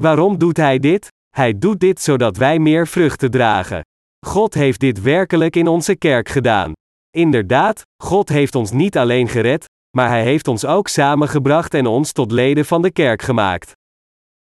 Waarom 0.00 0.38
doet 0.38 0.56
Hij 0.56 0.78
dit? 0.78 1.08
Hij 1.36 1.58
doet 1.58 1.80
dit 1.80 2.00
zodat 2.00 2.36
wij 2.36 2.58
meer 2.58 2.86
vruchten 2.86 3.30
dragen. 3.30 3.80
God 4.26 4.54
heeft 4.54 4.80
dit 4.80 5.02
werkelijk 5.02 5.56
in 5.56 5.68
onze 5.68 5.96
kerk 5.96 6.28
gedaan. 6.28 6.72
Inderdaad, 7.10 7.82
God 8.02 8.28
heeft 8.28 8.54
ons 8.54 8.70
niet 8.70 8.96
alleen 8.96 9.28
gered, 9.28 9.64
maar 9.96 10.08
Hij 10.08 10.22
heeft 10.22 10.48
ons 10.48 10.64
ook 10.64 10.88
samengebracht 10.88 11.74
en 11.74 11.86
ons 11.86 12.12
tot 12.12 12.32
leden 12.32 12.64
van 12.64 12.82
de 12.82 12.90
kerk 12.90 13.22
gemaakt. 13.22 13.72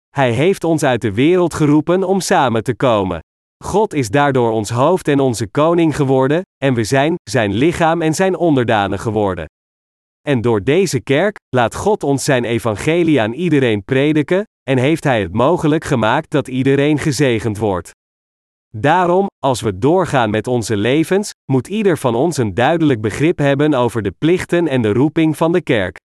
Hij 0.09 0.31
heeft 0.31 0.63
ons 0.63 0.83
uit 0.83 1.01
de 1.01 1.13
wereld 1.13 1.53
geroepen 1.53 2.03
om 2.03 2.19
samen 2.19 2.63
te 2.63 2.75
komen. 2.75 3.19
God 3.63 3.93
is 3.93 4.09
daardoor 4.09 4.51
ons 4.51 4.69
hoofd 4.69 5.07
en 5.07 5.19
onze 5.19 5.47
koning 5.47 5.95
geworden, 5.95 6.41
en 6.63 6.73
we 6.73 6.83
zijn 6.83 7.15
Zijn 7.23 7.53
lichaam 7.53 8.01
en 8.01 8.13
Zijn 8.13 8.35
onderdanen 8.35 8.99
geworden. 8.99 9.45
En 10.27 10.41
door 10.41 10.63
deze 10.63 11.01
kerk 11.01 11.35
laat 11.55 11.75
God 11.75 12.03
ons 12.03 12.23
Zijn 12.23 12.43
evangelie 12.43 13.21
aan 13.21 13.33
iedereen 13.33 13.83
prediken, 13.83 14.43
en 14.63 14.77
heeft 14.77 15.03
Hij 15.03 15.21
het 15.21 15.33
mogelijk 15.33 15.83
gemaakt 15.83 16.29
dat 16.29 16.47
iedereen 16.47 16.97
gezegend 16.99 17.57
wordt. 17.57 17.91
Daarom, 18.75 19.27
als 19.39 19.61
we 19.61 19.77
doorgaan 19.77 20.29
met 20.29 20.47
onze 20.47 20.77
levens, 20.77 21.31
moet 21.51 21.67
ieder 21.67 21.97
van 21.97 22.15
ons 22.15 22.37
een 22.37 22.53
duidelijk 22.53 23.01
begrip 23.01 23.37
hebben 23.37 23.73
over 23.73 24.01
de 24.01 24.11
plichten 24.11 24.67
en 24.67 24.81
de 24.81 24.93
roeping 24.93 25.37
van 25.37 25.51
de 25.51 25.61
kerk. 25.61 25.97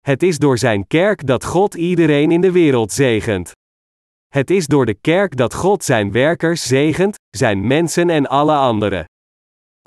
Het 0.00 0.22
is 0.22 0.38
door 0.38 0.58
Zijn 0.58 0.86
kerk 0.86 1.26
dat 1.26 1.44
God 1.44 1.74
iedereen 1.74 2.30
in 2.30 2.40
de 2.40 2.52
wereld 2.52 2.92
zegent. 2.92 3.52
Het 4.28 4.50
is 4.50 4.66
door 4.66 4.86
de 4.86 4.94
kerk 4.94 5.36
dat 5.36 5.54
God 5.54 5.84
Zijn 5.84 6.12
werkers 6.12 6.66
zegent, 6.66 7.16
Zijn 7.36 7.66
mensen 7.66 8.10
en 8.10 8.26
alle 8.26 8.54
anderen. 8.54 9.04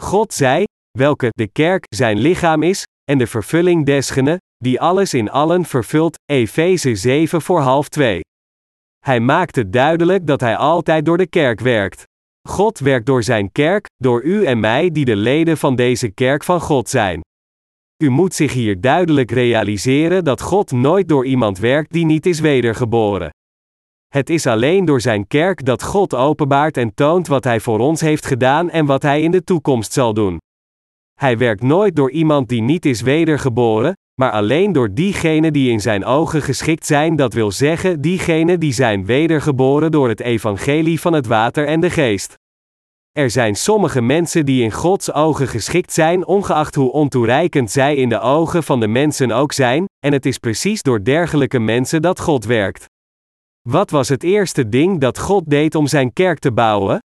God 0.02 0.34
zei, 0.34 0.64
welke 0.98 1.28
de 1.30 1.48
kerk 1.48 1.86
Zijn 1.90 2.18
lichaam 2.18 2.64
is, 2.64 2.84
en 3.04 3.18
de 3.18 3.28
vervulling 3.28 3.86
desgene, 3.86 4.38
die 4.64 4.82
alles 4.82 5.14
in 5.14 5.30
allen 5.30 5.66
vervult, 5.66 6.18
Efeze 6.26 6.96
7 6.96 7.42
voor 7.42 7.60
half 7.60 7.90
2. 7.90 8.22
Hij 9.00 9.20
maakte 9.20 9.70
duidelijk 9.70 10.28
dat 10.28 10.42
hij 10.42 10.58
altijd 10.58 11.06
door 11.06 11.18
de 11.18 11.28
kerk 11.28 11.60
werkt. 11.60 12.04
God 12.48 12.80
werkt 12.80 13.06
door 13.06 13.24
zijn 13.24 13.52
kerk, 13.52 13.86
door 13.96 14.24
u 14.24 14.46
en 14.46 14.60
mij 14.60 14.90
die 14.90 15.06
de 15.06 15.16
leden 15.16 15.58
van 15.58 15.76
deze 15.76 16.10
kerk 16.10 16.44
van 16.44 16.62
God 16.62 16.90
zijn. 16.90 17.22
U 18.04 18.10
moet 18.10 18.34
zich 18.34 18.54
hier 18.54 18.82
duidelijk 18.82 19.32
realiseren 19.32 20.24
dat 20.24 20.42
God 20.42 20.72
nooit 20.72 21.08
door 21.08 21.26
iemand 21.26 21.58
werkt 21.58 21.92
die 21.92 22.06
niet 22.06 22.26
is 22.26 22.40
wedergeboren. 22.40 23.30
Het 24.08 24.30
is 24.30 24.48
alleen 24.48 24.86
door 24.86 25.02
zijn 25.02 25.28
kerk 25.28 25.66
dat 25.66 25.84
God 25.84 26.16
openbaart 26.16 26.78
en 26.78 26.94
toont 26.94 27.28
wat 27.28 27.44
hij 27.44 27.60
voor 27.60 27.80
ons 27.80 28.02
heeft 28.02 28.26
gedaan 28.26 28.70
en 28.70 28.86
wat 28.86 29.02
hij 29.02 29.22
in 29.22 29.32
de 29.32 29.44
toekomst 29.44 29.94
zal 29.94 30.14
doen. 30.14 30.38
Hij 31.20 31.38
werkt 31.38 31.62
nooit 31.62 31.96
door 31.96 32.12
iemand 32.12 32.50
die 32.50 32.62
niet 32.62 32.86
is 32.86 33.02
wedergeboren, 33.02 33.94
maar 34.20 34.32
alleen 34.32 34.72
door 34.72 34.94
diegenen 34.94 35.54
die 35.54 35.72
in 35.72 35.80
zijn 35.80 36.06
ogen 36.06 36.42
geschikt 36.42 36.86
zijn, 36.86 37.16
dat 37.16 37.34
wil 37.34 37.52
zeggen 37.52 38.02
diegenen 38.02 38.60
die 38.60 38.74
zijn 38.74 39.06
wedergeboren 39.06 39.92
door 39.92 40.10
het 40.10 40.20
evangelie 40.20 41.00
van 41.00 41.14
het 41.14 41.28
water 41.28 41.68
en 41.68 41.80
de 41.80 41.90
geest. 41.90 42.34
Er 43.12 43.30
zijn 43.30 43.56
sommige 43.56 44.02
mensen 44.02 44.46
die 44.46 44.64
in 44.64 44.72
Gods 44.72 45.14
ogen 45.14 45.48
geschikt 45.48 45.94
zijn, 45.94 46.26
ongeacht 46.26 46.76
hoe 46.76 46.92
ontoereikend 46.92 47.72
zij 47.72 47.96
in 47.96 48.10
de 48.10 48.20
ogen 48.20 48.64
van 48.64 48.80
de 48.80 48.88
mensen 48.88 49.32
ook 49.32 49.52
zijn, 49.52 49.86
en 50.06 50.14
het 50.14 50.26
is 50.26 50.38
precies 50.38 50.82
door 50.82 51.04
dergelijke 51.04 51.60
mensen 51.60 52.02
dat 52.02 52.20
God 52.20 52.46
werkt. 52.46 52.86
Wat 53.70 53.90
was 53.90 54.10
het 54.10 54.24
eerste 54.24 54.70
ding 54.70 55.00
dat 55.00 55.20
God 55.20 55.50
deed 55.50 55.76
om 55.76 55.88
zijn 55.88 56.14
kerk 56.14 56.40
te 56.40 56.52
bouwen? 56.52 57.00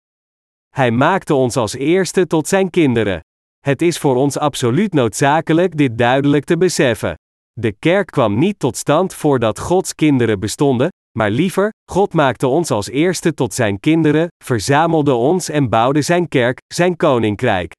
Hij 0.68 0.90
maakte 0.90 1.34
ons 1.34 1.56
als 1.56 1.74
eerste 1.74 2.26
tot 2.26 2.48
zijn 2.48 2.70
kinderen. 2.70 3.20
Het 3.66 3.82
is 3.82 3.98
voor 3.98 4.16
ons 4.16 4.38
absoluut 4.38 4.92
noodzakelijk 4.92 5.76
dit 5.76 5.98
duidelijk 5.98 6.44
te 6.44 6.56
beseffen. 6.56 7.14
De 7.52 7.72
kerk 7.78 8.06
kwam 8.06 8.38
niet 8.38 8.58
tot 8.58 8.76
stand 8.76 9.14
voordat 9.14 9.58
Gods 9.58 9.94
kinderen 9.94 10.40
bestonden, 10.40 10.88
maar 11.18 11.30
liever, 11.30 11.70
God 11.90 12.12
maakte 12.12 12.46
ons 12.46 12.70
als 12.70 12.88
eerste 12.88 13.34
tot 13.34 13.54
zijn 13.54 13.80
kinderen, 13.80 14.28
verzamelde 14.44 15.14
ons 15.14 15.48
en 15.48 15.68
bouwde 15.68 16.02
zijn 16.02 16.28
kerk, 16.28 16.58
zijn 16.74 16.96
koninkrijk. 16.96 17.72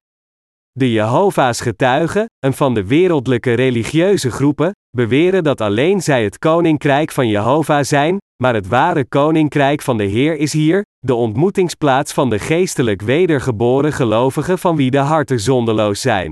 De 0.72 0.92
Jehovah's 0.92 1.60
getuigen, 1.60 2.26
een 2.40 2.54
van 2.54 2.74
de 2.74 2.86
wereldlijke 2.86 3.54
religieuze 3.54 4.32
groepen, 4.32 4.72
beweren 4.98 5.44
dat 5.44 5.62
alleen 5.62 6.02
zij 6.02 6.24
het 6.24 6.40
koninkrijk 6.40 7.12
van 7.12 7.28
Jehovah 7.28 7.84
zijn, 7.84 8.18
maar 8.44 8.54
het 8.54 8.68
ware 8.68 9.06
koninkrijk 9.06 9.82
van 9.82 9.98
de 9.98 10.04
Heer 10.06 10.36
is 10.36 10.54
hier, 10.54 10.84
de 11.06 11.16
ontmoetingsplaats 11.16 12.14
van 12.14 12.30
de 12.30 12.40
geestelijk 12.40 13.02
wedergeboren 13.02 13.94
gelovigen 13.94 14.60
van 14.60 14.76
wie 14.76 14.92
de 14.92 14.98
harten 14.98 15.40
zondeloos 15.40 16.02
zijn. 16.02 16.32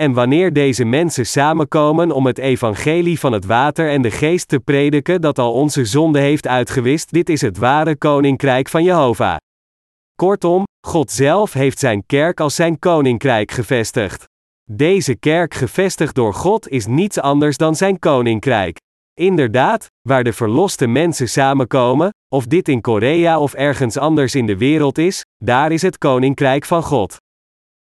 En 0.00 0.12
wanneer 0.12 0.52
deze 0.52 0.84
mensen 0.84 1.26
samenkomen 1.26 2.10
om 2.10 2.26
het 2.26 2.38
evangelie 2.38 3.18
van 3.18 3.32
het 3.32 3.44
water 3.44 3.90
en 3.90 4.02
de 4.02 4.10
geest 4.10 4.48
te 4.48 4.60
prediken 4.60 5.20
dat 5.20 5.38
al 5.38 5.52
onze 5.52 5.84
zonde 5.84 6.20
heeft 6.20 6.46
uitgewist, 6.46 7.12
dit 7.12 7.28
is 7.28 7.40
het 7.40 7.58
ware 7.58 7.96
koninkrijk 7.96 8.68
van 8.68 8.84
Jehovah. 8.84 9.36
Kortom, 10.14 10.64
God 10.86 11.10
zelf 11.10 11.52
heeft 11.52 11.78
zijn 11.78 12.06
kerk 12.06 12.40
als 12.40 12.54
zijn 12.54 12.78
koninkrijk 12.78 13.50
gevestigd. 13.50 14.24
Deze 14.70 15.16
kerk 15.16 15.54
gevestigd 15.54 16.14
door 16.14 16.34
God 16.34 16.68
is 16.68 16.86
niets 16.86 17.20
anders 17.20 17.56
dan 17.56 17.74
zijn 17.74 17.98
koninkrijk. 17.98 18.78
Inderdaad, 19.20 19.86
waar 20.08 20.24
de 20.24 20.32
verloste 20.32 20.86
mensen 20.86 21.28
samenkomen, 21.28 22.10
of 22.34 22.46
dit 22.46 22.68
in 22.68 22.80
Korea 22.80 23.40
of 23.40 23.54
ergens 23.54 23.96
anders 23.96 24.34
in 24.34 24.46
de 24.46 24.56
wereld 24.56 24.98
is, 24.98 25.24
daar 25.44 25.72
is 25.72 25.82
het 25.82 25.98
koninkrijk 25.98 26.64
van 26.64 26.82
God. 26.82 27.16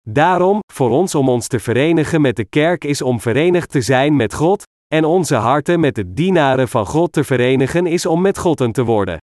Daarom, 0.08 0.58
voor 0.72 0.90
ons 0.90 1.14
om 1.14 1.28
ons 1.28 1.46
te 1.46 1.60
verenigen 1.60 2.20
met 2.20 2.36
de 2.36 2.44
kerk 2.44 2.84
is 2.84 3.02
om 3.02 3.20
verenigd 3.20 3.70
te 3.70 3.80
zijn 3.80 4.16
met 4.16 4.34
God, 4.34 4.62
en 4.94 5.04
onze 5.04 5.34
harten 5.34 5.80
met 5.80 5.94
de 5.94 6.12
dienaren 6.12 6.68
van 6.68 6.86
God 6.86 7.12
te 7.12 7.24
verenigen 7.24 7.86
is 7.86 8.06
om 8.06 8.20
met 8.20 8.38
God 8.38 8.74
te 8.74 8.84
worden. 8.84 9.18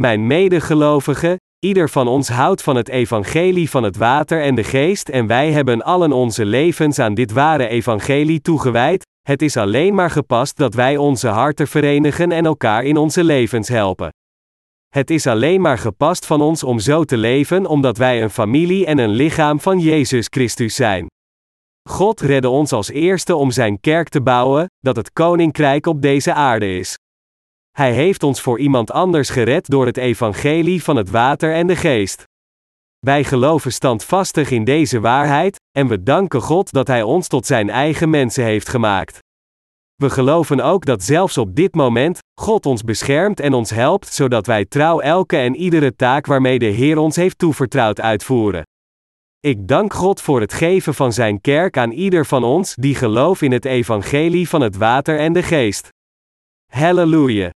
Mijn 0.00 0.26
medegelovigen, 0.26 1.36
ieder 1.58 1.88
van 1.88 2.08
ons 2.08 2.28
houdt 2.28 2.62
van 2.62 2.76
het 2.76 2.88
evangelie 2.88 3.70
van 3.70 3.82
het 3.82 3.96
water 3.96 4.42
en 4.42 4.54
de 4.54 4.64
geest 4.64 5.08
en 5.08 5.26
wij 5.26 5.52
hebben 5.52 5.82
allen 5.82 6.12
onze 6.12 6.44
levens 6.44 6.98
aan 6.98 7.14
dit 7.14 7.32
ware 7.32 7.68
evangelie 7.68 8.40
toegewijd, 8.40 9.06
het 9.28 9.42
is 9.42 9.56
alleen 9.56 9.94
maar 9.94 10.10
gepast 10.10 10.56
dat 10.56 10.74
wij 10.74 10.96
onze 10.96 11.28
harten 11.28 11.68
verenigen 11.68 12.32
en 12.32 12.46
elkaar 12.46 12.84
in 12.84 12.96
onze 12.96 13.24
levens 13.24 13.68
helpen. 13.68 14.08
Het 14.88 15.10
is 15.10 15.26
alleen 15.26 15.60
maar 15.60 15.78
gepast 15.78 16.26
van 16.26 16.40
ons 16.40 16.64
om 16.64 16.78
zo 16.78 17.04
te 17.04 17.16
leven 17.16 17.66
omdat 17.66 17.96
wij 17.96 18.22
een 18.22 18.30
familie 18.30 18.86
en 18.86 18.98
een 18.98 19.10
lichaam 19.10 19.60
van 19.60 19.78
Jezus 19.78 20.26
Christus 20.30 20.74
zijn. 20.74 21.06
God 21.88 22.20
redde 22.20 22.48
ons 22.48 22.72
als 22.72 22.90
eerste 22.90 23.36
om 23.36 23.50
Zijn 23.50 23.80
kerk 23.80 24.08
te 24.08 24.22
bouwen, 24.22 24.66
dat 24.78 24.96
het 24.96 25.12
koninkrijk 25.12 25.86
op 25.86 26.02
deze 26.02 26.32
aarde 26.32 26.78
is. 26.78 26.98
Hij 27.70 27.92
heeft 27.92 28.22
ons 28.22 28.40
voor 28.40 28.58
iemand 28.58 28.90
anders 28.90 29.30
gered 29.30 29.66
door 29.66 29.86
het 29.86 29.96
evangelie 29.96 30.82
van 30.82 30.96
het 30.96 31.10
water 31.10 31.54
en 31.54 31.66
de 31.66 31.76
geest. 31.76 32.24
Wij 33.06 33.24
geloven 33.24 33.72
standvastig 33.72 34.50
in 34.50 34.64
deze 34.64 35.00
waarheid, 35.00 35.56
en 35.78 35.88
we 35.88 36.02
danken 36.02 36.40
God 36.40 36.72
dat 36.72 36.86
Hij 36.86 37.02
ons 37.02 37.28
tot 37.28 37.46
Zijn 37.46 37.70
eigen 37.70 38.10
mensen 38.10 38.44
heeft 38.44 38.68
gemaakt. 38.68 39.18
We 39.94 40.10
geloven 40.10 40.60
ook 40.60 40.84
dat 40.84 41.02
zelfs 41.02 41.38
op 41.38 41.54
dit 41.54 41.74
moment, 41.74 42.18
God 42.40 42.66
ons 42.66 42.82
beschermt 42.82 43.40
en 43.40 43.52
ons 43.52 43.70
helpt, 43.70 44.12
zodat 44.14 44.46
wij 44.46 44.64
trouw 44.64 45.00
elke 45.00 45.36
en 45.36 45.56
iedere 45.56 45.96
taak 45.96 46.26
waarmee 46.26 46.58
de 46.58 46.66
Heer 46.66 46.98
ons 46.98 47.16
heeft 47.16 47.38
toevertrouwd 47.38 48.00
uitvoeren. 48.00 48.62
Ik 49.40 49.68
dank 49.68 49.92
God 49.92 50.20
voor 50.20 50.40
het 50.40 50.52
geven 50.52 50.94
van 50.94 51.12
Zijn 51.12 51.40
kerk 51.40 51.76
aan 51.76 51.90
ieder 51.90 52.26
van 52.26 52.44
ons 52.44 52.74
die 52.74 52.94
gelooft 52.94 53.42
in 53.42 53.52
het 53.52 53.64
evangelie 53.64 54.48
van 54.48 54.60
het 54.60 54.76
water 54.76 55.18
en 55.18 55.32
de 55.32 55.42
geest. 55.42 55.88
Halleluja! 56.72 57.50